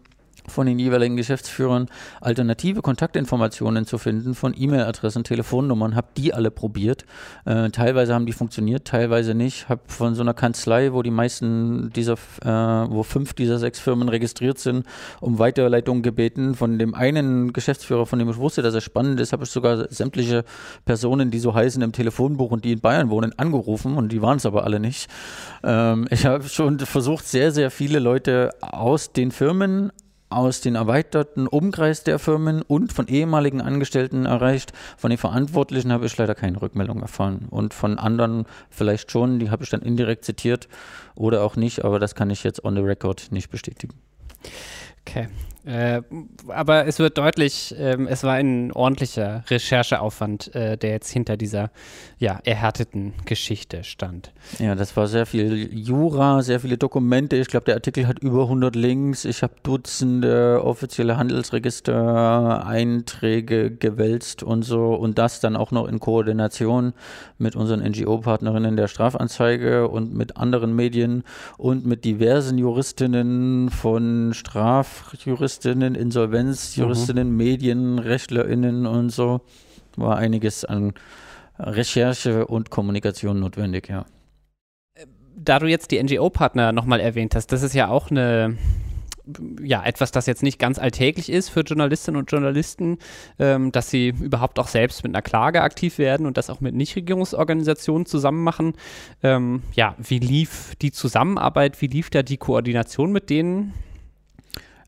von 0.49 0.65
den 0.65 0.79
jeweiligen 0.79 1.17
Geschäftsführern 1.17 1.87
alternative 2.21 2.81
Kontaktinformationen 2.81 3.85
zu 3.85 3.97
finden 3.97 4.33
von 4.33 4.53
E-Mail-Adressen, 4.57 5.23
Telefonnummern, 5.23 5.95
habe 5.95 6.07
die 6.15 6.33
alle 6.33 6.51
probiert. 6.51 7.05
Äh, 7.45 7.69
teilweise 7.69 8.13
haben 8.13 8.25
die 8.25 8.33
funktioniert, 8.33 8.85
teilweise 8.85 9.33
nicht. 9.33 9.69
Habe 9.69 9.81
von 9.87 10.15
so 10.15 10.21
einer 10.21 10.33
Kanzlei, 10.33 10.93
wo 10.93 11.01
die 11.01 11.11
meisten 11.11 11.91
dieser, 11.93 12.13
äh, 12.43 12.47
wo 12.47 13.03
fünf 13.03 13.33
dieser 13.33 13.59
sechs 13.59 13.79
Firmen 13.79 14.09
registriert 14.09 14.59
sind, 14.59 14.85
um 15.19 15.39
Weiterleitung 15.39 16.01
gebeten. 16.01 16.55
Von 16.55 16.79
dem 16.79 16.95
einen 16.95 17.53
Geschäftsführer, 17.53 18.05
von 18.05 18.19
dem 18.19 18.29
ich 18.29 18.37
wusste, 18.37 18.61
dass 18.61 18.73
er 18.73 18.81
spannend 18.81 19.19
ist, 19.19 19.33
habe 19.33 19.43
ich 19.43 19.49
sogar 19.49 19.91
sämtliche 19.91 20.43
Personen, 20.85 21.31
die 21.31 21.39
so 21.39 21.53
heißen 21.53 21.81
im 21.81 21.91
Telefonbuch 21.91 22.51
und 22.51 22.65
die 22.65 22.71
in 22.71 22.79
Bayern 22.79 23.09
wohnen, 23.09 23.37
angerufen 23.37 23.97
und 23.97 24.11
die 24.11 24.21
waren 24.21 24.37
es 24.37 24.45
aber 24.45 24.63
alle 24.63 24.79
nicht. 24.79 25.09
Ähm, 25.63 26.07
ich 26.09 26.25
habe 26.25 26.47
schon 26.47 26.79
versucht, 26.79 27.27
sehr, 27.27 27.51
sehr 27.51 27.71
viele 27.71 27.99
Leute 27.99 28.51
aus 28.61 29.11
den 29.11 29.31
Firmen 29.31 29.91
aus 30.29 30.61
den 30.61 30.75
erweiterten 30.75 31.47
Umkreis 31.47 32.03
der 32.03 32.19
Firmen 32.19 32.61
und 32.61 32.91
von 32.91 33.07
ehemaligen 33.07 33.61
Angestellten 33.61 34.25
erreicht. 34.25 34.73
Von 34.97 35.09
den 35.09 35.17
Verantwortlichen 35.17 35.91
habe 35.91 36.05
ich 36.05 36.17
leider 36.17 36.35
keine 36.35 36.61
Rückmeldung 36.61 37.01
erfahren. 37.01 37.47
Und 37.49 37.73
von 37.73 37.97
anderen 37.97 38.45
vielleicht 38.69 39.11
schon, 39.11 39.39
die 39.39 39.49
habe 39.49 39.63
ich 39.63 39.69
dann 39.69 39.81
indirekt 39.81 40.25
zitiert 40.25 40.67
oder 41.15 41.43
auch 41.43 41.55
nicht, 41.55 41.85
aber 41.85 41.99
das 41.99 42.15
kann 42.15 42.29
ich 42.29 42.43
jetzt 42.43 42.63
on 42.63 42.75
the 42.75 42.81
record 42.81 43.31
nicht 43.31 43.49
bestätigen. 43.49 43.93
Okay. 45.01 45.27
Äh, 45.65 46.01
aber 46.47 46.87
es 46.87 46.99
wird 46.99 47.17
deutlich, 47.17 47.75
ähm, 47.77 48.07
es 48.07 48.23
war 48.23 48.33
ein 48.35 48.71
ordentlicher 48.71 49.43
Rechercheaufwand, 49.49 50.55
äh, 50.55 50.77
der 50.77 50.91
jetzt 50.91 51.09
hinter 51.11 51.35
dieser 51.35 51.71
ja, 52.19 52.39
erhärteten 52.43 53.13
Geschichte 53.25 53.83
stand. 53.83 54.31
Ja, 54.59 54.75
das 54.75 54.95
war 54.97 55.07
sehr 55.07 55.25
viel 55.25 55.73
Jura, 55.73 56.41
sehr 56.41 56.59
viele 56.59 56.77
Dokumente. 56.77 57.35
Ich 57.35 57.47
glaube, 57.47 57.65
der 57.65 57.75
Artikel 57.75 58.07
hat 58.07 58.19
über 58.19 58.43
100 58.43 58.75
Links. 58.75 59.25
Ich 59.25 59.43
habe 59.43 59.53
Dutzende 59.63 60.61
offizielle 60.63 61.17
Handelsregister-Einträge 61.17 63.71
gewälzt 63.71 64.43
und 64.43 64.63
so. 64.63 64.93
Und 64.95 65.17
das 65.17 65.39
dann 65.39 65.55
auch 65.55 65.71
noch 65.71 65.87
in 65.87 65.99
Koordination 65.99 66.93
mit 67.37 67.55
unseren 67.55 67.81
NGO-Partnerinnen 67.81 68.75
der 68.77 68.87
Strafanzeige 68.87 69.87
und 69.87 70.13
mit 70.13 70.37
anderen 70.37 70.75
Medien 70.75 71.23
und 71.57 71.85
mit 71.85 72.03
diversen 72.03 72.57
Juristinnen 72.57 73.69
von 73.69 74.33
Strafjuristen 74.33 75.37
Juristinnen, 75.37 75.95
Insolvenzjuristinnen, 75.95 77.29
mhm. 77.29 77.37
Medien, 77.37 77.99
RechtlerInnen 77.99 78.85
und 78.85 79.11
so. 79.11 79.39
War 79.95 80.17
einiges 80.17 80.65
an 80.65 80.93
Recherche 81.59 82.47
und 82.47 82.69
Kommunikation 82.69 83.39
notwendig, 83.39 83.89
ja. 83.89 84.05
Da 85.35 85.59
du 85.59 85.67
jetzt 85.67 85.91
die 85.91 86.01
NGO-Partner 86.01 86.71
nochmal 86.71 86.99
erwähnt 86.99 87.35
hast, 87.35 87.51
das 87.51 87.61
ist 87.61 87.73
ja 87.73 87.89
auch 87.89 88.09
eine 88.09 88.57
ja 89.61 89.83
etwas, 89.83 90.11
das 90.11 90.25
jetzt 90.25 90.43
nicht 90.43 90.59
ganz 90.59 90.79
alltäglich 90.79 91.29
ist 91.29 91.49
für 91.49 91.61
Journalistinnen 91.61 92.19
und 92.19 92.31
Journalisten, 92.31 92.97
ähm, 93.39 93.71
dass 93.71 93.89
sie 93.89 94.09
überhaupt 94.09 94.59
auch 94.59 94.67
selbst 94.67 95.03
mit 95.03 95.13
einer 95.13 95.21
Klage 95.21 95.61
aktiv 95.61 95.97
werden 95.97 96.25
und 96.25 96.37
das 96.37 96.49
auch 96.49 96.61
mit 96.61 96.75
Nichtregierungsorganisationen 96.75 98.05
zusammen 98.05 98.43
machen. 98.43 98.73
Ähm, 99.23 99.63
ja, 99.73 99.95
wie 99.97 100.19
lief 100.19 100.75
die 100.81 100.91
Zusammenarbeit, 100.91 101.81
wie 101.81 101.87
lief 101.87 102.09
da 102.09 102.23
die 102.23 102.37
Koordination 102.37 103.11
mit 103.11 103.29
denen? 103.29 103.73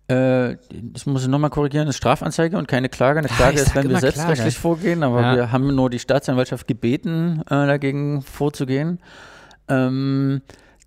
Äh, 0.10 0.53
ich 0.95 1.05
muss 1.05 1.28
nochmal 1.28 1.49
korrigieren, 1.49 1.86
das 1.86 1.95
ist 1.95 1.97
Strafanzeige 1.97 2.57
und 2.57 2.68
keine 2.68 2.89
Klage. 2.89 3.20
Eine 3.20 3.28
Klage 3.28 3.60
ist, 3.60 3.76
wenn 3.76 3.89
wir 3.89 3.97
selbstrechtlich 3.99 4.57
vorgehen, 4.57 5.03
aber 5.03 5.22
ja. 5.22 5.36
wir 5.36 5.51
haben 5.51 5.74
nur 5.76 5.89
die 5.89 5.99
Staatsanwaltschaft 5.99 6.68
gebeten, 6.68 7.41
äh, 7.45 7.49
dagegen 7.49 8.22
vorzugehen. 8.22 8.99
Ähm, 9.68 10.41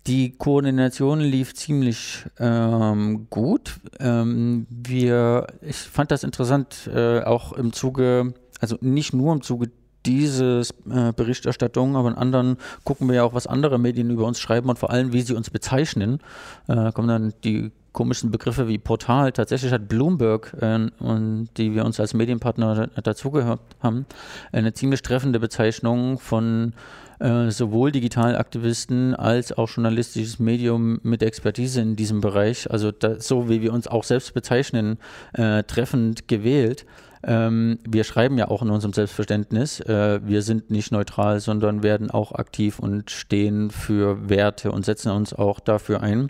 die 0.05 0.37
Koordination 0.37 1.21
lief 1.21 1.53
ziemlich 1.53 2.25
ähm, 2.37 3.27
gut. 3.29 3.79
Ähm, 4.01 4.67
wir, 4.69 5.47
ich 5.61 5.77
fand 5.77 6.11
das 6.11 6.25
interessant, 6.25 6.89
äh, 6.93 7.21
auch 7.21 7.53
im 7.53 7.71
Zuge, 7.71 8.33
also 8.59 8.77
nicht 8.81 9.13
nur 9.13 9.31
im 9.31 9.41
Zuge 9.41 9.71
dieses 10.05 10.71
äh, 10.91 11.13
Berichterstattung, 11.15 11.95
aber 11.95 12.09
in 12.09 12.15
anderen 12.15 12.57
gucken 12.83 13.07
wir 13.07 13.15
ja 13.15 13.23
auch, 13.23 13.33
was 13.33 13.47
andere 13.47 13.79
Medien 13.79 14.09
über 14.09 14.25
uns 14.25 14.41
schreiben 14.41 14.67
und 14.67 14.77
vor 14.77 14.89
allem, 14.89 15.13
wie 15.13 15.21
sie 15.21 15.33
uns 15.33 15.49
bezeichnen. 15.49 16.19
Äh, 16.67 16.91
kommen 16.91 17.07
dann 17.07 17.33
die 17.45 17.71
komischen 17.93 18.31
Begriffe 18.31 18.67
wie 18.67 18.77
Portal. 18.77 19.31
Tatsächlich 19.31 19.71
hat 19.71 19.87
Bloomberg, 19.87 20.55
äh, 20.59 20.89
und 20.99 21.49
die 21.57 21.73
wir 21.73 21.85
uns 21.85 21.99
als 21.99 22.13
Medienpartner 22.13 22.87
dazugehört 23.01 23.61
haben, 23.81 24.05
eine 24.51 24.73
ziemlich 24.73 25.01
treffende 25.01 25.39
Bezeichnung 25.39 26.19
von 26.19 26.73
äh, 27.19 27.51
sowohl 27.51 27.91
Digitalaktivisten 27.91 29.15
als 29.15 29.57
auch 29.57 29.69
journalistisches 29.69 30.39
Medium 30.39 30.99
mit 31.03 31.23
Expertise 31.23 31.79
in 31.79 31.95
diesem 31.95 32.19
Bereich, 32.19 32.69
also 32.69 32.91
da, 32.91 33.19
so 33.19 33.49
wie 33.49 33.61
wir 33.61 33.71
uns 33.71 33.87
auch 33.87 34.03
selbst 34.03 34.33
bezeichnen, 34.33 34.97
äh, 35.33 35.63
treffend 35.63 36.27
gewählt. 36.27 36.85
Ähm, 37.25 37.79
wir 37.87 38.03
schreiben 38.03 38.37
ja 38.37 38.49
auch 38.49 38.61
in 38.61 38.69
unserem 38.69 38.91
Selbstverständnis, 38.91 39.79
äh, 39.79 40.19
wir 40.25 40.41
sind 40.41 40.69
nicht 40.71 40.91
neutral, 40.91 41.39
sondern 41.39 41.81
werden 41.81 42.11
auch 42.11 42.33
aktiv 42.33 42.79
und 42.79 43.09
stehen 43.09 43.71
für 43.71 44.27
Werte 44.27 44.71
und 44.71 44.83
setzen 44.83 45.11
uns 45.11 45.33
auch 45.33 45.61
dafür 45.61 46.01
ein. 46.01 46.29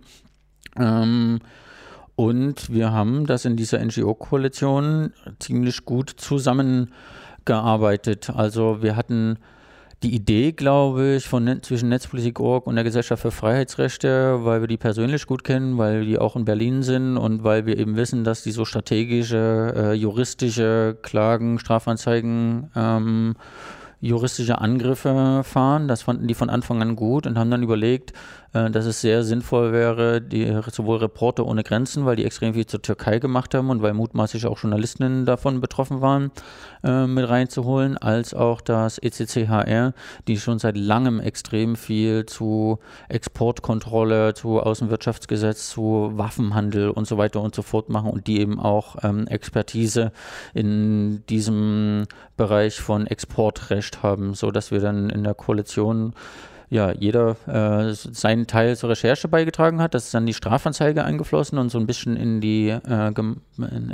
Ähm, 0.78 1.40
und 2.16 2.72
wir 2.72 2.92
haben 2.92 3.26
das 3.26 3.46
in 3.46 3.56
dieser 3.56 3.84
NGO-Koalition 3.84 5.14
ziemlich 5.40 5.86
gut 5.86 6.10
zusammengearbeitet. 6.10 8.30
Also 8.30 8.84
wir 8.84 8.96
hatten 8.96 9.40
die 10.04 10.14
Idee, 10.14 10.52
glaube 10.52 11.16
ich, 11.16 11.28
von 11.28 11.62
zwischen 11.64 11.90
Netzpolitik.org 11.90 12.68
und 12.68 12.76
der 12.76 12.84
Gesellschaft 12.84 13.22
für 13.22 13.32
Freiheitsrechte, 13.32 14.44
weil 14.44 14.62
wir 14.62 14.68
die 14.68 14.78
persönlich 14.78 15.26
gut 15.26 15.44
kennen, 15.44 15.78
weil 15.78 16.06
die 16.06 16.20
auch 16.20 16.36
in 16.36 16.46
Berlin 16.46 16.84
sind 16.84 17.18
und 17.18 17.44
weil 17.44 17.66
wir 17.66 17.80
eben 17.80 17.96
wissen, 17.96 18.24
dass 18.24 18.44
die 18.44 18.52
so 18.52 18.66
strategische, 18.66 19.74
äh, 19.76 19.94
juristische 19.94 20.98
Klagen, 21.02 21.58
Strafanzeigen 21.58 22.70
ähm, 22.76 23.36
juristische 24.02 24.60
Angriffe 24.60 25.42
fahren. 25.44 25.88
Das 25.88 26.02
fanden 26.02 26.28
die 26.28 26.34
von 26.34 26.50
Anfang 26.50 26.82
an 26.82 26.98
gut 26.98 27.26
und 27.26 27.40
haben 27.40 27.50
dann 27.50 27.64
überlegt, 27.64 28.12
dass 28.54 28.86
es 28.86 29.02
sehr 29.02 29.24
sinnvoll 29.24 29.74
wäre, 29.74 30.22
die 30.22 30.62
sowohl 30.72 30.98
Reporter 30.98 31.46
ohne 31.46 31.64
Grenzen, 31.64 32.06
weil 32.06 32.16
die 32.16 32.26
extrem 32.26 32.54
viel 32.54 32.68
zur 32.68 32.82
Türkei 32.82 33.18
gemacht 33.18 33.56
haben 33.56 33.72
und 33.72 33.82
weil 33.82 33.94
mutmaßlich 33.94 34.46
auch 34.46 34.60
Journalistinnen 34.60 35.26
davon 35.26 35.60
betroffen 35.60 36.02
waren, 36.02 36.32
äh, 36.84 37.08
mit 37.08 37.28
reinzuholen, 37.28 37.98
als 37.98 38.36
auch 38.36 38.62
das 38.62 39.00
ECCHR, 39.00 39.94
die 40.28 40.38
schon 40.38 40.60
seit 40.60 40.78
langem 40.78 41.20
extrem 41.20 41.76
viel 41.76 42.28
zu 42.28 42.78
Exportkontrolle, 43.10 44.36
zu 44.36 44.60
Außenwirtschaftsgesetz, 44.60 45.70
zu 45.72 46.12
Waffenhandel 46.14 46.92
und 46.92 47.08
so 47.08 47.18
weiter 47.18 47.42
und 47.42 47.56
so 47.56 47.64
fort 47.64 47.90
machen 47.90 48.12
und 48.12 48.28
die 48.28 48.40
eben 48.40 48.60
auch 48.60 48.98
ähm, 49.04 49.26
Expertise 49.28 50.12
in 50.54 51.26
diesem 51.28 52.06
Bereich 52.38 52.80
von 52.80 53.08
Exportrecht 53.08 54.04
haben, 54.04 54.36
so 54.36 54.52
dass 54.52 54.70
wir 54.70 54.80
dann 54.80 55.10
in 55.10 55.24
der 55.24 55.34
Koalition 55.34 56.14
ja, 56.74 56.92
jeder 56.92 57.38
äh, 57.46 57.94
seinen 57.94 58.48
Teil 58.48 58.76
zur 58.76 58.90
Recherche 58.90 59.28
beigetragen 59.28 59.80
hat. 59.80 59.94
Das 59.94 60.06
ist 60.06 60.14
dann 60.16 60.26
die 60.26 60.34
Strafanzeige 60.34 61.04
eingeflossen 61.04 61.60
und 61.60 61.70
so 61.70 61.78
ein 61.78 61.86
bisschen 61.86 62.18
in 62.18 62.42
die, 62.42 62.70
äh, 62.70 63.14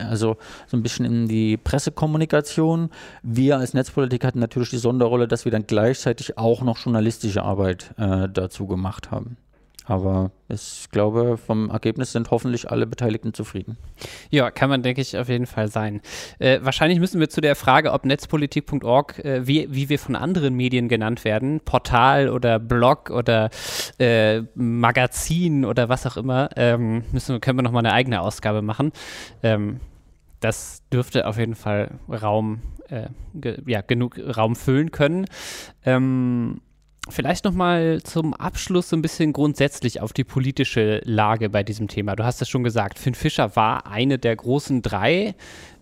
also 0.10 0.38
so 0.68 0.78
ein 0.78 0.82
bisschen 0.82 1.06
in 1.06 1.28
die 1.28 1.58
Pressekommunikation. 1.58 2.90
Wir 3.22 3.58
als 3.58 3.74
Netzpolitik 3.74 4.24
hatten 4.24 4.40
natürlich 4.40 4.70
die 4.70 4.78
Sonderrolle, 4.78 5.28
dass 5.28 5.44
wir 5.44 5.52
dann 5.52 5.68
gleichzeitig 5.68 6.38
auch 6.38 6.62
noch 6.62 6.78
journalistische 6.78 7.44
Arbeit 7.44 7.94
äh, 7.98 8.30
dazu 8.30 8.66
gemacht 8.66 9.12
haben. 9.12 9.36
Aber 9.90 10.30
ich 10.50 10.88
glaube, 10.92 11.38
vom 11.38 11.72
Ergebnis 11.72 12.12
sind 12.12 12.30
hoffentlich 12.30 12.70
alle 12.70 12.86
Beteiligten 12.86 13.34
zufrieden. 13.34 13.76
Ja, 14.30 14.52
kann 14.52 14.70
man, 14.70 14.84
denke 14.84 15.02
ich, 15.02 15.18
auf 15.18 15.30
jeden 15.30 15.48
Fall 15.48 15.68
sein. 15.68 16.02
Äh, 16.38 16.60
wahrscheinlich 16.62 17.00
müssen 17.00 17.20
wir 17.20 17.28
zu 17.28 17.42
der 17.42 17.56
Frage, 17.56 17.92
ob 17.92 18.06
netzpolitik.org, 18.06 19.18
äh, 19.26 19.48
wie, 19.48 19.68
wie 19.74 19.90
wir 19.90 19.98
von 19.98 20.16
anderen 20.16 20.54
Medien 20.54 20.90
genannt 20.90 21.26
werden, 21.26 21.60
Portal 21.62 22.30
oder 22.30 22.60
Blog 22.60 23.10
oder 23.10 23.50
äh, 23.98 24.44
Magazin 24.54 25.66
oder 25.66 25.90
was 25.90 26.06
auch 26.06 26.18
immer, 26.18 26.50
ähm, 26.56 27.04
müssen, 27.12 27.42
können 27.42 27.58
wir 27.58 27.64
nochmal 27.64 27.84
eine 27.84 27.94
eigene 27.94 28.22
Ausgabe 28.22 28.62
machen. 28.62 28.92
Ähm, 29.42 29.80
das 30.40 30.84
dürfte 30.94 31.26
auf 31.26 31.40
jeden 31.40 31.56
Fall 31.56 31.98
Raum, 32.08 32.62
äh, 32.90 33.08
ge, 33.34 33.58
ja, 33.66 33.82
genug 33.82 34.20
Raum 34.38 34.56
füllen 34.56 34.92
können. 34.92 35.26
Ähm, 35.84 36.62
Vielleicht 37.10 37.44
nochmal 37.44 38.02
zum 38.04 38.34
Abschluss 38.34 38.90
so 38.90 38.96
ein 38.96 39.02
bisschen 39.02 39.34
grundsätzlich 39.34 40.02
auf 40.02 40.14
die 40.14 40.24
politische 40.24 41.02
Lage 41.06 41.50
bei 41.50 41.64
diesem 41.64 41.88
Thema. 41.88 42.16
Du 42.16 42.24
hast 42.24 42.42
es 42.42 42.50
schon 42.50 42.64
gesagt, 42.64 43.00
Finn 43.00 43.16
Fischer 43.16 43.56
war 43.56 43.88
eine 43.88 44.20
der 44.20 44.36
großen 44.36 44.82
drei, 44.82 45.36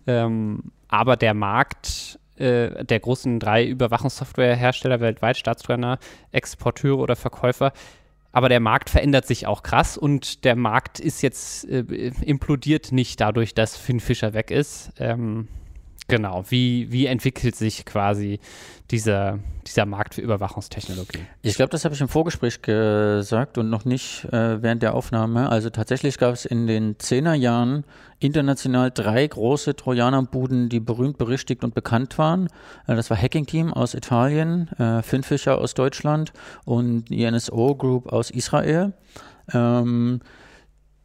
ähm, 0.08 0.72
aber 0.88 1.18
der 1.18 1.34
Markt 1.34 2.20
äh, 2.38 2.86
der 2.86 3.00
großen 3.00 3.40
drei 3.40 3.66
Überwachungssoftwarehersteller 3.66 5.00
weltweit, 5.00 5.38
Staatstreuner, 5.38 6.00
Exporteure 6.32 7.00
oder 7.00 7.16
Verkäufer, 7.16 7.74
aber 8.32 8.50
der 8.50 8.60
Markt 8.60 8.90
verändert 8.90 9.26
sich 9.26 9.48
auch 9.48 9.64
krass 9.64 9.98
und 9.98 10.44
der 10.46 10.56
Markt 10.56 11.00
ist 11.00 11.24
jetzt 11.24 11.68
äh, 11.68 12.12
implodiert 12.22 12.92
nicht 12.92 13.20
dadurch, 13.20 13.54
dass 13.54 13.76
Finn 13.76 14.00
Fischer 14.00 14.34
weg 14.34 14.52
ist. 14.52 14.92
Ähm, 15.00 15.48
Genau, 16.10 16.46
wie, 16.48 16.90
wie 16.92 17.06
entwickelt 17.06 17.56
sich 17.56 17.86
quasi 17.86 18.40
dieser, 18.92 19.40
dieser 19.66 19.86
Markt 19.86 20.16
für 20.16 20.22
Überwachungstechnologie? 20.22 21.20
Ich 21.42 21.56
glaube, 21.56 21.70
das 21.70 21.84
habe 21.84 21.96
ich 21.96 22.00
im 22.00 22.08
Vorgespräch 22.08 22.62
gesagt 22.62 23.58
und 23.58 23.70
noch 23.70 23.84
nicht 23.84 24.24
äh, 24.26 24.62
während 24.62 24.84
der 24.84 24.94
Aufnahme. 24.94 25.50
Also 25.50 25.70
tatsächlich 25.70 26.18
gab 26.18 26.34
es 26.34 26.46
in 26.46 26.66
den 26.66 26.98
Zehnerjahren 26.98 27.84
international 28.20 28.90
drei 28.90 29.28
große 29.28 29.76
Trojanerbuden, 29.76 30.70
die 30.70 30.80
berühmt, 30.80 31.18
berüchtigt 31.18 31.66
und 31.66 31.76
bekannt 31.76 32.18
waren. 32.18 32.48
Äh, 32.88 32.96
das 32.96 33.10
war 33.10 33.18
Hacking 33.18 33.46
Team 33.46 33.74
aus 33.74 33.94
Italien, 33.94 34.70
äh, 34.80 35.02
Finfisher 35.02 35.58
aus 35.58 35.74
Deutschland 35.74 36.32
und 36.64 37.10
die 37.10 37.30
NSO 37.30 37.76
Group 37.76 38.14
aus 38.14 38.32
Israel. 38.32 38.94
Ähm, 39.54 40.22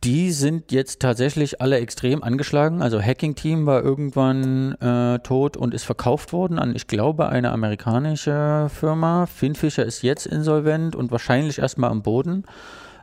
die 0.04 0.32
sind 0.32 0.72
jetzt 0.72 1.00
tatsächlich 1.00 1.60
alle 1.60 1.78
extrem 1.78 2.22
angeschlagen. 2.22 2.82
Also 2.82 3.00
Hacking 3.00 3.34
Team 3.34 3.66
war 3.66 3.82
irgendwann 3.82 4.72
äh, 4.80 5.20
tot 5.20 5.56
und 5.56 5.74
ist 5.74 5.84
verkauft 5.84 6.32
worden 6.32 6.58
an, 6.58 6.74
ich 6.74 6.88
glaube, 6.88 7.28
eine 7.28 7.52
amerikanische 7.52 8.68
Firma. 8.74 9.26
Finfisher 9.26 9.84
ist 9.84 10.02
jetzt 10.02 10.26
insolvent 10.26 10.96
und 10.96 11.10
wahrscheinlich 11.12 11.60
erstmal 11.60 11.90
am 11.90 12.02
Boden. 12.02 12.44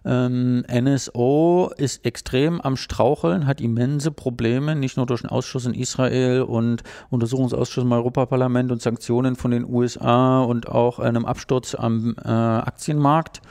Ähm, 0.06 0.64
NSO 0.72 1.72
ist 1.78 2.06
extrem 2.06 2.62
am 2.62 2.78
Straucheln, 2.78 3.48
hat 3.48 3.62
immense 3.62 4.12
Probleme, 4.12 4.76
nicht 4.76 4.98
nur 4.98 5.06
durch 5.06 5.22
den 5.22 5.30
Ausschuss 5.30 5.66
in 5.66 5.74
Israel 5.74 6.42
und 6.42 6.84
Untersuchungsausschuss 7.10 7.84
im 7.84 7.92
Europaparlament 7.92 8.72
und 8.72 8.82
Sanktionen 8.82 9.36
von 9.36 9.52
den 9.52 9.66
USA 9.66 10.42
und 10.42 10.70
auch 10.70 11.00
einem 11.00 11.26
Absturz 11.26 11.76
am 11.76 12.16
äh, 12.24 12.30
Aktienmarkt. 12.30 13.42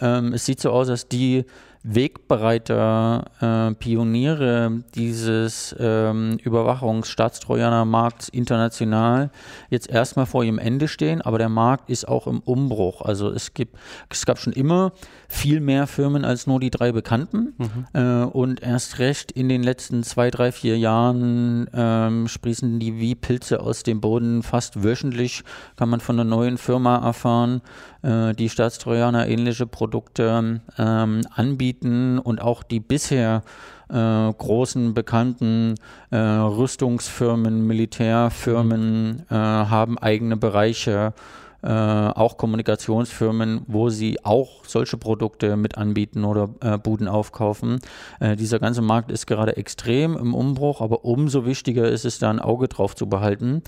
Ähm, 0.00 0.32
es 0.32 0.46
sieht 0.46 0.60
so 0.60 0.70
aus, 0.70 0.88
als 0.88 1.08
die 1.08 1.44
Wegbereiter, 1.86 3.26
äh, 3.40 3.74
Pioniere 3.74 4.82
dieses 4.94 5.76
ähm, 5.78 6.38
Überwachungsstaatstrojanermarkts 6.42 8.30
international 8.30 9.30
jetzt 9.68 9.90
erstmal 9.90 10.24
vor 10.24 10.44
ihrem 10.44 10.58
Ende 10.58 10.88
stehen, 10.88 11.20
aber 11.20 11.36
der 11.36 11.50
Markt 11.50 11.90
ist 11.90 12.08
auch 12.08 12.26
im 12.26 12.40
Umbruch. 12.40 13.02
Also 13.02 13.28
es 13.28 13.52
gibt, 13.52 13.76
es 14.08 14.24
gab 14.24 14.38
schon 14.38 14.54
immer 14.54 14.92
viel 15.28 15.60
mehr 15.60 15.86
Firmen 15.86 16.24
als 16.24 16.46
nur 16.46 16.58
die 16.58 16.70
drei 16.70 16.90
bekannten 16.90 17.52
mhm. 17.58 17.86
äh, 17.92 18.24
und 18.24 18.62
erst 18.62 18.98
recht 18.98 19.30
in 19.30 19.50
den 19.50 19.62
letzten 19.62 20.04
zwei, 20.04 20.30
drei, 20.30 20.52
vier 20.52 20.78
Jahren 20.78 21.68
ähm, 21.74 22.28
sprießen 22.28 22.80
die 22.80 22.98
wie 22.98 23.14
Pilze 23.14 23.60
aus 23.60 23.82
dem 23.82 24.00
Boden. 24.00 24.42
Fast 24.42 24.82
wöchentlich 24.82 25.44
kann 25.76 25.90
man 25.90 26.00
von 26.00 26.18
einer 26.18 26.24
neuen 26.28 26.56
Firma 26.56 26.96
erfahren, 27.04 27.60
äh, 28.04 28.34
die 28.34 28.48
Staatstrojaner 28.48 29.26
ähnliche 29.28 29.66
Produkte 29.66 30.60
ähm, 30.78 31.20
anbieten 31.34 32.18
und 32.18 32.40
auch 32.40 32.62
die 32.62 32.80
bisher 32.80 33.42
äh, 33.88 34.32
großen 34.32 34.94
bekannten 34.94 35.74
äh, 36.10 36.16
Rüstungsfirmen, 36.16 37.66
Militärfirmen 37.66 39.24
äh, 39.30 39.34
haben 39.34 39.98
eigene 39.98 40.36
Bereiche 40.36 41.14
äh, 41.62 41.68
auch 41.68 42.36
Kommunikationsfirmen, 42.36 43.62
wo 43.66 43.88
sie 43.88 44.22
auch 44.22 44.66
solche 44.66 44.98
Produkte 44.98 45.56
mit 45.56 45.78
anbieten 45.78 46.24
oder 46.24 46.50
äh, 46.60 46.76
Buden 46.76 47.08
aufkaufen. 47.08 47.78
Dieser 48.20 48.58
ganze 48.58 48.82
Markt 48.82 49.10
ist 49.10 49.26
gerade 49.26 49.56
extrem 49.56 50.14
im 50.16 50.34
Umbruch, 50.34 50.82
aber 50.82 51.06
umso 51.06 51.46
wichtiger 51.46 51.88
ist 51.88 52.04
es 52.04 52.18
da 52.18 52.28
ein 52.28 52.38
Auge 52.38 52.68
drauf 52.68 52.94
zu 52.94 53.08
behalten. 53.08 53.62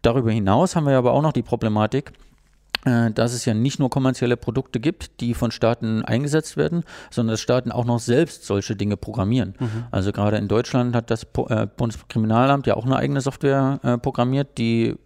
Darüber 0.00 0.30
hinaus 0.30 0.74
haben 0.74 0.86
wir 0.86 0.96
aber 0.96 1.12
auch 1.12 1.22
noch 1.22 1.32
die 1.32 1.42
Problematik, 1.42 2.12
dass 2.84 3.32
es 3.32 3.44
ja 3.44 3.54
nicht 3.54 3.78
nur 3.78 3.90
kommerzielle 3.90 4.36
Produkte 4.36 4.80
gibt, 4.80 5.20
die 5.20 5.34
von 5.34 5.50
Staaten 5.50 6.02
eingesetzt 6.02 6.56
werden, 6.56 6.84
sondern 7.10 7.34
dass 7.34 7.40
Staaten 7.40 7.72
auch 7.72 7.84
noch 7.84 7.98
selbst 7.98 8.44
solche 8.44 8.76
Dinge 8.76 8.96
programmieren. 8.96 9.54
Mhm. 9.58 9.84
Also 9.90 10.12
gerade 10.12 10.36
in 10.36 10.48
Deutschland 10.48 10.94
hat 10.94 11.10
das 11.10 11.26
äh, 11.48 11.66
Bundeskriminalamt 11.66 12.66
ja 12.66 12.74
auch 12.74 12.84
eine 12.84 12.96
eigene 12.96 13.20
Software 13.20 13.80
äh, 13.82 13.98
programmiert, 13.98 14.58
die 14.58 14.96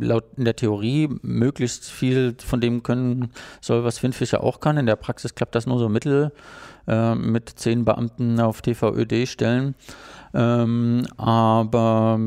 laut 0.00 0.24
in 0.36 0.44
der 0.44 0.56
Theorie 0.56 1.08
möglichst 1.22 1.90
viel 1.90 2.34
von 2.38 2.60
dem 2.60 2.82
können 2.82 3.30
soll, 3.60 3.84
was 3.84 3.98
Finfischer 3.98 4.42
auch 4.42 4.60
kann. 4.60 4.78
In 4.78 4.86
der 4.86 4.96
Praxis 4.96 5.34
klappt 5.34 5.54
das 5.54 5.66
nur 5.66 5.78
so 5.78 5.88
mittel 5.88 6.32
äh, 6.86 7.14
mit 7.14 7.48
zehn 7.50 7.84
Beamten 7.84 8.40
auf 8.40 8.62
TVÖD-Stellen. 8.62 9.74
Ähm, 10.34 11.06
aber 11.18 12.18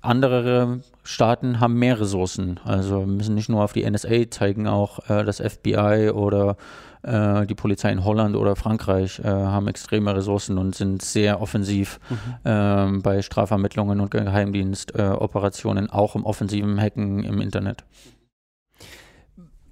andere 0.00 0.80
Staaten 1.02 1.60
haben 1.60 1.74
mehr 1.78 2.00
Ressourcen. 2.00 2.60
Also 2.64 3.06
müssen 3.06 3.34
nicht 3.34 3.48
nur 3.48 3.64
auf 3.64 3.72
die 3.72 3.88
NSA 3.88 4.30
zeigen, 4.30 4.66
auch 4.66 4.98
äh, 5.08 5.24
das 5.24 5.40
FBI 5.40 6.10
oder 6.14 6.56
äh, 7.02 7.46
die 7.46 7.54
Polizei 7.54 7.90
in 7.90 8.04
Holland 8.04 8.36
oder 8.36 8.56
Frankreich 8.56 9.20
äh, 9.20 9.28
haben 9.28 9.68
extreme 9.68 10.14
Ressourcen 10.14 10.58
und 10.58 10.74
sind 10.74 11.02
sehr 11.02 11.40
offensiv 11.40 12.00
mhm. 12.10 12.16
Ähm, 12.44 13.02
bei 13.02 13.22
Strafvermittlungen 13.22 14.00
und 14.00 14.10
Geheimdienstoperationen, 14.10 15.90
auch 15.90 16.14
im 16.14 16.24
offensiven 16.24 16.80
Hacken 16.80 17.24
im 17.24 17.40
Internet 17.40 17.84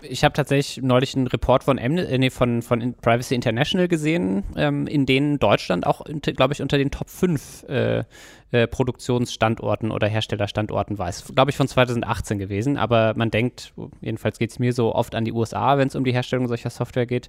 ich 0.03 0.25
habe 0.25 0.33
tatsächlich 0.35 0.83
neulich 0.85 1.17
einen 1.17 1.27
Report 1.27 1.65
von, 1.65 1.79
Amne 1.79 2.07
äh, 2.07 2.19
nee, 2.19 2.31
von, 2.31 2.63
von 2.63 2.95
Privacy 2.95 3.35
International 3.35 3.89
gesehen, 3.89 4.45
ähm, 4.57 4.87
in 4.87 5.07
denen 5.07 5.39
Deutschland 5.39 5.87
auch, 5.87 6.05
glaube 6.05 6.55
ich, 6.55 6.63
unter 6.63 6.79
den 6.79 6.91
Top 6.91 7.09
5 7.09 7.65
äh, 7.69 8.05
äh, 8.51 8.67
Produktionsstandorten 8.67 9.91
oder 9.91 10.07
Herstellerstandorten 10.07 10.99
war. 10.99 11.09
Ist, 11.09 11.35
glaube 11.35 11.51
ich, 11.51 11.57
von 11.57 11.69
2018 11.69 12.39
gewesen, 12.39 12.77
aber 12.77 13.15
man 13.17 13.31
denkt, 13.31 13.73
jedenfalls 14.01 14.39
geht 14.39 14.51
es 14.51 14.59
mir 14.59 14.73
so 14.73 14.95
oft 14.95 15.15
an 15.15 15.25
die 15.25 15.33
USA, 15.33 15.79
wenn 15.79 15.89
es 15.89 15.95
um 15.95 16.05
die 16.05 16.13
Herstellung 16.13 16.47
solcher 16.49 16.71
Software 16.71 17.07
geht, 17.07 17.29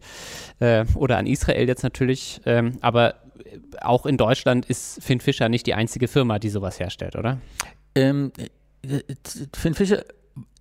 äh, 0.59 0.85
oder 0.95 1.17
an 1.17 1.27
Israel 1.27 1.67
jetzt 1.67 1.83
natürlich, 1.83 2.41
ähm, 2.45 2.77
aber 2.81 3.15
auch 3.81 4.05
in 4.05 4.17
Deutschland 4.17 4.65
ist 4.65 5.01
Finn 5.01 5.19
Fischer 5.19 5.49
nicht 5.49 5.67
die 5.67 5.73
einzige 5.73 6.07
Firma, 6.07 6.39
die 6.39 6.49
sowas 6.49 6.79
herstellt, 6.79 7.15
oder? 7.15 7.39
Ähm, 7.95 8.31
äh, 8.83 9.01
Finn 9.53 9.73
Fischer 9.73 10.03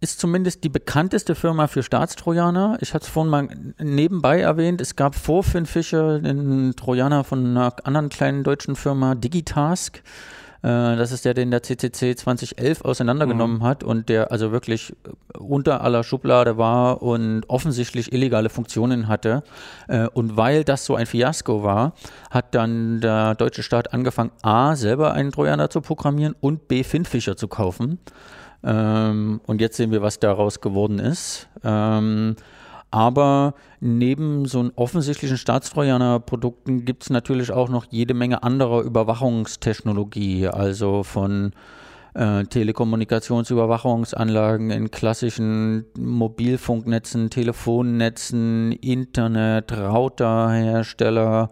ist 0.01 0.21
zumindest 0.21 0.63
die 0.65 0.69
bekannteste 0.69 1.35
Firma 1.35 1.67
für 1.67 1.83
Staatstrojaner. 1.83 2.79
Ich 2.81 2.95
hatte 2.95 3.05
es 3.05 3.11
vorhin 3.11 3.31
mal 3.31 3.49
nebenbei 3.79 4.41
erwähnt. 4.41 4.81
Es 4.81 4.97
gab 4.97 5.15
vor 5.15 5.43
Finn 5.43 5.67
Fischer 5.67 6.21
den 6.21 6.75
Trojaner 6.77 7.25
von 7.25 7.45
einer 7.47 7.75
anderen 7.85 8.09
kleinen 8.09 8.45
deutschen 8.45 8.77
Firma, 8.77 9.15
Digitask. 9.15 10.03
Äh, 10.63 10.97
das 10.97 11.13
ist 11.13 11.25
der, 11.25 11.35
den 11.35 11.51
der 11.51 11.63
CCC 11.63 12.17
2011 12.17 12.83
auseinandergenommen 12.83 13.59
mhm. 13.59 13.63
hat 13.63 13.85
und 13.85 14.09
der 14.09 14.33
also 14.33 14.53
wirklich 14.53 14.95
unter 15.39 15.83
aller 15.83 16.03
Schublade 16.03 16.59
war 16.59 17.03
und 17.03 17.45
offensichtlich 17.49 18.13
illegale 18.13 18.49
Funktionen 18.49 19.09
hatte. 19.09 19.45
Äh, 19.89 20.09
und 20.09 20.37
weil 20.37 20.65
das 20.65 20.85
so 20.85 20.97
ein 20.97 21.07
Fiasko 21.07 21.63
war, 21.63 21.93
hat 22.31 22.55
dann 22.55 23.01
der 23.01 23.35
deutsche 23.35 23.63
Staat 23.63 23.93
angefangen, 23.93 24.33
A, 24.43 24.77
selber 24.77 25.13
einen 25.13 25.33
Trojaner 25.33 25.71
zu 25.71 25.81
programmieren 25.81 26.35
und 26.41 26.69
B, 26.69 26.83
Finnfischer 26.83 27.37
zu 27.37 27.49
kaufen. 27.49 27.99
Ähm, 28.67 29.41
und 29.47 29.61
jetzt 29.61 29.77
sehen 29.77 29.93
wir, 29.93 30.03
was 30.03 30.19
daraus 30.19 30.61
geworden 30.61 30.99
ist. 30.99 31.49
Ähm, 31.63 32.35
aber 32.91 33.55
neben 33.81 34.47
so 34.47 34.69
offensichtlichen 34.75 35.39
Staatstrojaner-Produkten 35.39 36.85
gibt 36.85 37.05
es 37.05 37.11
natürlich 37.11 37.53
auch 37.53 37.69
noch 37.69 37.87
jede 37.91 38.15
Menge 38.15 38.43
anderer 38.43 38.83
Überwachungstechnologie, 38.83 40.49
also 40.49 41.05
von 41.05 41.53
äh, 42.15 42.43
Telekommunikationsüberwachungsanlagen 42.45 44.71
in 44.71 44.91
klassischen 44.91 45.85
Mobilfunknetzen, 45.99 47.31
Telefonnetzen, 47.31 48.73
Internet, 48.73 49.73
Routerhersteller, 49.73 51.51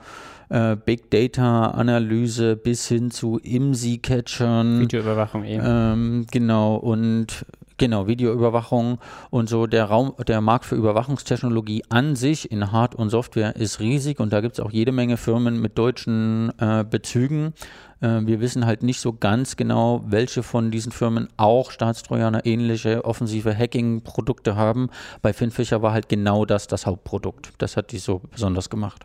äh, 0.49 0.77
Big 0.77 1.11
Data 1.11 1.71
Analyse 1.71 2.57
bis 2.57 2.89
hin 2.89 3.11
zu 3.11 3.39
IMSI-Catchern. 3.39 4.81
Videoüberwachung 4.81 5.45
eben. 5.45 5.63
Ähm, 5.65 6.27
genau, 6.31 6.77
und 6.77 7.47
Genau, 7.77 8.07
Videoüberwachung 8.07 8.99
und 9.31 9.49
so 9.49 9.67
der 9.67 9.87
Raum, 9.87 10.15
der 10.29 10.41
Markt 10.41 10.65
für 10.65 10.77
Überwachungstechnologie 10.77 11.83
an 11.89 12.15
sich 12.15 12.53
in 12.53 12.71
Hard- 12.71 12.95
und 12.95 13.11
Software 13.11 13.57
ist 13.57 13.81
riesig 13.81 14.21
und 14.21 14.33
da 14.33 14.41
gibt 14.41 14.55
es 14.55 14.61
auch 14.65 14.71
jede 14.71 14.93
Menge 14.93 15.17
Firmen 15.17 15.61
mit 15.61 15.77
deutschen 15.77 16.53
äh, 16.61 16.85
Bezügen. 16.89 17.53
Äh, 18.01 18.21
wir 18.27 18.41
wissen 18.41 18.65
halt 18.65 18.85
nicht 18.85 19.01
so 19.01 19.13
ganz 19.13 19.57
genau, 19.57 20.05
welche 20.07 20.45
von 20.45 20.71
diesen 20.71 20.93
Firmen 20.93 21.29
auch 21.37 21.73
Staatstrojaner 21.73 22.47
ähnliche 22.47 23.05
offensive 23.05 23.57
Hacking-Produkte 23.57 24.55
haben. 24.55 24.89
Bei 25.21 25.33
Finfisher 25.33 25.83
war 25.83 25.93
halt 25.93 26.09
genau 26.09 26.45
das 26.45 26.69
das 26.69 26.87
Hauptprodukt. 26.87 27.55
Das 27.59 27.77
hat 27.77 27.91
die 27.91 27.99
so 27.99 28.21
besonders 28.31 28.71
gemacht. 28.71 29.05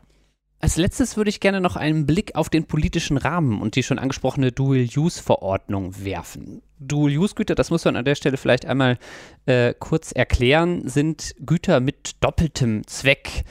Als 0.62 0.76
letztes 0.76 1.16
würde 1.16 1.30
ich 1.30 1.40
gerne 1.40 1.62
noch 1.62 1.78
einen 1.78 2.06
Blick 2.06 2.36
auf 2.36 2.50
den 2.50 2.66
politischen 2.66 3.16
Rahmen 3.16 3.62
und 3.62 3.76
die 3.76 3.84
schon 3.84 3.98
angesprochene 3.98 4.52
Dual-Use-Verordnung 4.52 6.04
werfen. 6.04 6.62
Dual-Use-Güter, 6.80 7.56
das 7.56 7.72
muss 7.72 7.86
man 7.86 7.96
an 7.96 8.04
der 8.04 8.16
Stelle 8.16 8.36
vielleicht 8.36 8.66
einmal 8.66 8.98
äh, 9.46 9.74
kurz 9.80 10.12
erklären, 10.12 10.88
sind 10.88 11.34
Güter 11.46 11.80
mit 11.80 12.18
doppeltem 12.20 12.86
Zweck, 12.88 13.46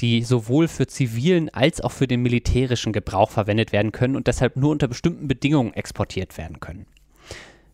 die 0.00 0.22
sowohl 0.22 0.66
für 0.68 0.86
zivilen 0.86 1.50
als 1.50 1.82
auch 1.82 1.92
für 1.92 2.06
den 2.06 2.22
militärischen 2.22 2.94
Gebrauch 2.94 3.30
verwendet 3.30 3.72
werden 3.72 3.92
können 3.92 4.16
und 4.16 4.26
deshalb 4.26 4.56
nur 4.56 4.70
unter 4.70 4.88
bestimmten 4.88 5.28
Bedingungen 5.28 5.74
exportiert 5.74 6.38
werden 6.38 6.60
können. 6.60 6.86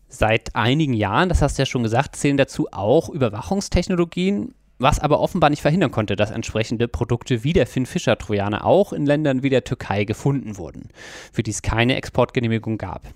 Seit 0.09 0.53
einigen 0.57 0.93
Jahren, 0.93 1.29
das 1.29 1.41
hast 1.41 1.57
du 1.57 1.61
ja 1.61 1.65
schon 1.65 1.83
gesagt, 1.83 2.17
zählen 2.17 2.35
dazu 2.35 2.67
auch 2.73 3.07
Überwachungstechnologien, 3.07 4.53
was 4.81 4.99
aber 4.99 5.19
offenbar 5.19 5.49
nicht 5.49 5.61
verhindern 5.61 5.91
konnte, 5.91 6.15
dass 6.15 6.31
entsprechende 6.31 6.87
Produkte 6.87 7.43
wie 7.43 7.53
der 7.53 7.67
Finn 7.67 7.85
Fischer 7.85 8.17
Trojaner 8.17 8.65
auch 8.65 8.93
in 8.93 9.05
Ländern 9.05 9.43
wie 9.43 9.49
der 9.49 9.63
Türkei 9.63 10.03
gefunden 10.03 10.57
wurden, 10.57 10.89
für 11.31 11.43
die 11.43 11.51
es 11.51 11.61
keine 11.61 11.95
Exportgenehmigung 11.95 12.77
gab. 12.77 13.13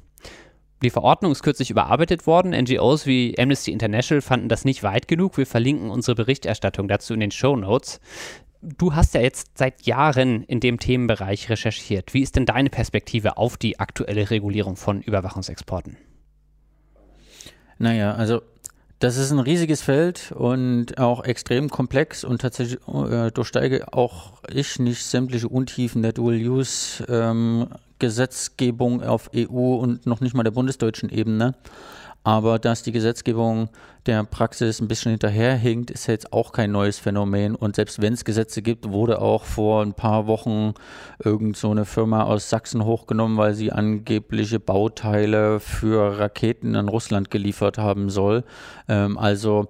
Die 0.83 0.89
Verordnung 0.89 1.31
ist 1.31 1.41
kürzlich 1.41 1.71
überarbeitet 1.71 2.27
worden. 2.27 2.51
NGOs 2.51 3.05
wie 3.05 3.35
Amnesty 3.39 3.71
International 3.71 4.21
fanden 4.21 4.49
das 4.49 4.65
nicht 4.65 4.83
weit 4.83 5.07
genug. 5.07 5.37
Wir 5.37 5.47
verlinken 5.47 5.89
unsere 5.89 6.15
Berichterstattung 6.15 6.87
dazu 6.87 7.13
in 7.13 7.21
den 7.21 7.31
Show 7.31 7.55
Notes. 7.55 7.99
Du 8.61 8.93
hast 8.93 9.13
ja 9.13 9.21
jetzt 9.21 9.57
seit 9.57 9.83
Jahren 9.83 10.43
in 10.43 10.59
dem 10.59 10.79
Themenbereich 10.79 11.49
recherchiert. 11.49 12.13
Wie 12.13 12.21
ist 12.21 12.35
denn 12.35 12.45
deine 12.45 12.69
Perspektive 12.69 13.37
auf 13.37 13.57
die 13.57 13.79
aktuelle 13.79 14.29
Regulierung 14.29 14.75
von 14.75 15.01
Überwachungsexporten? 15.01 15.97
Naja, 17.77 18.13
also 18.13 18.41
das 18.99 19.17
ist 19.17 19.31
ein 19.31 19.39
riesiges 19.39 19.81
Feld 19.81 20.31
und 20.31 20.97
auch 20.97 21.21
extrem 21.23 21.69
komplex 21.69 22.23
und 22.23 22.41
tatsächlich 22.41 22.79
äh, 22.87 23.29
durchsteige 23.31 23.93
auch 23.93 24.41
ich 24.49 24.79
nicht 24.79 25.03
sämtliche 25.03 25.49
Untiefen 25.49 26.01
der 26.01 26.13
Dual-Use-Gesetzgebung 26.13 29.01
ähm, 29.01 29.07
auf 29.07 29.29
EU 29.35 29.75
und 29.75 30.05
noch 30.05 30.21
nicht 30.21 30.33
mal 30.33 30.43
der 30.43 30.51
bundesdeutschen 30.51 31.09
Ebene. 31.09 31.55
Aber 32.25 32.57
dass 32.57 32.81
die 32.81 32.91
Gesetzgebung 32.91 33.69
der 34.07 34.23
Praxis 34.23 34.81
ein 34.81 34.87
bisschen 34.87 35.11
hinterherhinkt, 35.11 35.91
ist 35.91 36.07
jetzt 36.07 36.33
auch 36.33 36.53
kein 36.53 36.71
neues 36.71 36.97
Phänomen. 36.97 37.53
Und 37.53 37.75
selbst 37.75 38.01
wenn 38.01 38.13
es 38.13 38.25
Gesetze 38.25 38.63
gibt, 38.63 38.89
wurde 38.89 39.21
auch 39.21 39.43
vor 39.43 39.83
ein 39.83 39.93
paar 39.93 40.25
Wochen 40.25 40.73
irgend 41.23 41.55
so 41.55 41.69
eine 41.69 41.85
Firma 41.85 42.23
aus 42.23 42.49
Sachsen 42.49 42.83
hochgenommen, 42.83 43.37
weil 43.37 43.53
sie 43.53 43.71
angebliche 43.71 44.59
Bauteile 44.59 45.59
für 45.59 46.17
Raketen 46.17 46.75
an 46.75 46.89
Russland 46.89 47.29
geliefert 47.29 47.77
haben 47.77 48.09
soll. 48.09 48.43
Ähm, 48.89 49.19
also 49.19 49.67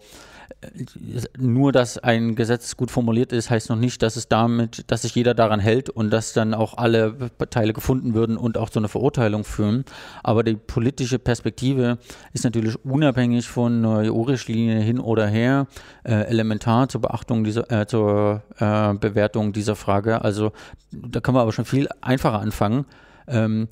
nur, 1.37 1.71
dass 1.71 1.97
ein 1.97 2.35
Gesetz 2.35 2.75
gut 2.77 2.91
formuliert 2.91 3.31
ist, 3.31 3.49
heißt 3.49 3.69
noch 3.69 3.75
nicht, 3.75 4.01
dass 4.01 4.15
es 4.15 4.27
damit, 4.27 4.89
dass 4.89 5.03
sich 5.03 5.13
jeder 5.15 5.33
daran 5.33 5.59
hält 5.59 5.89
und 5.89 6.11
dass 6.11 6.33
dann 6.33 6.53
auch 6.53 6.77
alle 6.77 7.29
Teile 7.49 7.73
gefunden 7.73 8.13
würden 8.13 8.37
und 8.37 8.57
auch 8.57 8.69
zu 8.69 8.79
einer 8.79 8.87
Verurteilung 8.87 9.43
führen. 9.43 9.85
Aber 10.23 10.43
die 10.43 10.55
politische 10.55 11.19
Perspektive 11.19 11.97
ist 12.33 12.43
natürlich 12.43 12.83
unabhängig 12.83 13.47
von 13.47 13.85
EU-Richtlinie 13.85 14.79
hin 14.79 14.99
oder 14.99 15.27
her 15.27 15.67
äh, 16.03 16.13
elementar 16.27 16.89
zur 16.89 17.01
Beachtung 17.01 17.43
dieser, 17.43 17.71
äh, 17.71 17.85
zur 17.85 18.43
äh, 18.57 18.93
Bewertung 18.95 19.53
dieser 19.53 19.75
Frage. 19.75 20.21
Also 20.21 20.51
da 20.91 21.19
können 21.19 21.37
wir 21.37 21.41
aber 21.41 21.53
schon 21.53 21.65
viel 21.65 21.87
einfacher 22.01 22.39
anfangen. 22.39 22.85
Ähm, 23.27 23.67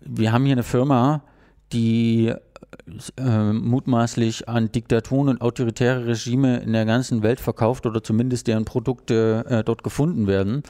wir 0.00 0.32
haben 0.32 0.44
hier 0.44 0.52
eine 0.52 0.62
Firma, 0.62 1.22
die 1.72 2.32
äh, 3.16 3.52
mutmaßlich 3.52 4.48
an 4.48 4.70
Diktaturen 4.70 5.28
und 5.28 5.40
autoritäre 5.40 6.06
Regime 6.06 6.58
in 6.58 6.72
der 6.72 6.84
ganzen 6.84 7.22
Welt 7.22 7.40
verkauft 7.40 7.86
oder 7.86 8.02
zumindest 8.02 8.46
deren 8.46 8.64
Produkte 8.64 9.44
äh, 9.48 9.64
dort 9.64 9.82
gefunden 9.82 10.26
werden. 10.26 10.62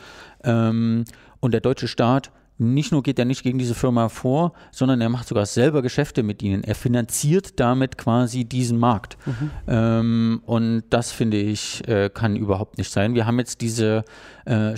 Ähm, 0.44 1.04
und 1.40 1.52
der 1.52 1.60
deutsche 1.60 1.88
Staat 1.88 2.30
nicht 2.58 2.90
nur 2.90 3.04
geht 3.04 3.18
er 3.20 3.24
nicht 3.24 3.44
gegen 3.44 3.58
diese 3.58 3.74
Firma 3.74 4.08
vor, 4.08 4.52
sondern 4.72 5.00
er 5.00 5.08
macht 5.08 5.28
sogar 5.28 5.46
selber 5.46 5.80
Geschäfte 5.80 6.24
mit 6.24 6.42
ihnen. 6.42 6.64
Er 6.64 6.74
finanziert 6.74 7.60
damit 7.60 7.96
quasi 7.96 8.44
diesen 8.44 8.78
Markt. 8.78 9.16
Mhm. 9.26 9.50
Ähm, 9.68 10.42
und 10.44 10.82
das 10.90 11.12
finde 11.12 11.36
ich, 11.36 11.86
äh, 11.86 12.10
kann 12.12 12.34
überhaupt 12.34 12.78
nicht 12.78 12.90
sein. 12.90 13.14
Wir 13.14 13.26
haben 13.26 13.38
jetzt 13.38 13.60
diese 13.60 14.04
äh, 14.44 14.74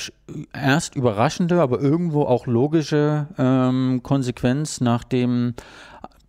erst 0.52 0.94
überraschende, 0.94 1.60
aber 1.60 1.80
irgendwo 1.80 2.24
auch 2.24 2.46
logische 2.46 3.28
ähm, 3.38 4.00
Konsequenz, 4.02 4.82
nachdem 4.82 5.54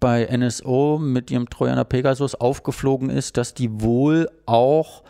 bei 0.02 0.26
NSO 0.26 0.98
mit 1.00 1.32
ihrem 1.32 1.50
Trojaner 1.50 1.86
Pegasus 1.86 2.36
aufgeflogen 2.36 3.10
ist, 3.10 3.38
dass 3.38 3.54
die 3.54 3.82
wohl 3.82 4.30
auch 4.46 5.04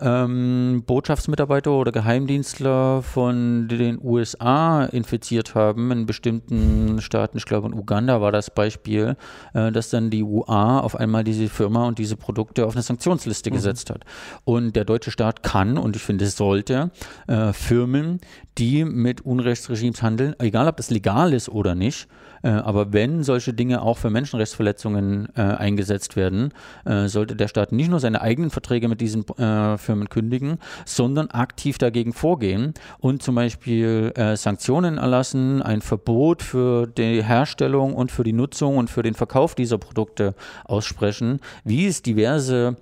ähm, 0.00 0.82
Botschaftsmitarbeiter 0.86 1.70
oder 1.70 1.92
Geheimdienstler 1.92 3.02
von 3.02 3.68
den 3.68 3.98
USA 4.02 4.84
infiziert 4.86 5.54
haben 5.54 5.90
in 5.90 6.06
bestimmten 6.06 7.00
Staaten. 7.00 7.38
Ich 7.38 7.46
glaube, 7.46 7.68
in 7.68 7.74
Uganda 7.74 8.20
war 8.20 8.32
das 8.32 8.50
Beispiel, 8.50 9.16
äh, 9.54 9.70
dass 9.70 9.90
dann 9.90 10.10
die 10.10 10.22
UA 10.22 10.80
auf 10.80 10.96
einmal 10.96 11.24
diese 11.24 11.48
Firma 11.48 11.86
und 11.86 11.98
diese 11.98 12.16
Produkte 12.16 12.66
auf 12.66 12.74
eine 12.74 12.82
Sanktionsliste 12.82 13.50
mhm. 13.50 13.54
gesetzt 13.54 13.90
hat. 13.90 14.04
Und 14.44 14.74
der 14.76 14.84
deutsche 14.84 15.10
Staat 15.10 15.42
kann 15.42 15.78
und 15.78 15.96
ich 15.96 16.02
finde, 16.02 16.26
sollte 16.26 16.90
äh, 17.26 17.52
Firmen, 17.52 18.20
die 18.58 18.84
mit 18.84 19.20
Unrechtsregimes 19.22 20.02
handeln, 20.02 20.34
egal 20.38 20.68
ob 20.68 20.76
das 20.76 20.90
legal 20.90 21.32
ist 21.32 21.48
oder 21.48 21.74
nicht, 21.74 22.08
äh, 22.44 22.48
aber 22.50 22.92
wenn 22.92 23.22
solche 23.22 23.54
Dinge 23.54 23.82
auch 23.82 23.98
für 23.98 24.10
Menschenrechtsverletzungen 24.10 25.28
äh, 25.34 25.40
eingesetzt 25.40 26.14
werden, 26.14 26.52
äh, 26.84 27.08
sollte 27.08 27.34
der 27.36 27.48
Staat 27.48 27.72
nicht 27.72 27.90
nur 27.90 28.00
seine 28.00 28.20
eigenen 28.20 28.50
Verträge 28.50 28.88
mit 28.88 29.00
diesen 29.00 29.26
äh, 29.38 29.78
Firmen 29.84 30.08
kündigen, 30.08 30.58
sondern 30.84 31.30
aktiv 31.30 31.78
dagegen 31.78 32.12
vorgehen 32.12 32.74
und 32.98 33.22
zum 33.22 33.34
Beispiel 33.34 34.12
äh, 34.16 34.36
Sanktionen 34.36 34.98
erlassen, 34.98 35.62
ein 35.62 35.82
Verbot 35.82 36.42
für 36.42 36.86
die 36.86 37.22
Herstellung 37.22 37.94
und 37.94 38.10
für 38.10 38.24
die 38.24 38.32
Nutzung 38.32 38.76
und 38.76 38.90
für 38.90 39.02
den 39.02 39.14
Verkauf 39.14 39.54
dieser 39.54 39.78
Produkte 39.78 40.34
aussprechen, 40.64 41.40
wie 41.64 41.86
es 41.86 42.02
diverse 42.02 42.76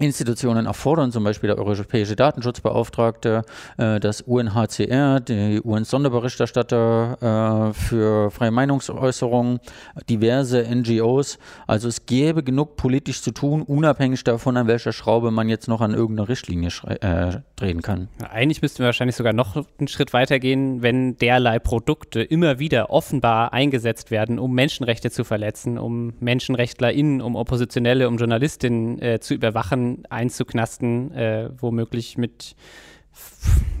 Institutionen 0.00 0.64
erfordern, 0.64 1.12
zum 1.12 1.22
Beispiel 1.22 1.48
der 1.48 1.58
Europäische 1.58 2.16
Datenschutzbeauftragte, 2.16 3.42
äh, 3.76 4.00
das 4.00 4.22
UNHCR, 4.22 5.20
die 5.20 5.60
UN-Sonderberichterstatter 5.62 7.70
äh, 7.70 7.74
für 7.74 8.30
freie 8.30 8.50
Meinungsäußerung, 8.50 9.60
diverse 10.08 10.62
NGOs. 10.62 11.38
Also 11.66 11.88
es 11.88 12.06
gäbe 12.06 12.42
genug 12.42 12.76
politisch 12.76 13.20
zu 13.20 13.32
tun, 13.32 13.60
unabhängig 13.60 14.24
davon, 14.24 14.56
an 14.56 14.66
welcher 14.66 14.92
Schraube 14.92 15.30
man 15.30 15.50
jetzt 15.50 15.68
noch 15.68 15.82
an 15.82 15.92
irgendeiner 15.92 16.30
Richtlinie 16.30 16.70
äh, 17.00 17.40
drehen 17.56 17.82
kann. 17.82 18.08
Eigentlich 18.30 18.62
müssten 18.62 18.78
wir 18.78 18.86
wahrscheinlich 18.86 19.16
sogar 19.16 19.34
noch 19.34 19.62
einen 19.78 19.88
Schritt 19.88 20.14
weiter 20.14 20.38
gehen, 20.38 20.82
wenn 20.82 21.18
derlei 21.18 21.58
Produkte 21.58 22.22
immer 22.22 22.58
wieder 22.58 22.88
offenbar 22.88 23.52
eingesetzt 23.52 24.10
werden, 24.10 24.38
um 24.38 24.54
Menschenrechte 24.54 25.10
zu 25.10 25.24
verletzen, 25.24 25.76
um 25.76 26.14
MenschenrechtlerInnen, 26.20 27.20
um 27.20 27.36
Oppositionelle, 27.36 28.08
um 28.08 28.16
Journalistinnen 28.16 29.02
äh, 29.02 29.20
zu 29.20 29.34
überwachen 29.34 29.81
einzuknasten, 30.10 31.12
äh, 31.12 31.50
womöglich 31.56 32.18
mit, 32.18 32.56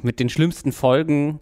mit 0.02 0.20
den 0.20 0.28
schlimmsten 0.28 0.72
Folgen. 0.72 1.40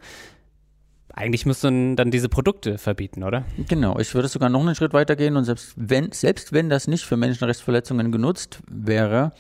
Eigentlich 1.13 1.45
muss 1.45 1.63
man 1.63 1.97
dann 1.97 2.11
diese 2.11 2.29
Produkte 2.29 2.79
verbieten, 2.79 3.25
oder? 3.25 3.45
Genau, 3.69 3.99
ich 3.99 4.15
würde 4.15 4.29
sogar 4.29 4.49
noch 4.49 4.61
einen 4.61 4.75
Schritt 4.75 4.93
weiter 4.93 5.17
gehen 5.17 5.37
und 5.37 5.45
selbst 5.45 5.75
wenn, 5.77 6.13
selbst 6.13 6.53
wenn 6.53 6.71
das 6.71 6.87
nicht 6.87 7.05
für 7.05 7.17
Menschenrechtsverletzungen 7.17 8.13
genutzt 8.13 8.61
wäre, 8.69 9.33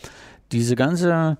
diese 0.52 0.74
ganze 0.74 1.38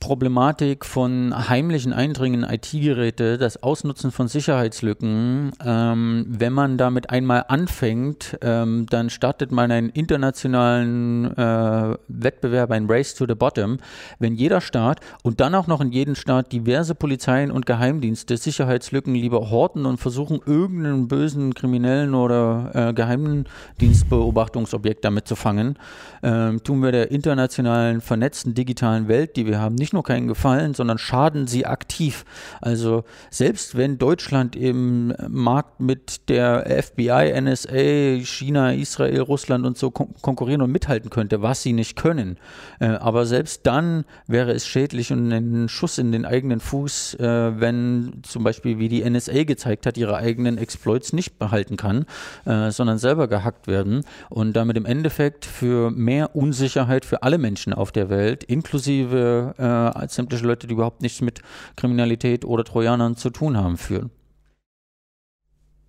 Problematik 0.00 0.84
von 0.84 1.48
heimlichen 1.48 1.92
Eindringen 1.92 2.44
in 2.44 2.50
IT-Geräte, 2.50 3.36
das 3.36 3.60
Ausnutzen 3.62 4.12
von 4.12 4.28
Sicherheitslücken. 4.28 5.50
Ähm, 5.64 6.26
wenn 6.28 6.52
man 6.52 6.76
damit 6.78 7.10
einmal 7.10 7.46
anfängt, 7.48 8.38
ähm, 8.40 8.86
dann 8.88 9.10
startet 9.10 9.50
man 9.50 9.72
einen 9.72 9.90
internationalen 9.90 11.36
äh, 11.36 11.96
Wettbewerb, 12.06 12.70
ein 12.70 12.86
Race 12.88 13.16
to 13.16 13.26
the 13.26 13.34
Bottom. 13.34 13.78
Wenn 14.18 14.34
jeder 14.34 14.60
Staat 14.60 15.00
und 15.24 15.40
dann 15.40 15.54
auch 15.54 15.66
noch 15.66 15.80
in 15.80 15.90
jedem 15.90 16.14
Staat 16.14 16.52
diverse 16.52 16.94
Polizeien 16.94 17.50
und 17.50 17.66
Geheimdienste 17.66 18.36
Sicherheitslücken 18.36 19.14
lieber 19.14 19.50
horten 19.50 19.84
und 19.84 19.98
versuchen, 19.98 20.38
irgendeinen 20.46 21.08
bösen 21.08 21.54
Kriminellen 21.54 22.14
oder 22.14 22.70
äh, 22.72 22.92
Geheimdienstbeobachtungsobjekt 22.92 25.04
damit 25.04 25.26
zu 25.26 25.34
fangen, 25.34 25.76
äh, 26.22 26.52
tun 26.58 26.82
wir 26.82 26.92
der 26.92 27.10
internationalen 27.10 28.00
vernetzten 28.00 28.54
digitalen 28.54 29.08
Welt, 29.08 29.34
die 29.36 29.46
wir 29.46 29.58
haben, 29.58 29.74
nicht 29.74 29.87
nicht 29.88 29.94
nur 29.94 30.02
keinen 30.02 30.28
Gefallen, 30.28 30.74
sondern 30.74 30.98
schaden 30.98 31.46
sie 31.46 31.64
aktiv. 31.64 32.26
Also 32.60 33.04
selbst 33.30 33.74
wenn 33.74 33.96
Deutschland 33.96 34.54
im 34.54 35.14
Markt 35.28 35.80
mit 35.80 36.28
der 36.28 36.66
FBI, 36.82 37.32
NSA, 37.40 38.22
China, 38.22 38.74
Israel, 38.74 39.22
Russland 39.22 39.64
und 39.64 39.78
so 39.78 39.90
kon 39.90 40.08
konkurrieren 40.20 40.60
und 40.60 40.72
mithalten 40.72 41.08
könnte, 41.08 41.40
was 41.40 41.62
sie 41.62 41.72
nicht 41.72 41.96
können. 41.96 42.36
Äh, 42.80 42.88
aber 42.88 43.24
selbst 43.24 43.66
dann 43.66 44.04
wäre 44.26 44.52
es 44.52 44.66
schädlich 44.66 45.10
und 45.10 45.32
ein 45.32 45.68
Schuss 45.70 45.96
in 45.96 46.12
den 46.12 46.26
eigenen 46.26 46.60
Fuß, 46.60 47.14
äh, 47.14 47.60
wenn 47.60 48.20
zum 48.24 48.44
Beispiel, 48.44 48.78
wie 48.78 48.88
die 48.88 49.08
NSA 49.08 49.44
gezeigt 49.44 49.86
hat, 49.86 49.96
ihre 49.96 50.16
eigenen 50.16 50.58
Exploits 50.58 51.14
nicht 51.14 51.38
behalten 51.38 51.78
kann, 51.78 52.04
äh, 52.44 52.70
sondern 52.70 52.98
selber 52.98 53.26
gehackt 53.26 53.68
werden 53.68 54.04
und 54.28 54.54
damit 54.54 54.76
im 54.76 54.84
Endeffekt 54.84 55.46
für 55.46 55.90
mehr 55.90 56.36
Unsicherheit 56.36 57.06
für 57.06 57.22
alle 57.22 57.38
Menschen 57.38 57.72
auf 57.72 57.90
der 57.90 58.10
Welt, 58.10 58.44
inklusive 58.44 59.54
äh, 59.56 59.77
als 59.86 60.14
sämtliche 60.14 60.46
Leute, 60.46 60.66
die 60.66 60.74
überhaupt 60.74 61.02
nichts 61.02 61.20
mit 61.20 61.42
Kriminalität 61.76 62.44
oder 62.44 62.64
Trojanern 62.64 63.16
zu 63.16 63.30
tun 63.30 63.56
haben, 63.56 63.76
führen. 63.76 64.10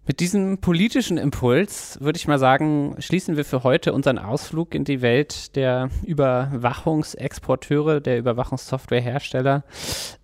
Mit 0.10 0.22
diesem 0.22 0.58
politischen 0.58 1.20
Impuls 1.20 2.00
würde 2.02 2.18
ich 2.18 2.28
mal 2.28 2.40
sagen, 2.40 2.96
schließen 2.98 3.38
wir 3.38 3.46
für 3.46 3.62
heute 3.62 3.94
unseren 3.94 4.18
Ausflug 4.18 4.74
in 4.74 4.84
die 4.84 5.04
Welt 5.04 5.56
der 5.56 5.92
Überwachungsexporteure, 6.04 8.02
der 8.02 8.18
Überwachungssoftwarehersteller. 8.18 9.64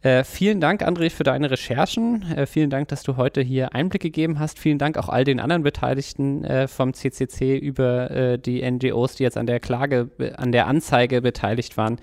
Äh, 0.01 0.23
vielen 0.23 0.59
Dank, 0.59 0.81
André, 0.81 1.11
für 1.11 1.23
deine 1.23 1.51
Recherchen. 1.51 2.23
Äh, 2.35 2.47
vielen 2.47 2.71
Dank, 2.71 2.87
dass 2.87 3.03
du 3.03 3.15
heute 3.15 3.41
hier 3.41 3.75
Einblick 3.75 4.01
gegeben 4.01 4.39
hast. 4.39 4.57
Vielen 4.57 4.79
Dank 4.79 4.97
auch 4.97 5.07
all 5.07 5.23
den 5.23 5.39
anderen 5.39 5.61
Beteiligten 5.61 6.43
äh, 6.43 6.67
vom 6.67 6.95
CCC 6.95 7.55
über 7.55 8.09
äh, 8.09 8.39
die 8.39 8.67
NGOs, 8.67 9.13
die 9.13 9.23
jetzt 9.23 9.37
an 9.37 9.45
der 9.45 9.59
Klage, 9.59 10.09
an 10.35 10.51
der 10.51 10.65
Anzeige 10.65 11.21
beteiligt 11.21 11.77
waren, 11.77 11.99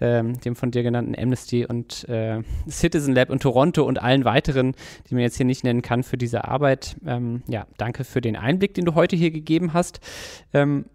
ähm, 0.00 0.40
dem 0.42 0.54
von 0.54 0.70
dir 0.70 0.84
genannten 0.84 1.16
Amnesty 1.18 1.66
und 1.66 2.08
äh, 2.08 2.42
Citizen 2.70 3.12
Lab 3.12 3.30
und 3.30 3.42
Toronto 3.42 3.82
und 3.82 4.00
allen 4.00 4.24
weiteren, 4.24 4.76
die 5.10 5.14
man 5.14 5.24
jetzt 5.24 5.36
hier 5.36 5.46
nicht 5.46 5.64
nennen 5.64 5.82
kann, 5.82 6.04
für 6.04 6.16
diese 6.16 6.44
Arbeit. 6.44 6.94
Ähm, 7.04 7.23
ähm, 7.24 7.42
ja, 7.46 7.66
danke 7.76 8.04
für 8.04 8.20
den 8.20 8.36
Einblick, 8.36 8.74
den 8.74 8.84
du 8.84 8.94
heute 8.94 9.16
hier 9.16 9.30
gegeben 9.30 9.72
hast. 9.72 10.00
Ähm, 10.52 10.86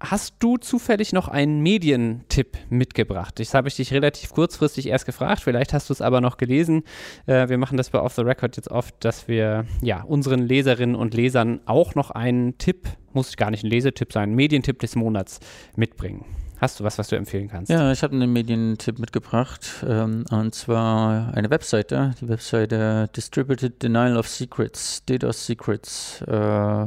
hast 0.00 0.36
du 0.40 0.56
zufällig 0.56 1.12
noch 1.12 1.28
einen 1.28 1.62
Medientipp 1.62 2.58
mitgebracht? 2.68 3.38
Das 3.38 3.54
habe 3.54 3.68
ich 3.68 3.76
dich 3.76 3.92
relativ 3.92 4.30
kurzfristig 4.30 4.88
erst 4.88 5.06
gefragt, 5.06 5.42
vielleicht 5.42 5.72
hast 5.72 5.88
du 5.88 5.92
es 5.92 6.00
aber 6.00 6.20
noch 6.20 6.36
gelesen. 6.36 6.82
Äh, 7.26 7.48
wir 7.48 7.58
machen 7.58 7.76
das 7.76 7.90
bei 7.90 8.00
Off 8.00 8.14
the 8.14 8.22
Record 8.22 8.56
jetzt 8.56 8.70
oft, 8.70 8.94
dass 9.04 9.28
wir 9.28 9.66
ja 9.82 10.02
unseren 10.02 10.40
Leserinnen 10.40 10.96
und 10.96 11.14
Lesern 11.14 11.60
auch 11.66 11.94
noch 11.94 12.10
einen 12.10 12.58
Tipp, 12.58 12.88
muss 13.12 13.36
gar 13.36 13.50
nicht 13.50 13.64
ein 13.64 13.70
Lesetipp 13.70 14.12
sein, 14.12 14.24
einen 14.24 14.34
Medientipp 14.34 14.78
des 14.80 14.96
Monats 14.96 15.40
mitbringen. 15.76 16.24
Hast 16.64 16.80
du 16.80 16.84
was, 16.84 16.96
was 16.96 17.08
du 17.08 17.16
empfehlen 17.16 17.48
kannst? 17.48 17.70
Ja, 17.70 17.92
ich 17.92 18.02
habe 18.02 18.14
einen 18.14 18.32
Medientipp 18.32 18.98
mitgebracht 18.98 19.84
ähm, 19.86 20.24
und 20.30 20.54
zwar 20.54 21.34
eine 21.34 21.50
Webseite, 21.50 22.14
die 22.22 22.26
Webseite 22.26 23.10
Distributed 23.14 23.82
Denial 23.82 24.16
of 24.16 24.26
Secrets, 24.26 25.04
DDoS 25.04 25.44
Secrets. 25.44 26.22
Äh, 26.22 26.86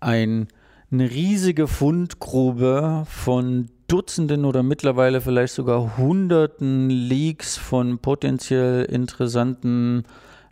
ein, 0.00 0.48
eine 0.90 1.08
riesige 1.08 1.68
Fundgrube 1.68 3.04
von 3.08 3.68
Dutzenden 3.86 4.44
oder 4.44 4.64
mittlerweile 4.64 5.20
vielleicht 5.20 5.54
sogar 5.54 5.96
Hunderten 5.96 6.90
Leaks 6.90 7.56
von 7.56 8.00
potenziell 8.00 8.86
interessanten 8.86 10.02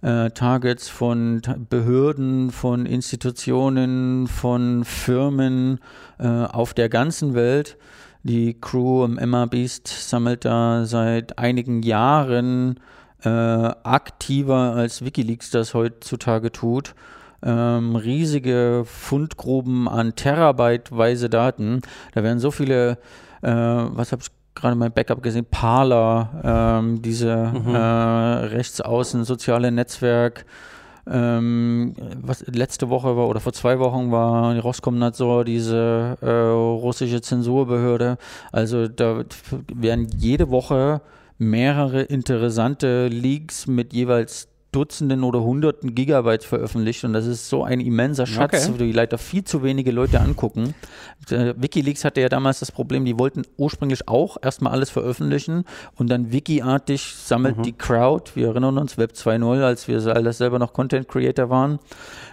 äh, 0.00 0.30
Targets 0.30 0.88
von 0.88 1.42
Behörden, 1.70 2.52
von 2.52 2.86
Institutionen, 2.86 4.28
von 4.28 4.84
Firmen 4.84 5.80
äh, 6.20 6.28
auf 6.28 6.72
der 6.72 6.88
ganzen 6.88 7.34
Welt. 7.34 7.76
Die 8.24 8.58
Crew 8.58 9.04
im 9.04 9.18
Emma 9.18 9.44
Beast 9.44 9.86
sammelt 9.86 10.46
da 10.46 10.86
seit 10.86 11.38
einigen 11.38 11.82
Jahren 11.82 12.80
äh, 13.22 13.28
aktiver 13.28 14.74
als 14.74 15.04
Wikileaks 15.04 15.50
das 15.50 15.74
heutzutage 15.74 16.50
tut. 16.50 16.94
Ähm, 17.42 17.96
riesige 17.96 18.84
Fundgruben 18.86 19.88
an 19.88 20.16
Terabyteweise 20.16 21.28
Daten. 21.28 21.82
Da 22.14 22.22
werden 22.22 22.38
so 22.38 22.50
viele, 22.50 22.92
äh, 23.42 23.50
was 23.52 24.12
habe 24.12 24.22
ich 24.22 24.30
gerade 24.54 24.74
mein 24.74 24.92
Backup 24.92 25.22
gesehen, 25.22 25.44
Parler, 25.50 26.80
ähm, 26.80 27.02
diese 27.02 27.52
mhm. 27.52 27.74
äh, 27.74 27.78
rechtsaußen 27.78 29.24
soziale 29.24 29.70
Netzwerk, 29.70 30.46
ähm, 31.10 31.94
was 32.22 32.46
letzte 32.46 32.88
Woche 32.88 33.16
war 33.16 33.28
oder 33.28 33.40
vor 33.40 33.52
zwei 33.52 33.78
Wochen 33.78 34.10
war 34.10 34.54
die 34.54 34.60
Roskomnadzor, 34.60 35.44
diese 35.44 36.16
äh, 36.20 36.30
russische 36.30 37.20
Zensurbehörde. 37.20 38.16
Also 38.52 38.88
da 38.88 39.24
werden 39.72 40.08
jede 40.16 40.50
Woche 40.50 41.02
mehrere 41.38 42.02
interessante 42.02 43.08
Leaks 43.08 43.66
mit 43.66 43.92
jeweils 43.92 44.48
Dutzenden 44.74 45.22
oder 45.22 45.42
Hunderten 45.42 45.94
Gigabyte 45.94 46.42
veröffentlicht 46.42 47.04
und 47.04 47.12
das 47.12 47.26
ist 47.26 47.48
so 47.48 47.62
ein 47.62 47.80
immenser 47.80 48.26
Schatz, 48.26 48.68
okay. 48.68 48.78
die 48.78 48.92
leider 48.92 49.18
viel 49.18 49.44
zu 49.44 49.62
wenige 49.62 49.92
Leute 49.92 50.20
angucken. 50.20 50.74
Äh, 51.30 51.54
Wikileaks 51.56 52.04
hatte 52.04 52.20
ja 52.20 52.28
damals 52.28 52.58
das 52.58 52.72
Problem, 52.72 53.04
die 53.04 53.16
wollten 53.18 53.42
ursprünglich 53.56 54.08
auch 54.08 54.36
erstmal 54.42 54.72
alles 54.72 54.90
veröffentlichen 54.90 55.64
und 55.94 56.10
dann 56.10 56.32
wikiartig 56.32 57.14
sammelt 57.14 57.58
mhm. 57.58 57.62
die 57.62 57.72
Crowd, 57.72 58.32
wir 58.34 58.48
erinnern 58.48 58.76
uns, 58.78 58.98
Web 58.98 59.12
2.0, 59.12 59.62
als 59.62 59.86
wir 59.86 60.04
alles 60.14 60.38
selber 60.38 60.58
noch 60.58 60.72
Content 60.72 61.06
Creator 61.06 61.50
waren, 61.50 61.78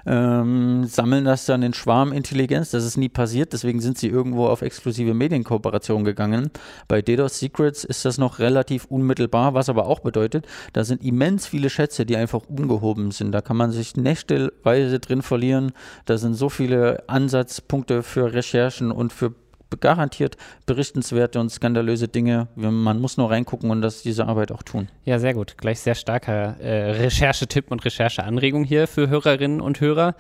ähm, 0.05 0.85
sammeln 0.85 1.25
das 1.25 1.45
dann 1.45 1.63
in 1.63 1.73
Schwarmintelligenz. 1.73 2.71
Das 2.71 2.85
ist 2.85 2.97
nie 2.97 3.09
passiert, 3.09 3.53
deswegen 3.53 3.79
sind 3.81 3.97
sie 3.97 4.07
irgendwo 4.07 4.47
auf 4.47 4.61
exklusive 4.61 5.13
Medienkooperation 5.13 6.03
gegangen. 6.03 6.51
Bei 6.87 7.01
DDoS 7.01 7.39
Secrets 7.39 7.83
ist 7.83 8.05
das 8.05 8.17
noch 8.17 8.39
relativ 8.39 8.85
unmittelbar, 8.85 9.53
was 9.53 9.69
aber 9.69 9.87
auch 9.87 9.99
bedeutet, 9.99 10.45
da 10.73 10.83
sind 10.83 11.03
immens 11.03 11.47
viele 11.47 11.69
Schätze, 11.69 12.05
die 12.05 12.17
einfach 12.17 12.41
ungehoben 12.47 13.11
sind. 13.11 13.31
Da 13.31 13.41
kann 13.41 13.57
man 13.57 13.71
sich 13.71 13.95
nächteweise 13.95 14.99
drin 14.99 15.21
verlieren. 15.21 15.71
Da 16.05 16.17
sind 16.17 16.33
so 16.33 16.49
viele 16.49 17.03
Ansatzpunkte 17.07 18.03
für 18.03 18.33
Recherchen 18.33 18.91
und 18.91 19.13
für 19.13 19.33
garantiert 19.79 20.37
berichtenswerte 20.65 21.39
und 21.39 21.49
skandalöse 21.49 22.07
Dinge. 22.07 22.47
Man 22.55 22.99
muss 22.99 23.17
nur 23.17 23.29
reingucken 23.29 23.71
und 23.71 23.81
das 23.81 24.01
diese 24.01 24.27
Arbeit 24.27 24.51
auch 24.51 24.63
tun. 24.63 24.89
Ja, 25.05 25.19
sehr 25.19 25.33
gut. 25.33 25.57
Gleich 25.57 25.79
sehr 25.79 25.95
starker 25.95 26.59
äh, 26.59 26.91
Recherchetipp 26.91 27.71
und 27.71 27.83
Rechercheanregung 27.85 28.63
hier 28.63 28.87
für 28.87 29.09
Hörerinnen 29.09 29.61
und 29.61 29.79
Hörer. 29.79 30.15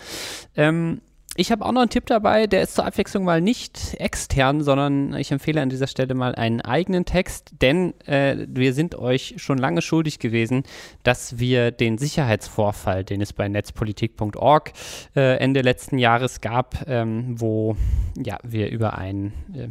Ähm, 0.55 1.01
ich 1.37 1.49
habe 1.49 1.65
auch 1.65 1.71
noch 1.71 1.79
einen 1.79 1.89
Tipp 1.89 2.07
dabei, 2.07 2.45
der 2.45 2.61
ist 2.61 2.75
zur 2.75 2.85
Abwechslung 2.85 3.23
mal 3.23 3.39
nicht 3.39 3.95
extern, 3.99 4.61
sondern 4.61 5.13
ich 5.13 5.31
empfehle 5.31 5.61
an 5.61 5.69
dieser 5.69 5.87
Stelle 5.87 6.13
mal 6.13 6.35
einen 6.35 6.59
eigenen 6.59 7.05
Text, 7.05 7.51
denn 7.61 7.93
äh, 8.05 8.45
wir 8.49 8.73
sind 8.73 8.95
euch 8.95 9.35
schon 9.37 9.57
lange 9.57 9.81
schuldig 9.81 10.19
gewesen, 10.19 10.63
dass 11.03 11.39
wir 11.39 11.71
den 11.71 11.97
Sicherheitsvorfall, 11.97 13.05
den 13.05 13.21
es 13.21 13.31
bei 13.31 13.47
netzpolitik.org 13.47 14.73
äh, 15.15 15.37
Ende 15.37 15.61
letzten 15.61 15.97
Jahres 15.97 16.41
gab, 16.41 16.85
ähm, 16.87 17.39
wo 17.39 17.77
ja, 18.17 18.37
wir 18.43 18.69
über 18.69 18.97
ein, 18.97 19.31
äh, 19.55 19.69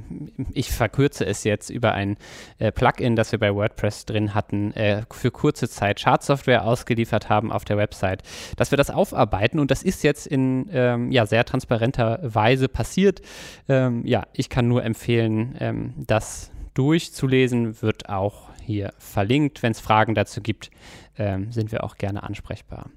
ich 0.54 0.70
verkürze 0.70 1.26
es 1.26 1.44
jetzt, 1.44 1.68
über 1.68 1.92
ein 1.92 2.16
äh, 2.58 2.72
Plugin, 2.72 3.16
das 3.16 3.32
wir 3.32 3.38
bei 3.38 3.54
WordPress 3.54 4.06
drin 4.06 4.34
hatten, 4.34 4.72
äh, 4.72 5.02
für 5.11 5.30
kurze 5.30 5.68
Zeit 5.68 6.00
Schadsoftware 6.00 6.64
ausgeliefert 6.64 7.28
haben 7.28 7.52
auf 7.52 7.66
der 7.66 7.76
Website, 7.76 8.22
dass 8.56 8.70
wir 8.70 8.78
das 8.78 8.90
aufarbeiten. 8.90 9.58
Und 9.58 9.70
das 9.70 9.82
ist 9.82 10.02
jetzt 10.02 10.26
in 10.26 10.70
ähm, 10.72 11.12
ja, 11.12 11.26
sehr 11.26 11.44
transparenter 11.51 12.20
Weise 12.22 12.68
passiert. 12.68 13.20
Ähm, 13.68 14.07
ja, 14.07 14.26
ich 14.32 14.48
kann 14.48 14.68
nur 14.68 14.84
empfehlen, 14.84 15.57
ähm, 15.59 15.94
das 15.96 16.51
durchzulesen, 16.74 17.82
wird 17.82 18.09
auch 18.09 18.48
hier 18.64 18.92
verlinkt. 18.98 19.62
Wenn 19.62 19.72
es 19.72 19.80
Fragen 19.80 20.14
dazu 20.14 20.40
gibt, 20.40 20.70
ähm, 21.18 21.52
sind 21.52 21.72
wir 21.72 21.84
auch 21.84 21.96
gerne 21.96 22.22
ansprechbar. 22.22 22.90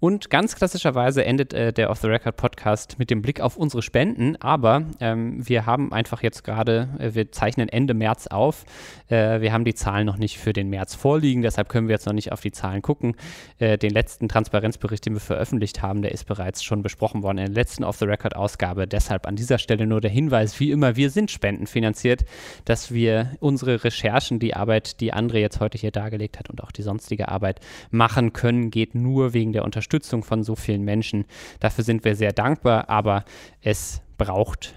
Und 0.00 0.28
ganz 0.28 0.54
klassischerweise 0.54 1.24
endet 1.24 1.54
äh, 1.54 1.72
der 1.72 1.88
Off 1.88 1.98
the 2.00 2.08
Record 2.08 2.36
Podcast 2.36 2.98
mit 2.98 3.08
dem 3.08 3.22
Blick 3.22 3.40
auf 3.40 3.56
unsere 3.56 3.80
Spenden. 3.80 4.36
Aber 4.36 4.82
ähm, 5.00 5.48
wir 5.48 5.64
haben 5.64 5.94
einfach 5.94 6.22
jetzt 6.22 6.44
gerade, 6.44 6.90
äh, 6.98 7.14
wir 7.14 7.32
zeichnen 7.32 7.70
Ende 7.70 7.94
März 7.94 8.26
auf. 8.26 8.66
Äh, 9.08 9.40
wir 9.40 9.54
haben 9.54 9.64
die 9.64 9.72
Zahlen 9.72 10.04
noch 10.04 10.18
nicht 10.18 10.38
für 10.38 10.52
den 10.52 10.68
März 10.68 10.94
vorliegen, 10.94 11.40
deshalb 11.40 11.70
können 11.70 11.88
wir 11.88 11.94
jetzt 11.94 12.04
noch 12.04 12.12
nicht 12.12 12.32
auf 12.32 12.42
die 12.42 12.52
Zahlen 12.52 12.82
gucken. 12.82 13.16
Äh, 13.58 13.78
den 13.78 13.92
letzten 13.92 14.28
Transparenzbericht, 14.28 15.06
den 15.06 15.14
wir 15.14 15.20
veröffentlicht 15.20 15.80
haben, 15.80 16.02
der 16.02 16.12
ist 16.12 16.24
bereits 16.24 16.62
schon 16.62 16.82
besprochen 16.82 17.22
worden 17.22 17.38
in 17.38 17.46
der 17.46 17.54
letzten 17.54 17.82
Off 17.82 17.96
the 17.96 18.04
Record 18.04 18.36
Ausgabe. 18.36 18.86
Deshalb 18.86 19.26
an 19.26 19.36
dieser 19.36 19.56
Stelle 19.56 19.86
nur 19.86 20.02
der 20.02 20.10
Hinweis, 20.10 20.60
wie 20.60 20.70
immer, 20.70 20.96
wir 20.96 21.08
sind 21.08 21.30
spendenfinanziert, 21.30 22.26
dass 22.66 22.92
wir 22.92 23.30
unsere 23.40 23.82
Recherchen, 23.82 24.38
die 24.38 24.54
Arbeit, 24.54 25.00
die 25.00 25.14
André 25.14 25.38
jetzt 25.38 25.60
heute 25.60 25.78
hier 25.78 25.92
dargelegt 25.92 26.38
hat 26.38 26.50
und 26.50 26.62
auch 26.62 26.72
die 26.72 26.82
sonstige 26.82 27.28
Arbeit 27.28 27.53
machen 27.90 28.32
können, 28.32 28.70
geht 28.70 28.94
nur 28.94 29.34
wegen 29.34 29.52
der 29.52 29.64
Unterstützung 29.64 29.84
Unterstützung 29.84 30.22
von 30.22 30.42
so 30.42 30.54
vielen 30.54 30.82
Menschen. 30.82 31.24
Dafür 31.60 31.84
sind 31.84 32.04
wir 32.04 32.16
sehr 32.16 32.32
dankbar, 32.32 32.88
aber 32.88 33.24
es 33.60 34.02
braucht 34.18 34.74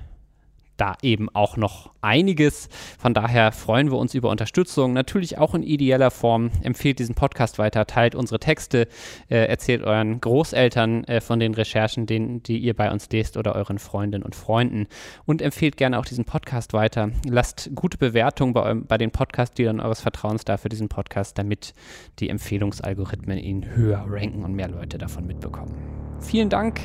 da 0.77 0.95
eben 1.01 1.29
auch 1.33 1.57
noch 1.57 1.91
einiges. 2.01 2.69
Von 2.97 3.13
daher 3.13 3.51
freuen 3.51 3.91
wir 3.91 3.97
uns 3.97 4.13
über 4.13 4.29
Unterstützung. 4.29 4.93
Natürlich 4.93 5.37
auch 5.37 5.53
in 5.53 5.63
ideeller 5.63 6.11
Form. 6.11 6.51
Empfehlt 6.61 6.99
diesen 6.99 7.15
Podcast 7.15 7.59
weiter, 7.59 7.85
teilt 7.85 8.15
unsere 8.15 8.39
Texte, 8.39 8.87
äh, 9.29 9.45
erzählt 9.47 9.83
euren 9.83 10.21
Großeltern 10.21 11.03
äh, 11.05 11.21
von 11.21 11.39
den 11.39 11.53
Recherchen, 11.53 12.05
den, 12.05 12.43
die 12.43 12.57
ihr 12.57 12.75
bei 12.75 12.91
uns 12.91 13.09
lest 13.09 13.37
oder 13.37 13.55
euren 13.55 13.79
Freundinnen 13.79 14.23
und 14.23 14.35
Freunden. 14.35 14.87
Und 15.25 15.41
empfehlt 15.41 15.77
gerne 15.77 15.99
auch 15.99 16.05
diesen 16.05 16.25
Podcast 16.25 16.73
weiter. 16.73 17.11
Lasst 17.27 17.71
gute 17.75 17.97
Bewertungen 17.97 18.53
bei, 18.53 18.73
bei 18.73 18.97
den 18.97 19.11
Podcast-Dealern 19.11 19.79
eures 19.79 20.01
Vertrauens 20.01 20.45
da 20.45 20.57
für 20.57 20.69
diesen 20.69 20.89
Podcast, 20.89 21.37
damit 21.37 21.73
die 22.19 22.29
Empfehlungsalgorithmen 22.29 23.37
ihn 23.37 23.75
höher 23.75 24.05
ranken 24.07 24.43
und 24.43 24.53
mehr 24.53 24.69
Leute 24.69 24.97
davon 24.97 25.27
mitbekommen. 25.27 25.75
Vielen 26.19 26.49
Dank 26.49 26.79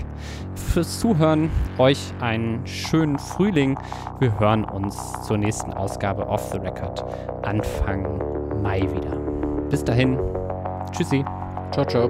fürs 0.55 1.01
Zuhören. 1.01 1.51
Euch 1.79 1.99
einen 2.21 2.67
schönen 2.67 3.19
Frühling. 3.19 3.79
Wir 4.19 4.39
hören 4.39 4.65
uns 4.65 5.23
zur 5.23 5.39
nächsten 5.39 5.73
Ausgabe 5.73 6.27
Off 6.29 6.51
the 6.53 6.59
Record 6.59 7.05
Anfang 7.43 8.21
Mai 8.63 8.83
wieder. 8.83 9.17
Bis 9.71 9.83
dahin. 9.85 10.19
Tschüssi. 10.93 11.25
Ciao, 11.73 11.85
ciao. 11.85 12.09